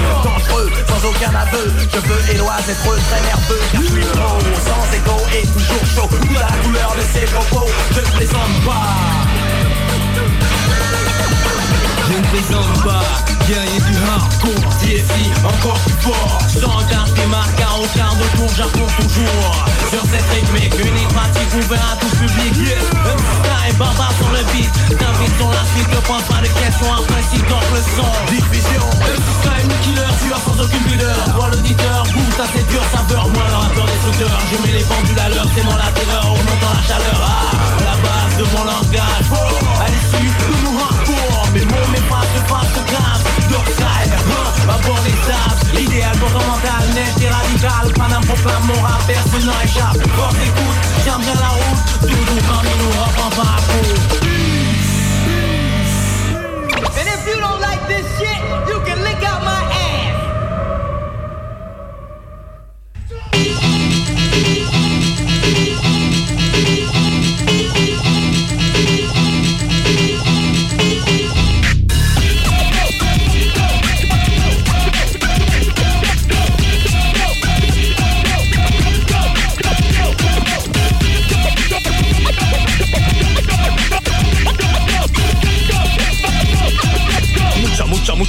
sans 0.88 1.08
aucun 1.08 1.34
aveu. 1.34 1.72
Je 1.92 1.98
veux 1.98 2.34
Éloise 2.34 2.68
être 2.68 2.96
très 3.08 3.20
nerveux 3.22 3.60
Car 3.72 3.82
je 3.82 3.86
suis 3.86 4.00
pro, 4.00 4.38
sans 4.66 4.84
égo 4.96 5.16
et 5.34 5.46
toujours 5.46 5.86
chaud. 5.86 6.08
Où 6.10 6.34
la 6.34 6.56
couleur 6.62 6.94
de 6.96 7.02
ses 7.02 7.26
propos, 7.26 7.66
je 7.92 8.00
ne 8.00 8.16
plaisante 8.16 8.64
Je 12.08 12.16
ne 12.18 12.26
plaisante 12.26 12.84
pas, 12.84 13.39
guerrier 13.50 13.80
du 13.82 13.96
hardcore 14.06 14.70
DSI 14.78 15.26
encore 15.42 15.78
plus 15.82 15.98
fort. 16.06 16.38
Sans 16.46 16.78
garde 16.86 17.12
des 17.14 17.26
marques 17.26 17.60
à 17.60 17.74
aucun 17.82 18.10
retour 18.14 18.48
J'affronte 18.56 18.94
toujours. 18.96 19.54
Sur 19.90 20.02
cette 20.06 20.28
rythmique 20.30 20.74
Unique 20.78 21.08
pratique 21.10 21.50
ouvert 21.58 21.82
à 21.92 21.96
tout 21.98 22.14
public 22.14 22.52
Yes, 22.62 22.86
MC 22.94 23.46
et 23.68 23.74
barbare 23.74 24.14
sur 24.18 24.30
le 24.30 24.42
beat. 24.52 24.70
T'invites 24.94 25.36
sur 25.36 25.50
la 25.50 25.64
suite, 25.74 25.90
ne 25.90 26.02
pense 26.06 26.26
pas 26.30 26.40
de 26.46 26.50
questions 26.62 26.90
Un 26.94 27.02
principe 27.10 27.46
donc 27.48 27.66
le 27.74 27.82
son. 27.96 28.10
Diffusion. 28.30 28.86
MC 29.18 29.42
une 29.66 29.74
killer, 29.82 30.12
tu 30.22 30.28
as 30.30 30.42
sans 30.46 30.56
aucune 30.62 30.84
pudeur. 30.86 31.18
Toi 31.34 31.50
l'auditeur, 31.50 32.04
goûte 32.06 32.38
à 32.38 32.46
cette 32.54 32.68
dure 32.70 32.86
saveur. 32.94 33.26
Moi 33.34 33.44
le 33.50 33.56
rappeur 33.56 33.86
destructeur 33.86 34.30
Je 34.50 34.56
mets 34.62 34.78
les 34.78 34.84
pendules 34.86 35.18
à 35.18 35.28
l'heure, 35.28 35.48
c'est 35.54 35.64
mon 35.64 35.74
la 35.74 35.90
terreur 35.90 36.26
On 36.30 36.44
entend 36.54 36.72
la 36.78 36.82
chaleur, 36.86 37.18
ah, 37.18 37.50
la 37.82 37.96
base 37.98 38.34
de 38.38 38.44
mon 38.54 38.64
langage. 38.64 39.26
À 39.82 39.86
l'issue 39.90 40.30
de 40.30 40.66
mon 40.66 40.80
de 41.54 42.48
face 42.48 42.74
de 42.74 43.39
hein, 46.02 46.12
mental 46.46 46.84
et 47.20 47.28
radical. 47.28 47.92
Pas 47.94 48.08
d'un 48.08 48.20
problème 48.20 48.66
personne 49.06 49.46
n'en 49.46 49.60
échappe. 49.62 49.98
Pas 50.16 50.30
And 56.98 57.08
if 57.08 57.26
you 57.26 57.40
don't 57.40 57.60
like 57.60 57.86
this 57.88 58.06
shit, 58.18 58.40
you 58.68 58.80
can 58.84 59.02
lick 59.02 59.22
out 59.22 59.42
my 59.42 59.59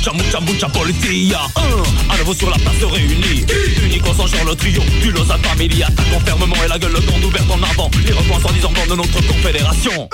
Mucha, 0.02 0.14
mucha, 0.14 0.40
mucha, 0.40 0.68
Un, 0.68 2.12
à 2.12 2.18
nouveau 2.18 2.34
sur 2.34 2.50
la 2.50 2.58
place 2.58 2.84
réunie 2.92 3.46
Unique 3.84 4.04
sang 4.18 4.26
genre 4.26 4.46
le 4.48 4.56
trio 4.56 4.82
Du 5.00 5.12
Lausanne 5.12 5.40
Family. 5.44 5.84
Attaque 5.84 6.08
enfermement 6.16 6.56
et 6.66 6.68
la 6.68 6.80
gueule 6.80 7.00
grande 7.06 7.24
ouverte 7.24 7.46
en 7.52 7.62
avant. 7.62 7.92
Les 8.04 8.12
recoins 8.12 8.40
sans 8.42 8.52
disant 8.52 8.72
de 8.90 8.96
notre 8.96 9.22
confédération. 9.28 10.10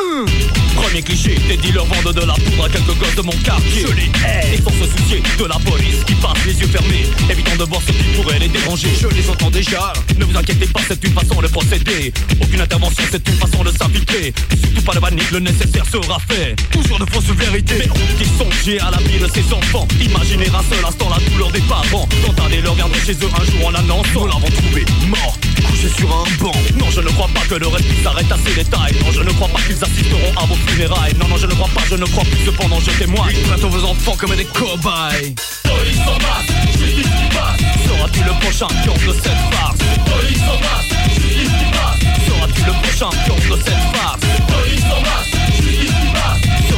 Premier 0.75 1.01
cliché, 1.01 1.35
des 1.47 1.55
dealers 1.55 1.85
vendent 1.85 2.13
de 2.13 2.19
la 2.19 2.33
poudre 2.33 2.65
à 2.65 2.69
quelques 2.69 2.97
gosses 2.99 3.15
de 3.15 3.21
mon 3.21 3.31
quartier. 3.45 3.85
Je 3.87 3.93
les 3.93 4.11
hais. 4.27 4.55
Et 4.55 4.61
sans 4.61 4.71
se 4.71 4.91
soucier 4.91 5.23
de 5.39 5.45
la 5.45 5.55
police 5.55 6.03
qui 6.05 6.15
passe 6.15 6.45
les 6.45 6.59
yeux 6.59 6.67
fermés 6.67 7.05
Évitant 7.29 7.55
de 7.55 7.63
voir 7.63 7.81
ce 7.81 7.93
qui 7.93 8.03
pourrait 8.15 8.39
les 8.39 8.49
déranger. 8.49 8.89
Je 8.99 9.07
les 9.07 9.29
entends 9.29 9.49
déjà. 9.49 9.93
Ne 10.17 10.25
vous 10.25 10.37
inquiétez 10.37 10.67
pas, 10.67 10.81
c'est 10.85 11.01
une 11.01 11.13
façon 11.13 11.41
de 11.41 11.47
procéder. 11.47 12.11
Aucune 12.41 12.59
intervention, 12.59 13.03
c'est 13.09 13.25
une 13.25 13.35
façon 13.35 13.63
de 13.63 13.71
s'infiltrer 13.71 14.33
Surtout 14.61 14.81
pas 14.81 14.93
de 14.95 14.99
panique, 14.99 15.31
le 15.31 15.39
nécessaire 15.39 15.85
sera 15.89 16.19
fait. 16.27 16.55
Toujours 16.71 16.99
de 16.99 17.05
fausses 17.09 17.35
vérités. 17.37 17.75
Mais 17.79 17.89
on 17.89 18.17
dit 18.21 18.29
songer 18.37 18.79
à 18.81 18.91
la 18.91 18.97
vie 18.97 19.19
de 19.19 19.27
ses 19.27 19.53
enfants 19.53 19.76
Imaginez 20.01 20.47
un 20.47 20.63
seul 20.73 20.85
instant 20.85 21.09
la 21.09 21.19
douleur 21.29 21.51
des 21.51 21.61
parents. 21.61 22.07
Quand 22.25 22.43
un 22.43 22.47
viendrait 22.47 22.99
chez 23.05 23.13
eux 23.13 23.29
un 23.39 23.45
jour 23.45 23.67
en 23.67 23.73
annonçant 23.73 24.21
Nous 24.21 24.27
l'avons 24.27 24.49
trouvé 24.49 24.85
mort, 25.07 25.37
couché 25.65 25.89
sur 25.89 26.09
un 26.09 26.23
banc. 26.41 26.51
Non 26.79 26.89
je 26.89 27.01
ne 27.01 27.09
crois 27.09 27.29
pas 27.33 27.41
que 27.41 27.55
le 27.55 27.67
reste 27.67 27.85
s'arrête 28.03 28.31
à 28.31 28.37
ces 28.45 28.55
détails. 28.55 28.95
Non 29.01 29.11
je 29.11 29.21
ne 29.21 29.31
crois 29.31 29.47
pas 29.49 29.59
qu'ils 29.61 29.83
assisteront 29.83 30.33
à 30.37 30.45
vos 30.45 30.55
funérailles. 30.67 31.13
Non 31.19 31.27
non 31.27 31.37
je 31.37 31.47
ne 31.47 31.53
crois 31.53 31.69
pas, 31.73 31.81
je 31.89 31.95
ne 31.95 32.05
crois 32.05 32.23
plus 32.23 32.45
cependant 32.45 32.79
je 32.79 32.91
témoigne. 32.91 33.35
Ils 33.37 33.43
traitent 33.43 33.65
vos 33.65 33.85
enfants 33.85 34.15
comme 34.17 34.35
des 34.35 34.45
cobayes. 34.45 35.35
Police 35.63 35.99
en 36.07 36.17
masse, 36.25 36.79
justice 36.79 37.05
qui 37.05 37.35
passe. 37.35 37.61
Seras-tu 37.85 38.23
le 38.23 38.33
prochain 38.39 38.67
pion 38.83 38.93
de 38.93 39.13
cette 39.13 39.43
farce? 39.51 39.79
Police 40.05 40.43
en 40.43 40.59
masse, 40.61 40.89
justice 41.13 41.53
qui 41.59 41.67
passe. 41.71 41.99
Seras-tu 42.27 42.61
le 42.65 42.73
prochain 42.81 43.09
pion 43.25 43.35
de 43.35 43.61
cette 43.61 43.85
farce? 43.93 44.21
Police 44.47 44.85
en 44.85 45.01
masse, 45.01 45.29
qui 45.31 45.36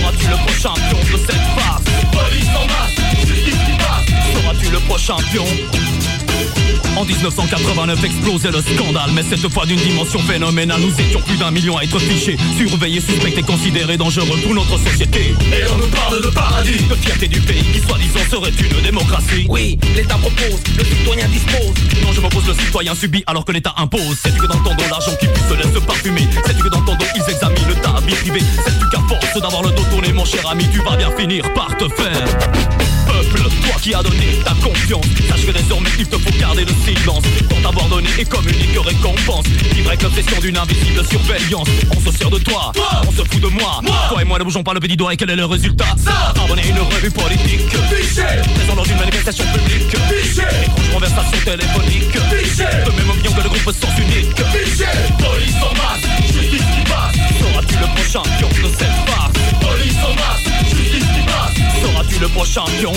Seras-tu 0.10 0.28
le 0.28 0.38
prochain 0.38 0.74
pion 0.90 0.98
de 0.98 1.18
cette 1.24 1.36
farce? 1.56 1.84
Police 2.12 2.50
en 2.56 2.66
masse, 2.66 3.28
justice 3.28 3.54
qui 3.54 3.78
passe. 3.78 4.34
Seras-tu 4.34 4.72
le 4.72 4.80
prochain 4.80 5.18
pion? 5.32 5.46
En 7.00 7.06
1989 7.06 8.04
explosait 8.04 8.52
le 8.52 8.62
scandale 8.62 9.12
Mais 9.14 9.24
cette 9.24 9.48
fois 9.52 9.66
d'une 9.66 9.80
dimension 9.80 10.20
phénoménale 10.20 10.82
Nous 10.82 11.00
étions 11.00 11.22
plus 11.22 11.38
d'un 11.38 11.52
million 11.52 11.78
à 11.78 11.84
être 11.84 12.00
fichés 12.00 12.38
Surveillés, 12.58 13.00
suspectés, 13.00 13.42
considérés 13.42 13.98
dangereux 13.98 14.38
pour 14.44 14.54
notre 14.54 14.78
société. 14.78 15.34
Et 15.52 15.64
on 15.74 15.78
nous 15.78 15.88
parle 15.88 16.22
de 16.22 16.28
paradis 16.28 16.84
De 16.90 16.96
fierté 16.96 17.28
du 17.28 17.40
pays 17.42 17.64
qui 17.74 17.80
soi-disant 17.80 18.20
serait 18.30 18.52
une 18.52 18.82
démocratie. 18.82 19.46
Oui, 19.48 19.78
l'État 19.96 20.16
propose, 20.16 20.60
le 20.78 20.84
citoyen 20.84 21.28
dispose. 21.30 21.74
Non 22.04 22.12
je 22.12 22.22
m'oppose, 22.22 22.48
le 22.48 22.54
citoyen 22.54 22.96
subit 22.96 23.24
alors 23.28 23.46
que 23.46 23.52
l'État 23.52 23.74
impose. 23.78 24.18
Sais-tu 24.22 24.40
que 24.40 24.48
dans 24.48 24.60
dos 24.60 24.72
l'argent 24.90 25.12
qui 25.20 25.28
puisse 25.28 25.48
se 25.48 25.54
laisse 25.54 25.84
parfumer. 25.86 26.28
Sais-tu 26.46 26.64
que 26.64 26.70
dans 26.70 26.82
dos 26.82 26.94
ils 27.16 27.32
examinent 27.32 27.82
ta 27.82 28.00
vie 28.06 28.16
privée. 28.16 28.44
Sais-tu 28.66 28.90
qu'à 28.90 29.02
force 29.08 29.42
d'avoir 29.42 29.64
le 29.64 29.72
dos 29.72 29.84
tourné 29.90 30.12
mon 30.12 30.26
cher 30.26 30.48
ami 30.50 30.66
Tu 30.72 30.80
vas 30.80 30.98
bien 30.98 31.12
finir 31.18 31.44
par 31.54 31.76
te 31.78 31.88
faire 31.90 32.89
qui 33.82 33.94
as 33.94 34.04
donné 34.04 34.40
ta 34.44 34.54
confiance. 34.56 35.06
Sache 35.30 35.46
que 35.46 35.52
désormais 35.52 35.90
il 35.98 36.08
te 36.08 36.18
faut 36.18 36.40
garder 36.40 36.66
le 36.66 36.74
silence. 36.86 37.24
Pour 37.50 37.62
t'avoir 37.62 37.88
donné 37.88 38.10
et 38.18 38.26
comme 38.26 38.48
unique 38.48 38.78
récompense. 38.78 39.46
Vivre 39.74 39.90
avec 39.90 40.02
l'obsession 40.04 40.40
d'une 40.42 40.58
invisible 40.58 41.06
surveillance. 41.06 41.68
On 41.96 42.00
se 42.00 42.18
sert 42.18 42.30
de 42.30 42.40
toi, 42.40 42.72
on 43.08 43.12
se 43.12 43.24
fout 43.28 43.42
de 43.42 43.48
moi. 43.48 43.82
Toi 44.10 44.22
et 44.22 44.26
moi 44.26 44.40
ne 44.40 44.44
bougeons 44.44 44.64
pas 44.64 44.74
le 44.74 44.80
petit 44.80 44.98
doigt 44.98 45.14
et 45.14 45.18
quel 45.18 45.30
est 45.30 45.36
le 45.36 45.46
résultat? 45.46 45.86
Abonner 46.44 46.68
une 46.68 46.80
revue 46.80 47.12
politique. 47.12 47.70
Présent 47.70 48.76
dans 48.76 48.84
une 48.84 48.98
manifestation 48.98 49.46
publique. 49.54 49.94
Étrange 49.94 50.94
conversation 50.94 51.38
téléphonique. 51.46 52.14
Le 52.14 52.92
même 52.92 53.10
opinion 53.10 53.32
que 53.32 53.44
le 53.44 53.50
groupe 53.50 53.72
Sens 53.74 53.98
Unique. 54.00 54.36
Police 54.36 55.56
en 55.62 55.74
masse, 55.76 56.34
justice 56.34 56.60
qui 56.60 56.84
passe. 56.90 57.16
Seras-tu 57.40 57.76
le 57.76 57.88
prochain 57.96 58.22
pion 58.38 58.50
de 58.50 58.70
cette 58.78 58.98
farce? 59.08 59.34
Police 59.62 59.98
en 60.04 60.14
masse, 60.16 60.44
justice 60.70 61.06
qui 61.16 61.22
passe. 61.26 61.54
Seras-tu 61.82 62.20
le 62.20 62.28
prochain 62.30 62.64
pion? 62.80 62.94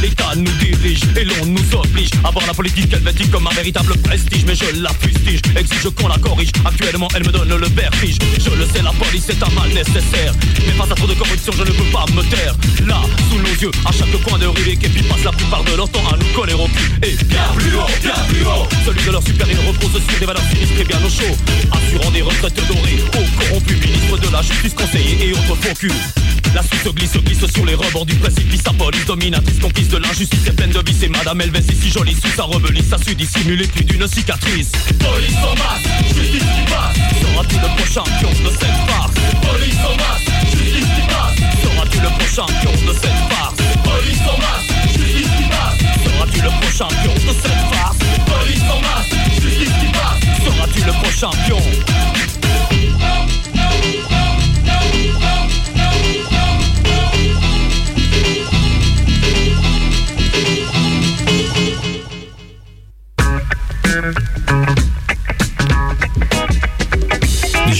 L'État 0.00 0.32
nous 0.36 0.52
dirige 0.60 1.00
et 1.16 1.24
l'on 1.24 1.46
nous 1.46 1.74
oblige 1.74 2.10
à 2.22 2.30
voir 2.30 2.46
la 2.46 2.54
politique 2.54 2.92
helvétique 2.92 3.30
comme 3.30 3.46
un 3.46 3.54
véritable 3.54 3.96
prestige. 3.98 4.44
Mais 4.46 4.54
je 4.54 4.80
la 4.80 4.90
fustige, 4.90 5.40
exige 5.56 5.90
qu'on 5.96 6.08
la 6.08 6.18
corrige. 6.18 6.50
Actuellement 6.64 7.08
elle 7.16 7.26
me 7.26 7.32
donne 7.32 7.48
le 7.48 7.66
vertige. 7.68 8.18
Je 8.38 8.50
le 8.50 8.66
sais 8.66 8.82
la 8.82 8.92
police 8.92 9.28
est 9.28 9.42
un 9.42 9.50
mal 9.50 9.68
nécessaire. 9.70 10.32
Mais 10.66 10.72
face 10.72 10.90
à 10.90 10.94
trop 10.94 11.06
de 11.06 11.14
corruption 11.14 11.52
je 11.56 11.62
ne 11.62 11.70
peux 11.70 11.90
pas 11.92 12.04
me 12.14 12.22
taire. 12.30 12.54
Là, 12.86 13.00
sous 13.28 13.38
nos 13.38 13.54
yeux, 13.60 13.70
à 13.84 13.92
chaque 13.92 14.22
coin 14.22 14.38
de 14.38 14.46
rue 14.46 14.64
Les 14.64 14.76
képis 14.76 15.02
passent 15.02 15.24
la 15.24 15.32
plupart 15.32 15.64
de 15.64 15.74
leur 15.74 15.88
temps 15.88 16.06
à 16.12 16.16
nous 16.16 16.32
coller 16.34 16.54
au 16.54 16.66
cul. 16.66 16.92
Et 17.02 17.16
bien 17.24 17.42
plus 17.56 17.74
haut, 17.74 17.90
bien 18.02 18.14
plus 18.28 18.44
haut. 18.44 18.68
Celui 18.86 19.04
de 19.04 19.10
leur 19.10 19.22
supérieur 19.22 19.62
repose 19.66 20.00
sur 20.08 20.18
des 20.20 20.26
valeurs 20.26 20.44
sinistres 20.52 20.80
et 20.80 20.84
bien 20.84 20.98
au 21.04 21.10
chaud. 21.10 21.34
Assurant 21.72 22.10
des 22.12 22.22
retraites 22.22 22.54
dorées 22.68 23.02
aux 23.14 23.42
corrompus 23.42 23.80
ministres 23.80 24.18
de 24.18 24.32
la 24.32 24.42
justice 24.42 24.74
conseillers 24.74 25.28
et 25.28 25.32
autres 25.32 25.56
faux 25.56 25.74
culs 25.74 26.27
la 26.54 26.62
suite 26.62 26.82
se 26.82 26.88
glisse, 26.90 27.12
se 27.12 27.18
glisse 27.18 27.46
sur 27.52 27.64
les 27.64 27.74
rebords 27.74 28.06
du 28.06 28.14
précipice 28.16 28.62
Sa 28.62 28.72
police 28.72 29.04
dominatrice, 29.06 29.58
complice 29.58 29.88
de 29.88 29.98
l'injustice 29.98 30.46
et 30.46 30.52
pleine 30.52 30.70
de 30.70 30.80
vices 30.80 31.02
Et 31.02 31.08
Madame 31.08 31.40
Elves 31.40 31.56
est 31.56 31.82
si 31.82 31.90
jolie 31.90 32.14
sous 32.14 32.34
sa 32.36 32.44
rebellisse 32.44 32.92
A 32.92 32.98
su 32.98 33.14
dissimuler 33.14 33.66
plus 33.66 33.84
d'une 33.84 34.06
cicatrice. 34.06 34.72
Police 34.98 35.36
en 35.42 35.54
masse, 35.54 36.14
justice 36.14 36.40
qui 36.40 36.72
passe 36.72 36.96
Seras-tu 37.20 37.56
le 37.56 37.76
prochain 37.76 38.02
pion 38.18 38.30
de 38.30 38.50
cette 38.50 38.78
farce? 38.88 39.12
Police 39.42 39.82
en 39.84 39.96
masse, 39.96 40.24
justice 40.50 40.88
qui 40.94 41.02
passe 41.08 41.36
Seras-tu 41.62 41.98
le 42.00 42.08
prochain 42.18 42.46
pion 42.60 42.72
de 42.72 42.92
cette 42.94 43.22
farce? 43.30 43.56
Police 43.84 44.24
en 44.28 44.38
masse, 44.38 44.66
justice 44.96 45.30
qui 45.36 45.44
passe 45.48 45.78
Seras-tu 46.04 46.40
le 46.42 46.50
prochain 46.60 46.88
pion 47.02 47.14
de 47.14 47.34
cette 47.42 47.62
farce? 47.72 47.98
Police 48.26 48.68
en 48.70 48.80
masse, 48.80 49.10
justice 49.42 49.74
qui 49.80 49.92
passe 49.92 50.20
Seras-tu 50.44 50.80
le 50.84 50.92
prochain 51.02 51.30
pion? 51.46 51.58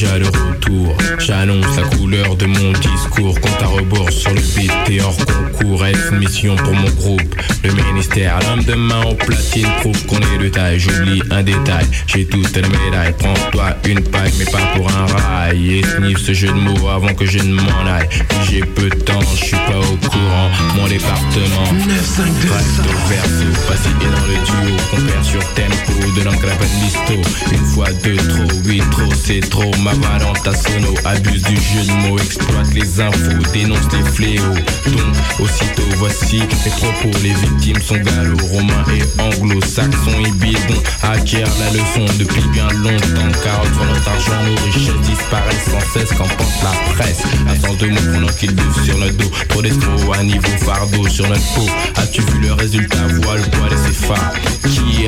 Déjà 0.01 0.17
le 0.17 0.27
retour, 0.27 0.97
j'annonce 1.19 1.77
la 1.77 1.83
couleur 1.83 2.08
de 2.11 2.47
mon 2.47 2.73
discours. 2.73 3.39
Compte 3.41 3.63
à 3.63 3.67
rebours 3.67 4.11
sur 4.11 4.33
le 4.33 4.41
beat 4.41 4.73
et 4.89 5.01
hors 5.01 5.17
concours. 5.17 5.85
F 5.85 6.13
mission 6.13 6.57
pour 6.57 6.73
mon 6.73 6.89
groupe, 6.91 7.35
le 7.63 7.73
ministère 7.73 8.39
L'homme 8.49 8.65
de 8.65 8.75
main 8.75 9.03
au 9.03 9.15
platine. 9.15 9.69
Prouve 9.81 10.07
qu'on 10.07 10.17
est 10.17 10.39
de 10.39 10.49
taille 10.49 10.79
J'oublie 10.79 11.23
un 11.31 11.43
détail, 11.43 11.87
j'ai 12.07 12.25
toutes 12.27 12.55
les 12.57 12.63
médailles. 12.63 13.15
Prends-toi 13.19 13.77
une 13.85 14.03
paille 14.03 14.33
mais 14.39 14.45
pas 14.47 14.59
pour 14.75 14.89
un 14.91 15.07
rail. 15.07 15.79
Et 15.79 15.83
sniff 15.83 16.19
ce 16.19 16.33
jeu 16.33 16.49
de 16.49 16.53
mots 16.53 16.89
avant 16.89 17.13
que 17.13 17.27
je 17.27 17.39
ne 17.39 17.53
m'en 17.53 17.87
aille. 17.87 18.09
Puis 18.09 18.39
j'ai 18.51 18.61
peu 18.61 18.89
de 18.89 18.97
temps, 18.97 19.21
je 19.21 19.45
suis 19.45 19.57
pas 19.57 19.79
au 19.79 20.09
courant. 20.09 20.51
Mon 20.77 20.89
département, 20.89 21.69
bref 21.73 22.81
au 22.81 23.09
verso 23.09 23.29
Passé 23.69 23.89
et 24.01 24.05
dans 24.05 24.27
le 24.27 24.69
duo, 24.69 24.77
compère 24.91 25.25
sur 25.25 25.41
tempo 25.55 25.93
De 26.17 26.25
l'encre 26.25 26.47
listo. 26.83 27.15
Une 27.53 27.67
fois 27.67 27.89
deux 28.03 28.17
trop, 28.17 28.59
oui 28.67 28.83
trop 28.91 29.13
c'est 29.13 29.41
trop. 29.41 29.71
Ma 29.83 29.93
valente 29.93 30.47
à 30.47 30.55
sono, 30.55 30.95
abuse 31.05 31.43
du 31.43 31.57
jeu 31.57 31.85
de 31.85 31.98
mots 31.99 32.19
Exploite 32.19 32.75
les 32.75 33.01
infos, 33.01 33.53
dénonce 33.53 33.89
les 33.93 34.11
fléaux. 34.11 34.55
Donc 34.87 35.17
aussitôt 35.41 35.83
voici 35.97 36.39
mes 36.39 36.71
propos 36.71 37.19
Les 37.23 37.35
victimes 37.35 37.81
sont 37.81 37.97
gallo-romains 37.97 38.85
et 38.95 39.21
anglo-saxons 39.21 40.25
Et 40.27 40.31
bidons 40.33 40.83
acquièrent 41.03 41.49
la 41.61 41.71
leçon 41.73 42.13
depuis 42.19 42.43
bien 42.53 42.69
longtemps. 42.69 43.39
Carotte 43.43 43.75
sur 43.75 43.85
notre 43.85 44.09
argent, 44.09 44.45
nos 44.45 44.65
richesses 44.65 45.09
disparaissent 45.09 45.71
sans 45.71 45.99
cesse 45.99 46.11
Qu'en 46.11 46.25
pense 46.25 46.63
la 46.63 46.95
presse. 46.95 47.23
Absence 47.49 47.79
de 47.79 47.87
mots 47.87 48.13
pendant 48.13 48.33
qu'ils 48.33 48.55
bouffent 48.55 48.85
sur 48.85 48.99
notre 48.99 49.17
dos. 49.17 49.31
Trop 49.49 49.63
d'escrocs 49.63 50.17
à 50.19 50.23
niveau 50.23 50.49
fardeau 50.59 51.09
sur 51.09 51.29
notre 51.29 51.55
peau. 51.55 51.67
As-tu 51.97 52.23
vu 52.23 52.41
le 52.41 52.53
résultat? 52.53 53.07
Voile, 53.23 53.43
poil 53.51 53.73
et 53.73 53.77
ses 53.77 54.07
phares 54.07 54.33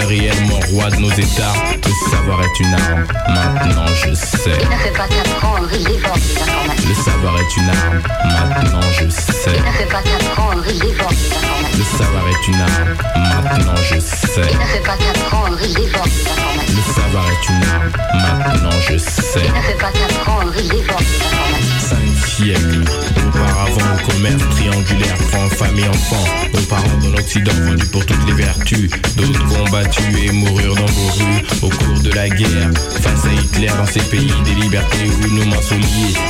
réellement 0.04 0.60
roi 0.70 0.90
de 0.90 0.96
nos 0.96 1.10
états. 1.10 1.54
Le 1.86 2.10
savoir 2.10 2.42
est 2.42 2.60
une 2.60 2.74
arme, 2.74 3.06
maintenant 3.28 3.86
je 3.86 4.14
sais. 4.14 4.58
Il 4.60 4.68
ne 4.68 4.76
fait 4.76 4.96
pas 4.96 5.08
qu'apprendre, 5.08 5.68
il 5.72 5.84
dévore 5.84 6.16
des 6.16 6.42
informations. 6.42 6.88
Le 6.88 6.94
savoir 6.94 7.34
est 7.40 7.56
une 7.56 7.68
arme, 7.68 8.02
maintenant 8.24 8.90
je 8.92 9.08
sais. 9.08 9.56
Il 9.56 9.62
ne 9.64 9.72
fait 9.72 9.86
pas 9.86 10.02
qu'apprendre, 10.02 10.64
il 10.68 10.78
dévore 10.78 11.10
des 11.10 11.32
informations. 11.32 11.78
Le 11.78 11.84
savoir 11.98 12.28
est 12.28 12.48
une 12.48 12.60
arme, 12.60 12.96
maintenant 13.16 13.82
je 13.82 13.98
sais. 13.98 14.50
Il 14.50 14.58
ne 14.58 14.64
fait 14.64 14.80
pas 14.80 14.96
qu'apprendre, 14.96 15.58
il 15.62 15.74
dévore 15.74 16.04
des 16.04 16.22
informations. 16.30 16.76
Le 16.76 16.82
savoir 16.94 17.24
est 17.30 17.48
une 17.48 17.64
arme, 17.64 17.90
maintenant 18.14 18.80
je 18.88 18.96
sais. 18.98 19.44
Il 19.44 19.52
ne 19.52 19.60
fait 19.60 19.78
pas 19.78 19.92
qu'apprendre, 19.92 20.52
il 20.56 20.68
dévore 20.68 20.98
des 20.98 21.16
informations. 21.24 22.09
Auparavant, 22.40 23.96
le 23.98 24.12
commerce 24.12 24.42
triangulaire 24.50 25.14
prend 25.30 25.46
femme 25.50 25.78
et 25.78 25.86
enfants. 25.88 26.24
Nos 26.54 26.62
parents 26.62 26.96
de 27.04 27.14
l'Occident 27.14 27.52
vendus 27.66 27.86
pour 27.88 28.06
toutes 28.06 28.26
les 28.26 28.32
vertus. 28.32 28.90
D'autres 29.16 29.46
combattus 29.46 30.16
et 30.24 30.32
moururent 30.32 30.74
dans 30.74 30.86
vos 30.86 31.10
rues 31.18 31.42
au 31.60 31.68
cours 31.68 32.00
de 32.02 32.10
la 32.12 32.30
guerre. 32.30 32.70
Face 33.02 33.26
à 33.26 33.32
Hitler 33.32 33.68
dans 33.76 33.84
ces 33.86 34.00
pays 34.00 34.32
des 34.44 34.54
libertés 34.54 35.10
où 35.22 35.34
nos 35.34 35.44
mains. 35.44 35.56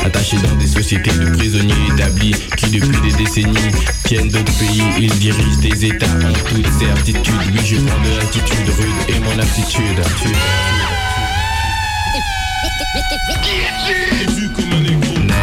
Attachés 0.05 0.39
dans 0.39 0.57
des 0.57 0.67
sociétés 0.67 1.13
de 1.13 1.31
prisonniers 1.37 1.75
établis 1.95 2.35
qui 2.57 2.71
depuis 2.71 3.01
des 3.03 3.17
décennies 3.17 3.71
tiennent 4.05 4.29
d'autres 4.29 4.59
pays. 4.59 4.83
Ils 4.99 5.17
dirigent 5.21 5.61
des 5.61 5.87
états 5.87 6.07
en 6.07 6.33
toute 6.49 6.67
certitude. 6.77 7.35
Oui, 7.53 7.61
je 7.65 7.77
prends 7.77 8.03
de 8.03 8.19
l'attitude 8.19 8.69
rude 8.79 9.17
et 9.17 9.21
mon 9.21 9.39
aptitude. 9.39 10.01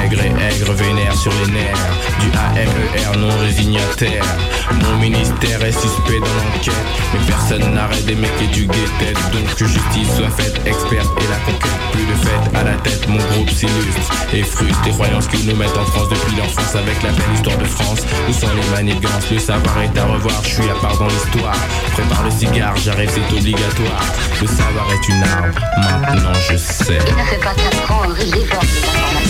Nègre 0.01 0.21
et 0.23 0.53
aigre 0.53 0.73
vénère 0.73 1.15
sur 1.15 1.31
les 1.31 1.51
nerfs 1.51 1.87
Du 2.19 2.27
AMER 2.37 3.17
non 3.17 3.35
résignataire. 3.39 4.23
Mon 4.83 4.97
ministère 4.97 5.63
est 5.63 5.71
suspect 5.71 6.19
dans 6.19 6.25
l'enquête 6.25 6.73
Mais 7.13 7.19
personne 7.27 7.73
n'arrête 7.73 8.05
des 8.05 8.15
mecs 8.15 8.29
et 8.41 8.47
du 8.47 8.65
guet-tête. 8.65 9.17
Donc 9.31 9.55
que 9.55 9.65
justice 9.65 10.15
soit 10.15 10.29
faite 10.29 10.59
experte 10.65 11.09
et 11.21 11.27
la 11.29 11.37
conquête 11.45 11.71
plus 11.91 12.05
de 12.05 12.13
fête 12.13 12.55
À 12.55 12.63
la 12.63 12.73
tête. 12.75 13.07
Mon 13.07 13.17
groupe 13.17 13.49
s'illustre 13.49 14.11
Et 14.33 14.43
frustre 14.43 14.81
les 14.85 14.91
croyances 14.91 15.27
qu'ils 15.27 15.45
nous 15.47 15.55
mettent 15.55 15.77
en 15.77 15.85
France 15.85 16.09
depuis 16.09 16.35
l'enfance 16.35 16.75
Avec 16.75 17.01
la 17.03 17.11
belle 17.11 17.33
histoire 17.33 17.57
de 17.57 17.65
France. 17.65 18.01
Où 18.29 18.33
sont 18.33 18.49
les 18.55 18.69
manigances? 18.75 19.31
Le 19.31 19.39
savoir 19.39 19.81
est 19.81 19.97
à 19.97 20.05
revoir 20.05 20.43
Je 20.43 20.49
suis 20.49 20.69
à 20.69 20.75
part 20.75 20.97
dans 20.97 21.07
l'histoire. 21.07 21.55
Prépare 21.93 22.23
le 22.23 22.31
cigare 22.31 22.75
j'arrive 22.77 23.09
c'est 23.09 23.35
obligatoire. 23.35 24.03
Le 24.41 24.47
savoir 24.47 24.87
est 24.93 25.07
une 25.09 25.23
arme 25.23 25.51
Maintenant 25.77 26.33
je 26.49 26.57
sais. 26.57 26.99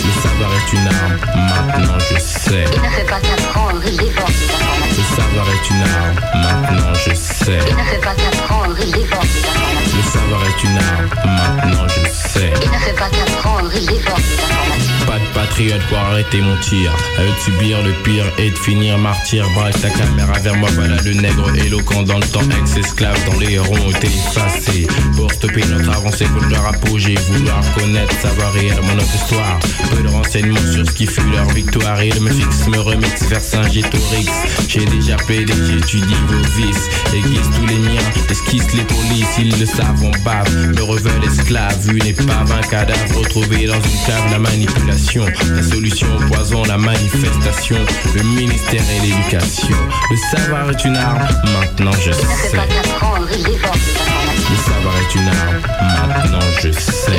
Le 0.08 0.12
savoir 0.22 0.50
est 0.52 0.57
une 0.72 0.88
arme, 0.88 1.18
maintenant 1.34 1.98
je 1.98 2.18
sais. 2.18 2.64
Il 2.74 2.82
ne 2.82 2.88
fait 2.88 3.04
pas 3.04 3.20
qu'apprendre, 3.20 3.82
il 3.86 3.96
dévore 3.96 4.28
des 4.28 4.44
informations. 4.52 4.96
Le 4.98 5.04
savoir 5.16 5.46
est 5.48 5.70
une 5.70 5.82
arme, 5.82 6.16
maintenant 6.34 6.94
je 6.94 7.14
sais. 7.14 7.58
Il 7.68 7.76
ne 7.76 7.82
fait 7.84 8.00
pas 8.00 8.14
qu'apprendre, 8.14 8.76
il 8.80 8.92
dévore 8.92 9.22
des 9.22 9.42
informations. 9.48 9.96
Le 9.96 10.02
savoir 10.02 10.40
est 10.46 10.62
une 10.64 10.78
arme, 10.78 11.08
maintenant 11.24 11.86
je 11.88 12.02
sais. 12.10 12.52
Il 12.62 12.70
ne 12.70 12.78
fait 12.78 12.92
pas 12.92 13.08
qu'apprendre, 13.08 13.70
il 13.74 13.86
dévore 13.86 14.16
des 14.16 14.34
informations. 14.42 15.06
Pas 15.06 15.18
de 15.18 15.24
patriote 15.34 15.82
pour 15.88 15.98
arrêter 15.98 16.40
mon 16.40 16.56
tir. 16.58 16.92
À 17.18 17.22
eux 17.22 17.26
de 17.26 17.40
subir 17.40 17.82
le 17.82 17.92
pire 18.02 18.24
et 18.38 18.50
de 18.50 18.58
finir 18.58 18.98
martyr. 18.98 19.48
Braque 19.54 19.80
ta 19.80 19.88
caméra 19.90 20.38
vers 20.40 20.56
moi, 20.56 20.68
voilà 20.74 20.96
le 21.02 21.14
nègre 21.14 21.54
éloquent 21.54 22.02
dans 22.02 22.18
le 22.18 22.26
temps. 22.26 22.42
Ex-esclave 22.60 23.18
dans 23.24 23.38
les 23.38 23.58
ronds 23.58 23.86
ont 23.86 23.90
été 23.90 24.06
effacés. 24.06 24.86
Pour 25.16 25.32
stopper 25.32 25.64
notre 25.66 25.96
avancée, 25.96 26.26
faut 26.26 26.44
leur 26.50 26.66
apogée. 26.66 27.14
Vouloir 27.30 27.60
connaître, 27.74 28.12
savoir 28.20 28.52
réellement 28.52 28.94
notre 28.94 29.14
histoire. 29.14 29.58
Peu 29.90 30.02
de 30.02 30.08
renseignements 30.08 30.47
sur 30.56 30.86
ce 30.86 30.92
qui 30.92 31.06
fut 31.06 31.28
leur 31.30 31.48
victoire. 31.50 32.02
Ils 32.02 32.20
me 32.20 32.30
fixent, 32.30 32.66
me 32.68 32.78
remixent 32.78 33.28
vers 33.28 33.40
Saint-Gétorix. 33.40 34.28
J'ai 34.68 34.84
déjà 34.86 35.16
plaidé, 35.16 35.52
j'étudie 35.66 36.14
vos 36.26 36.42
vices. 36.60 36.88
Aiguise 37.14 37.50
tous 37.54 37.66
les 37.66 37.78
miens, 37.78 38.02
esquisse 38.30 38.72
les 38.74 38.84
polices. 38.84 39.38
Ils 39.38 39.58
le 39.58 39.66
savent, 39.66 40.02
on 40.02 40.10
bave. 40.24 40.54
Me 40.76 40.82
reveulent 40.82 41.24
esclave, 41.24 41.76
une 41.88 42.06
épave, 42.06 42.52
un 42.52 42.60
cadavre 42.68 43.18
retrouvé 43.18 43.66
dans 43.66 43.74
une 43.74 44.06
cave. 44.06 44.30
La 44.30 44.38
manipulation, 44.38 45.26
la 45.54 45.62
solution 45.62 46.06
au 46.16 46.20
poison, 46.28 46.62
la 46.64 46.78
manifestation. 46.78 47.78
Le 48.14 48.22
ministère 48.22 48.82
et 48.96 49.00
l'éducation. 49.06 49.76
Le 50.10 50.16
savoir 50.36 50.70
est 50.70 50.84
une 50.84 50.96
arme, 50.96 51.28
maintenant 51.52 51.92
je 51.92 52.12
sais. 52.12 52.22
Le 54.50 54.56
savoir 54.56 54.94
est 54.96 55.14
une 55.14 55.28
arme, 55.28 55.60
maintenant 56.08 56.46
je 56.62 56.70
sais. 56.72 57.18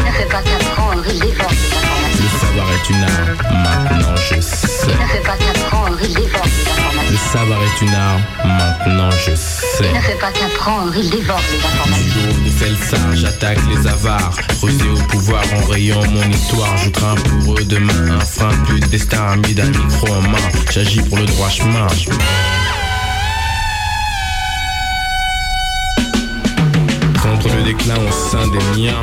Le 2.22 2.28
savoir 2.50 2.68
est 2.74 2.90
une 2.90 3.04
arme, 3.04 3.38
maintenant 3.64 4.16
je 4.16 4.36
Il 4.36 4.44
sais. 4.44 4.88
ne 4.88 5.08
fait 5.08 5.24
pas 5.24 5.38
dévore 5.38 6.50
informations. 6.72 7.12
Le 7.12 7.18
savoir 7.18 7.60
est 7.64 7.82
une 7.82 7.94
arme, 7.94 8.22
maintenant 8.46 9.12
je 9.12 9.32
Il 9.32 9.38
sais. 9.38 9.94
ne 9.94 10.00
fait 10.02 10.20
pas 10.20 10.32
qu'apprendre, 10.32 10.94
il 10.98 11.10
dévore 11.10 11.40
des 11.52 11.66
informations. 11.66 12.44
Du 12.44 12.50
Felsa, 12.50 12.98
j'attaque 13.14 13.60
les 13.70 13.88
avares. 13.88 14.34
Rusé 14.62 14.90
au 14.90 14.98
pouvoir 15.08 15.44
en 15.54 15.72
rayant 15.72 16.02
mon 16.10 16.30
histoire. 16.30 16.76
Je 16.78 16.90
crains 16.90 17.16
pour 17.16 17.54
eux 17.60 17.64
demain 17.66 18.12
un 18.20 18.20
frein, 18.20 18.50
plus 18.66 18.80
de 18.80 18.88
destin 18.88 19.24
ami 19.34 19.54
d'un 19.54 19.66
micro 19.70 20.08
en 20.12 20.22
main. 20.22 20.38
J'agis 20.72 21.02
pour 21.02 21.18
le 21.18 21.26
droit 21.26 21.50
chemin. 21.50 21.88
Contre 27.22 27.56
le 27.56 27.64
déclin 27.64 27.96
au 27.96 28.12
sein 28.12 28.48
des 28.48 28.82
miens. 28.82 29.02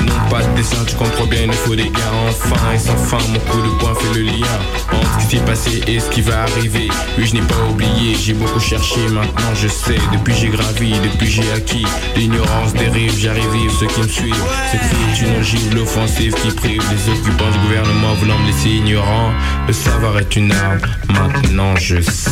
Non 0.00 0.28
pas 0.30 0.42
de 0.42 0.56
dessin, 0.56 0.84
tu 0.86 0.96
comprends 0.96 1.26
bien, 1.26 1.42
il 1.42 1.46
nous 1.48 1.52
faut 1.52 1.76
des 1.76 1.88
gars 1.88 2.12
enfin 2.28 2.72
et 2.74 2.78
sans 2.78 2.96
fin. 2.96 3.18
Mon 3.28 3.38
coup 3.40 3.60
de 3.62 3.68
poing 3.78 3.94
fait 3.94 4.14
le 4.18 4.22
lien 4.22 4.58
entre 4.92 5.20
ce 5.20 5.26
qui 5.26 5.36
s'est 5.36 5.44
passé 5.44 5.82
et 5.86 6.00
ce 6.00 6.10
qui 6.10 6.20
va 6.20 6.42
arriver. 6.42 6.88
Oui, 7.18 7.26
je 7.26 7.34
n'ai 7.34 7.42
pas 7.42 7.62
oublié, 7.70 8.16
j'ai 8.20 8.34
beaucoup 8.34 8.60
cherché, 8.60 9.00
maintenant 9.08 9.54
je 9.54 9.68
sais. 9.68 9.98
Depuis 10.12 10.34
j'ai 10.34 10.48
gravi, 10.48 10.92
depuis 11.00 11.30
j'ai 11.30 11.50
acquis. 11.52 11.86
L'ignorance 12.16 12.72
dérive, 12.74 13.16
j'arrive 13.18 13.50
vivre 13.52 13.72
ceux 13.78 13.86
qui 13.86 14.00
me 14.00 14.08
suivent. 14.08 14.44
Ce 14.72 14.76
cri 14.76 14.96
est 15.12 15.20
une 15.26 15.40
ogive, 15.40 15.74
l'offensive 15.74 16.34
qui 16.34 16.50
prive 16.50 16.82
les 16.90 17.12
occupants 17.12 17.50
du 17.50 17.58
gouvernement 17.58 18.14
voulant 18.14 18.38
me 18.38 18.46
laisser 18.46 18.70
ignorant. 18.70 19.32
Le 19.66 19.72
savoir 19.72 20.18
est 20.18 20.36
une 20.36 20.52
arme, 20.52 20.80
maintenant 21.08 21.76
je 21.76 22.00
sais. 22.00 22.30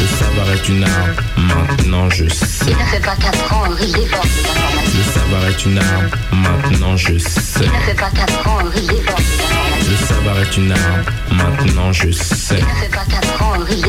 Le 0.00 0.06
savoir 0.06 0.50
est 0.52 0.68
une 0.68 0.84
arme, 0.84 1.14
maintenant 1.36 2.10
je 2.10 2.28
sais. 2.28 2.66
Il 2.66 2.72
ne 2.72 2.84
fait 2.84 3.00
pas 3.00 3.16
qu'apprendre, 3.16 3.76
il 3.80 3.92
dévore 3.92 4.22
des 4.22 4.40
informations. 4.40 5.23
Le 5.24 5.30
savoir 5.30 5.48
est 5.48 5.64
une 5.64 5.78
arme, 5.78 6.10
maintenant 6.32 6.96
je 6.98 7.16
sais. 7.16 7.64
Le 9.88 9.96
savoir 9.96 10.38
est 10.38 10.56
une 10.58 10.70
arme, 10.70 11.04
maintenant 11.32 11.92
je 11.92 12.10
sais. 12.10 12.60
Oui, 12.60 13.82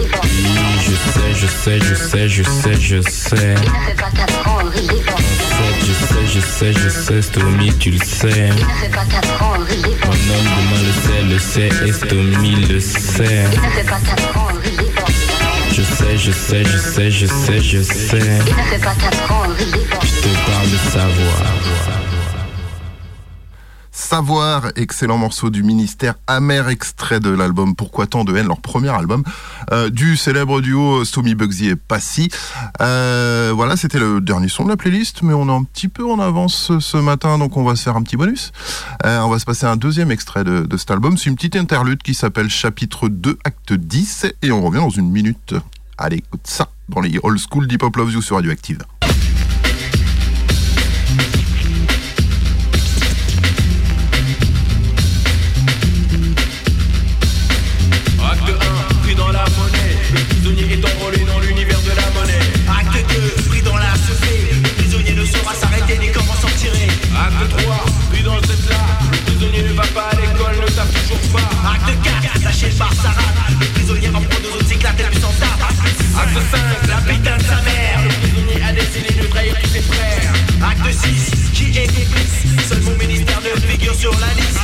je 0.80 0.96
sais, 0.96 1.34
je 1.36 1.48
sais, 1.48 1.80
je 1.80 1.94
sais, 1.94 2.30
je 2.30 2.44
sais, 2.44 2.74
je 2.80 3.02
sais. 3.02 3.56
Je 5.82 5.94
sais, 5.94 6.26
je 6.34 6.40
sais, 6.40 6.74
je 6.74 6.90
sais, 6.90 7.22
Stomy, 7.22 7.74
tu 7.80 7.92
le 7.92 8.00
sais. 8.00 8.30
Il 8.30 8.64
ne 8.64 8.70
fait 8.70 8.90
pas 8.90 9.04
qu'apprendre, 9.06 9.66
il 9.70 9.82
dévore 9.82 10.16
Mon 10.28 10.36
homme 10.36 10.46
demain 10.58 10.82
le 10.86 10.94
sait, 10.94 11.22
le 11.34 11.40
sait, 11.40 11.70
et 11.86 11.92
Stomy 11.92 12.56
le 12.68 12.80
sait. 12.80 13.44
Je 15.76 15.82
sais, 15.82 16.18
je 16.18 16.32
sais, 16.32 16.64
je 16.64 16.78
sais, 16.78 17.12
je 17.12 17.26
sais, 17.26 17.60
je 17.60 17.82
sais. 17.82 18.18
Il 18.48 18.56
ne 18.56 18.62
fait 18.64 18.80
pas 18.80 18.96
qu'apprendre, 18.96 19.54
il 19.60 19.72
dévore 19.74 20.00
Je 20.04 20.22
te 20.22 20.50
parle 20.50 20.72
de 20.72 20.78
savoir. 20.90 22.05
Savoir, 23.98 24.74
excellent 24.76 25.18
morceau 25.18 25.50
du 25.50 25.64
ministère, 25.64 26.16
amer 26.28 26.68
extrait 26.68 27.22
de 27.22 27.30
l'album 27.30 27.76
Pourquoi 27.78 28.08
tant 28.08 28.26
de 28.26 28.36
haine, 28.36 28.48
leur 28.48 28.60
premier 28.60 28.90
album, 28.90 29.24
euh, 29.72 29.90
du 29.90 30.18
célèbre 30.18 30.60
duo 30.60 31.06
Stomy 31.06 31.34
Bugsy 31.34 31.70
et 31.70 31.76
Passy. 31.78 32.30
Euh, 32.82 33.54
voilà, 33.56 33.78
c'était 33.78 33.98
le 33.98 34.20
dernier 34.20 34.50
son 34.50 34.66
de 34.66 34.70
la 34.70 34.76
playlist, 34.76 35.22
mais 35.22 35.34
on 35.34 35.48
est 35.48 35.52
un 35.52 35.64
petit 35.64 35.88
peu 35.88 36.06
en 36.06 36.20
avance 36.20 36.78
ce 36.78 36.98
matin, 36.98 37.38
donc 37.38 37.56
on 37.56 37.64
va 37.64 37.78
se 37.78 37.84
faire 37.84 37.96
un 37.96 38.04
petit 38.04 38.18
bonus. 38.18 38.52
Euh, 39.06 39.22
on 39.22 39.30
va 39.30 39.40
se 39.40 39.46
passer 39.46 39.66
un 39.66 39.78
deuxième 39.78 40.12
extrait 40.12 40.44
de, 40.44 40.66
de 40.66 40.78
cet 40.78 40.92
album, 40.92 41.18
c'est 41.18 41.30
une 41.30 41.36
petite 41.36 41.56
interlude 41.56 42.04
qui 42.04 42.16
s'appelle 42.16 42.50
Chapitre 42.50 43.08
2, 43.08 43.40
Acte 43.46 43.72
10, 43.72 44.26
et 44.42 44.52
on 44.52 44.62
revient 44.62 44.80
dans 44.80 44.90
une 44.90 45.10
minute. 45.10 45.56
Allez, 45.98 46.18
écoute 46.18 46.42
ça, 46.44 46.68
dans 46.90 47.00
les 47.00 47.18
old 47.24 47.40
school 47.40 47.66
d'Hip 47.66 47.82
Hop 47.82 47.96
Love 47.96 48.12
You 48.12 48.22
sur 48.22 48.36
Radioactive. 48.36 48.80
4, 72.56 72.62
lâché 72.62 72.78
par 72.78 72.94
Sarah. 72.94 73.16
Le 73.60 73.66
prisonnier 73.68 74.10
en 74.10 74.22
prend 74.22 74.40
deux 74.42 74.50
autres 74.50 74.72
éclate 74.72 75.00
et 75.00 75.04
puis 75.04 75.20
s'en 75.20 75.32
tape. 75.34 75.62
Acte 76.18 76.40
5, 76.52 76.88
La 76.88 77.02
putain 77.02 77.38
de 77.38 77.44
sa 77.44 77.62
mère. 77.62 78.00
le 78.04 78.10
prisonnier 78.22 78.64
a 78.64 78.72
décidé 78.72 79.22
de 79.22 79.28
trahir 79.28 79.56
tous 79.62 79.70
ses 79.70 79.82
frères. 79.82 80.34
Acte 80.62 80.94
6, 80.94 81.52
qui 81.54 81.78
est 81.78 81.88
complice 81.88 82.68
Seul 82.68 82.82
mon 82.82 82.96
ministère 82.96 83.40
ne 83.42 83.60
figure 83.60 83.96
sur 83.96 84.12
la 84.20 84.28
liste. 84.36 84.60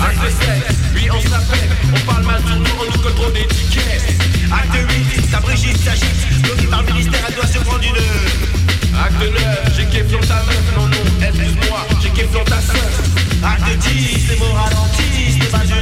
Acte 0.00 0.32
7, 0.40 0.94
lui 0.94 1.10
on 1.10 1.20
s'appelle. 1.20 1.70
On 1.94 2.00
parle 2.10 2.24
mal 2.24 2.40
sur 2.46 2.56
nous, 2.56 2.76
on 2.80 2.84
nous 2.90 3.02
colle 3.02 3.14
trop 3.14 3.30
d'étiquettes. 3.30 4.14
Acte 4.50 4.76
8, 5.16 5.30
sa 5.30 5.40
Brigitte 5.40 5.78
s'agite. 5.78 6.42
Bloquée 6.42 6.66
par 6.66 6.82
le 6.82 6.92
ministère, 6.92 7.20
elle 7.28 7.34
doit 7.34 7.46
se 7.46 7.58
prendre 7.58 7.84
une. 7.84 8.98
Acte 8.98 9.20
9, 9.20 9.76
j'ai 9.76 9.86
qu'efflon 9.86 10.20
ta 10.20 10.42
meuf, 10.44 10.64
non 10.76 10.86
non, 10.86 11.26
excuse-moi, 11.26 11.86
j'ai 12.02 12.10
qu'efflon 12.10 12.44
ta 12.44 12.60
sœur. 12.60 13.23
Acte 13.44 13.78
10, 13.78 14.28
les 14.30 14.36
mots 14.38 14.54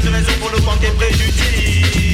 une 0.00 0.08
raison 0.08 0.32
pour 0.40 0.50
nous 0.50 0.64
manquer 0.64 0.90
préjudice. 0.96 2.11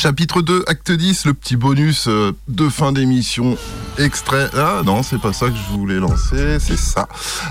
Chapitre 0.00 0.40
2, 0.40 0.64
acte 0.66 0.92
10, 0.92 1.26
le 1.26 1.34
petit 1.34 1.56
bonus 1.56 2.06
euh, 2.08 2.32
de 2.48 2.70
fin 2.70 2.90
d'émission. 2.90 3.58
Extrait. 3.98 4.48
Ah 4.56 4.80
non, 4.82 5.02
c'est 5.02 5.20
pas 5.20 5.34
ça 5.34 5.48
que 5.48 5.54
je 5.54 5.76
voulais 5.76 5.98
lancer, 5.98 6.58
c'est 6.58 6.78
ça. 6.78 7.06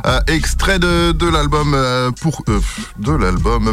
Euh, 0.08 0.20
extrait 0.26 0.80
de, 0.80 1.30
l'album 1.30 1.76
euh, 1.76 2.10
pour 2.10 2.43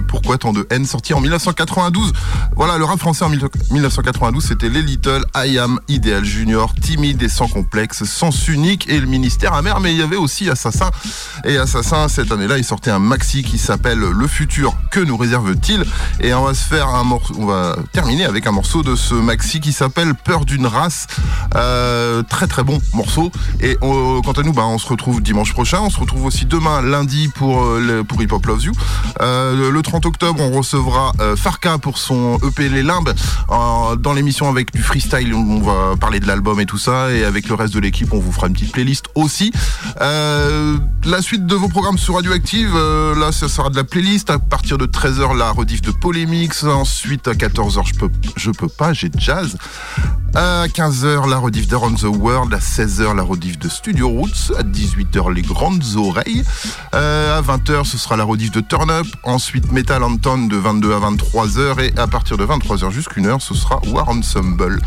Pourquoi 0.07 0.37
tant 0.37 0.53
de 0.53 0.67
haine 0.69 0.85
sorti 0.85 1.15
en 1.15 1.21
1992. 1.21 2.13
Voilà, 2.55 2.77
le 2.77 2.85
rap 2.85 2.99
français 2.99 3.25
en 3.25 3.31
1992, 3.31 4.45
c'était 4.45 4.69
les 4.69 4.83
Little, 4.83 5.25
I 5.35 5.59
Am, 5.59 5.81
Ideal 5.89 6.27
Junior, 6.27 6.75
timide 6.75 7.23
et 7.23 7.31
sans 7.31 7.49
complexe, 7.49 8.05
sens 8.05 8.47
unique 8.47 8.91
et 8.91 9.01
le 9.01 9.07
ministère 9.07 9.55
amer. 9.55 9.81
Mais 9.81 9.93
il 9.95 9.99
y 9.99 10.03
avait 10.03 10.17
aussi 10.17 10.51
Assassin. 10.51 10.91
Et 11.47 11.57
Assassin, 11.57 12.09
cette 12.09 12.31
année-là, 12.31 12.59
il 12.59 12.65
sortait 12.65 12.91
un 12.91 12.99
maxi 12.99 13.43
qui 13.43 13.57
s'appelle 13.57 14.01
Le 14.01 14.27
futur, 14.27 14.77
que 14.91 15.01
nous 15.01 15.17
réserve-t-il? 15.17 15.83
Et 16.21 16.35
on 16.35 16.45
va 16.45 16.53
se 16.53 16.65
faire 16.65 16.89
un 16.89 17.05
morceau, 17.05 17.35
on 17.39 17.47
va 17.47 17.75
terminer 17.93 18.27
avec 18.27 18.47
un 18.47 18.53
morceau 18.53 18.66
de 18.75 18.97
ce 18.97 19.15
maxi 19.15 19.61
qui 19.61 19.73
s'appelle 19.73 20.15
Peur 20.15 20.45
d'une 20.45 20.67
race. 20.67 21.07
Euh, 21.55 22.23
très 22.25 22.47
très 22.49 22.65
bon 22.65 22.81
morceau. 22.95 23.31
Et 23.61 23.77
on- 23.81 24.21
quant 24.23 24.33
à 24.33 24.43
nous, 24.43 24.53
bah, 24.53 24.65
on 24.67 24.79
se 24.79 24.89
retrouve 24.89 25.23
dimanche 25.23 25.53
prochain. 25.53 25.79
On 25.83 25.89
se 25.91 26.01
retrouve 26.01 26.25
aussi 26.25 26.47
demain, 26.47 26.83
lundi, 26.83 27.29
pour, 27.29 27.63
euh, 27.63 28.03
pour 28.03 28.21
Hip 28.21 28.33
Hop 28.33 28.45
Loves 28.45 28.65
You. 28.65 28.73
Euh, 29.23 29.71
le 29.71 29.83
30 29.83 30.05
octobre, 30.05 30.41
on 30.43 30.51
recevra 30.51 31.13
euh, 31.21 31.37
Farka 31.37 31.79
pour 31.79 31.97
son 31.99 32.39
EP 32.47 32.69
Les 32.69 32.83
Limbes. 32.83 33.15
Euh, 33.51 33.97
dans 33.97 34.13
l'émission 34.13 34.49
avec 34.49 34.73
du 34.73 34.83
freestyle, 34.83 35.33
on 35.33 35.61
va 35.61 35.97
parler 35.97 36.19
de 36.19 36.27
l'album 36.27 36.59
et 36.61 36.67
tout 36.67 36.79
ça. 36.79 37.13
Et 37.13 37.25
avec 37.25 37.49
le 37.49 37.55
reste 37.55 37.73
de 37.73 37.81
l'équipe, 37.81 38.13
on 38.13 38.19
vous 38.19 38.33
fera 38.33 38.49
une 38.49 38.55
petite 38.55 38.73
playlist 38.73 39.07
aussi. 39.15 39.53
Euh, 40.01 40.77
la 41.05 41.23
suite 41.23 41.47
de 41.47 41.55
vos 41.55 41.69
programmes 41.69 41.99
sur 41.99 42.15
Radioactive, 42.17 42.73
euh, 42.75 43.15
là, 43.15 43.31
ça 43.33 43.49
sera 43.49 43.71
de 43.71 43.77
la 43.77 43.85
playlist. 43.85 44.29
À 44.31 44.39
partir 44.41 44.77
de 44.77 44.87
13h, 44.87 45.35
la 45.37 45.53
rediff 45.53 45.83
de 45.83 45.93
Polémix. 45.93 46.65
Ensuite, 46.65 47.29
à 47.29 47.33
14h, 47.35 47.87
je 47.87 47.95
peux, 47.95 48.11
je 48.37 48.51
peux 48.57 48.69
pas, 48.69 48.93
j'ai 48.93 49.11
jazz. 49.17 49.57
À 50.35 50.67
15h, 50.67 51.29
la 51.31 51.39
rediff 51.39 51.67
de 51.67 51.77
On 51.77 51.95
the 51.95 52.03
World. 52.05 52.53
À 52.53 52.59
16h, 52.59 53.17
la 53.17 53.23
rediff 53.23 53.59
de 53.59 53.69
Studio 53.69 54.09
Roots. 54.09 54.53
À 54.59 54.63
18h, 54.63 55.33
les 55.33 55.43
grandes 55.43 55.85
oreilles. 55.97 56.45
Euh, 56.95 57.39
à 57.39 57.43
20h, 57.43 57.85
ce 57.85 57.97
sera 57.97 58.17
la 58.17 58.25
rediff 58.25 58.51
de 58.51 58.61
Turn 58.61 58.91
Up. 58.91 59.07
Ensuite, 59.23 59.73
Metal 59.73 60.03
Anton 60.03 60.47
de 60.47 60.57
22 60.57 60.93
à 60.93 60.99
23h. 60.99 61.81
Et 61.81 61.99
à 61.99 62.07
partir 62.07 62.37
de 62.37 62.45
23h 62.45 62.91
jusqu'une 62.91 63.27
heure, 63.27 63.41
ce 63.41 63.55
sera 63.55 63.81
War 63.87 64.09
Ensemble. 64.11 64.81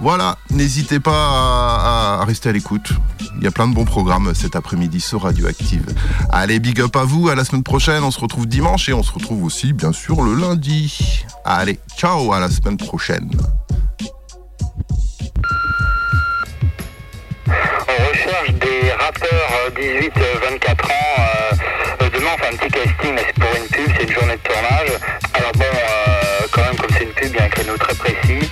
Voilà, 0.00 0.36
n'hésitez 0.50 1.00
pas 1.00 2.18
à, 2.18 2.18
à 2.20 2.24
rester 2.24 2.50
à 2.50 2.52
l'écoute. 2.52 2.92
Il 3.38 3.44
y 3.44 3.46
a 3.46 3.50
plein 3.50 3.68
de 3.68 3.74
bons 3.74 3.84
programmes 3.84 4.34
cet 4.34 4.56
après-midi 4.56 5.00
sur 5.00 5.22
Radioactive. 5.22 5.86
Allez, 6.28 6.60
big 6.60 6.80
up 6.80 6.96
à 6.96 7.04
vous. 7.04 7.28
À 7.28 7.34
la 7.34 7.44
semaine 7.44 7.62
prochaine. 7.62 8.02
On 8.04 8.10
se 8.10 8.20
retrouve 8.20 8.46
dimanche 8.46 8.88
et 8.88 8.92
on 8.92 9.02
se 9.02 9.12
retrouve 9.12 9.42
aussi, 9.44 9.72
bien 9.72 9.92
sûr, 9.92 10.22
le 10.22 10.34
lundi. 10.34 11.24
Allez, 11.44 11.80
ciao, 11.96 12.32
à 12.32 12.40
la 12.40 12.50
semaine 12.50 12.76
prochaine. 12.76 13.01
On 17.88 18.08
recherche 18.08 18.52
des 18.52 18.92
rappeurs 18.92 19.70
18-24 19.74 20.86
ans. 20.86 21.16
Euh, 21.18 22.02
euh, 22.02 22.10
demain, 22.14 22.30
on 22.34 22.38
fait 22.38 22.46
un 22.46 22.56
petit 22.56 22.70
casting, 22.70 23.14
mais 23.14 23.22
c'est 23.26 23.34
pour 23.34 23.50
une 23.56 23.66
pub, 23.66 23.96
c'est 23.98 24.04
une 24.04 24.12
journée 24.14 24.36
de 24.36 24.42
tournage. 24.42 25.00
Alors 25.34 25.52
bon, 25.52 25.64
euh, 25.64 26.46
quand 26.52 26.62
même, 26.62 26.76
comme 26.76 26.90
c'est 26.96 27.02
une 27.02 27.12
pub, 27.12 27.30
il 27.32 27.36
y 27.36 27.40
a 27.40 27.44
un 27.44 27.48
créneau 27.48 27.76
très 27.76 27.94
précis. 27.94 28.50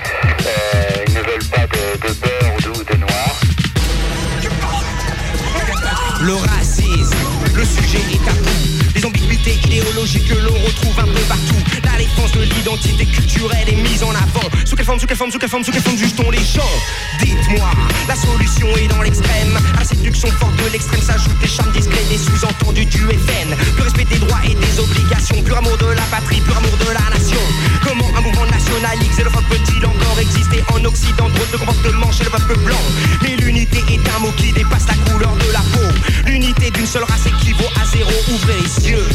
L'identité 12.80 13.06
culturelle 13.06 13.68
est 13.68 13.76
mise 13.76 14.02
en 14.02 14.10
avant. 14.10 14.48
Sous 14.64 14.76
quelle 14.76 14.86
forme, 14.86 14.98
sous 14.98 15.06
quelle 15.06 15.16
forme, 15.16 15.30
sous 15.30 15.38
quelle 15.38 15.48
forme, 15.48 15.64
sous 15.64 15.72
quelle 15.72 15.82
forme 15.82 15.98
juge-t-on 15.98 16.30
les 16.30 16.38
gens? 16.38 16.62
La 18.06 18.14
solution 18.14 18.66
est 18.76 18.88
dans 18.88 19.02
l'extrême. 19.02 19.58
À 19.80 19.84
séduction 19.84 20.28
forte 20.38 20.54
de 20.56 20.72
l'extrême 20.72 21.00
s'ajoutent 21.00 21.40
les 21.40 21.48
charmes 21.48 21.72
discrets 21.72 22.04
des 22.08 22.18
sous-entendus 22.18 22.84
du 22.84 22.98
FN. 22.98 23.56
Plus 23.74 23.82
respect 23.82 24.04
des 24.04 24.18
droits 24.18 24.40
et 24.44 24.54
des 24.54 24.78
obligations, 24.78 25.42
plus 25.42 25.54
amour 25.54 25.76
de 25.78 25.86
la 25.86 26.02
patrie, 26.10 26.40
plus 26.40 26.52
amour 26.52 26.76
de 26.78 26.92
la 26.92 27.18
nation. 27.18 27.40
Comment 27.82 28.10
un 28.16 28.20
mouvement 28.20 28.46
nationaliste 28.46 29.16
xénophobe 29.16 29.44
peut-il 29.48 29.84
encore 29.86 30.18
exister 30.20 30.62
en 30.72 30.84
Occident? 30.84 31.28
Trop 31.34 31.46
de 31.52 31.56
comportements 31.56 32.12
chez 32.12 32.24
le 32.24 32.30
peuple 32.30 32.58
blanc. 32.60 32.84
Mais 33.22 33.36
l'unité 33.36 33.78
est 33.88 34.16
un 34.16 34.18
mot 34.20 34.32
qui 34.36 34.52
dépasse 34.52 34.86
la 34.86 35.10
couleur 35.10 35.34
de 35.36 35.52
la 35.52 35.60
peau. 35.72 35.88
L'unité 36.26 36.70
d'une 36.70 36.86
seule 36.86 37.04
race 37.04 37.26
équivaut 37.26 37.70
à 37.80 37.86
zéro. 37.86 38.10
Ouvrez 38.32 38.60
les 38.62 38.90
yeux, 38.90 39.08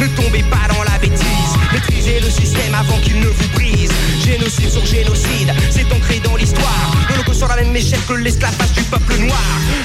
ne 0.00 0.06
tombez 0.08 0.44
pas 0.44 0.68
dans 0.72 0.82
la 0.84 0.98
bêtise. 0.98 1.52
Maîtrisez 1.72 2.20
le 2.20 2.30
système 2.30 2.74
avant 2.74 2.98
qu'il 3.00 3.18
ne 3.20 3.26
vous 3.26 3.48
brise. 3.54 3.92
Génocide 4.24 4.70
sur 4.70 4.84
génocide, 4.86 5.52
c'est 5.70 5.92
ancré 5.92 6.20
dans 6.20 6.36
l'histoire. 6.36 6.92
Le 7.08 7.34
sur 7.34 7.48
la 7.48 7.56
même 7.56 7.71
échelle 7.76 8.00
que 8.08 8.14
l'esclavage 8.14 8.72
du 8.72 8.82
peuple 8.84 9.16
noir. 9.18 9.42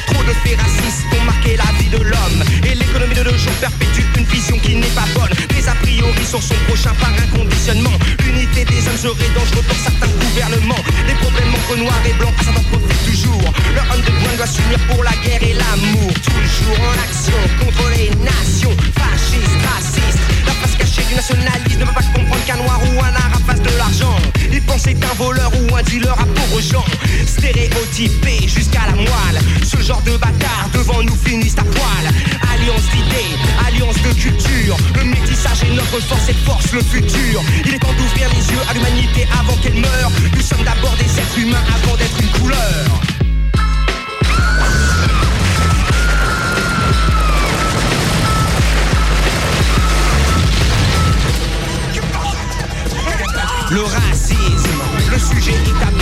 Trop 0.07 0.23
de 0.23 0.33
faits 0.43 0.59
racistes 0.59 1.05
ont 1.19 1.25
marqué 1.25 1.57
la 1.57 1.71
vie 1.79 1.89
de 1.89 1.97
l'homme. 2.03 2.43
Et 2.63 2.75
l'économie 2.75 3.15
de 3.15 3.23
nos 3.23 3.37
jours 3.37 3.53
perpétue 3.59 4.03
une 4.17 4.25
vision 4.25 4.57
qui 4.59 4.75
n'est 4.75 4.95
pas 4.95 5.07
bonne. 5.15 5.31
Des 5.49 5.67
a 5.67 5.75
priori 5.81 6.25
sur 6.25 6.41
son 6.41 6.55
prochain 6.67 6.93
par 6.99 7.11
un 7.11 7.37
conditionnement. 7.37 7.97
L'unité 8.25 8.65
des 8.65 8.87
hommes 8.87 8.97
serait 8.97 9.31
dangereux 9.35 9.63
pour 9.67 9.77
certains 9.77 10.11
gouvernements. 10.19 10.83
Les 11.07 11.15
problèmes 11.15 11.53
entre 11.53 11.77
noir 11.77 11.99
et 12.05 12.13
blanc, 12.13 12.31
à 12.37 12.43
certains 12.43 12.63
profitent 12.71 13.05
toujours. 13.05 13.53
Leur 13.75 13.85
underground 13.91 14.37
doit 14.37 14.47
s'unir 14.47 14.79
pour 14.89 15.03
la 15.03 15.15
guerre 15.23 15.43
et 15.43 15.53
l'amour. 15.53 16.11
Toujours 16.23 16.79
en 16.81 16.95
action 16.99 17.39
contre 17.59 17.89
les 17.95 18.09
nations 18.23 18.75
fascistes, 18.95 19.59
racistes. 19.63 20.36
La 20.59 20.67
face 20.67 20.75
cachée 20.77 21.03
du 21.07 21.15
nationalisme 21.15 21.79
ne 21.79 21.85
peut 21.85 21.93
pas 21.93 22.01
comprendre 22.01 22.45
qu'un 22.45 22.57
noir 22.57 22.79
ou 22.81 22.99
un 22.99 23.13
arabe 23.13 23.43
fasse 23.45 23.61
de 23.61 23.77
l'argent. 23.77 24.15
Il 24.51 24.61
pense 24.63 24.87
être 24.87 25.03
un 25.11 25.15
voleur 25.15 25.51
ou 25.53 25.75
un 25.75 25.83
dealer 25.83 26.13
à 26.13 26.25
pauvres 26.25 26.61
gens. 26.61 26.85
Stéréotypé 27.25 28.47
jusqu'à 28.47 28.87
la 28.87 28.95
moelle. 28.95 29.41
Ce 29.63 29.77
genre 29.81 30.01
de 30.01 30.17
bâtard 30.17 30.69
devant 30.73 31.03
nous 31.03 31.15
finissent 31.15 31.57
à 31.59 31.63
poil. 31.63 32.05
Alliance 32.53 32.89
d'idées, 32.91 33.37
alliance 33.67 34.01
de 34.01 34.13
culture. 34.13 34.77
Le 34.95 35.03
métissage 35.03 35.63
est 35.63 35.75
notre 35.75 35.99
force 36.01 36.29
et 36.29 36.35
force 36.45 36.71
le 36.71 36.81
futur. 36.81 37.43
Il 37.65 37.75
est 37.75 37.79
temps 37.79 37.93
d'ouvrir 37.93 38.29
les 38.35 38.51
yeux 38.51 38.61
à 38.69 38.73
l'humanité 38.73 39.27
avant 39.39 39.55
qu'elle 39.57 39.75
meure. 39.75 40.11
Nous 40.35 40.41
sommes 40.41 40.63
d'abord 40.63 40.95
des 40.97 41.19
êtres 41.19 41.37
humains 41.37 41.63
avant 41.75 41.95
d'être 41.97 42.19
une 42.19 42.41
couleur. 42.41 42.57
Le 53.69 53.81
racisme, 53.81 54.81
le 55.11 55.19
sujet 55.19 55.51
est 55.51 55.79
tabou. 55.79 55.97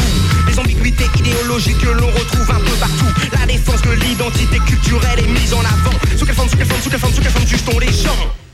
Les 0.48 0.60
ambiguïtés 0.60 1.10
idéologiques 1.18 1.80
que 1.80 1.88
l'on 1.88 2.08
retrouve 2.08 2.52
un 2.52 2.60
peu 2.60 2.76
partout. 2.80 3.40
La 3.40 3.48
défense 3.48 3.82
de 3.82 3.92
l'identité 3.92 4.60
culturelle 4.60 5.20
est 5.20 5.28
mise 5.28 5.52
en 5.52 5.62
avant. 5.62 5.98
Sous 6.16 6.26
quelle 6.26 6.36
forme, 6.36 6.50
sous 6.50 6.58
quelle 6.58 6.68
forme, 6.68 6.82
sous 6.82 6.90
quelle 6.92 7.00
forme, 7.00 7.14
sous 7.14 7.22
quelle 7.22 7.32
forme 7.32 7.48
juge-t-on 7.48 7.80
les 7.80 7.92
gens? 7.92 8.45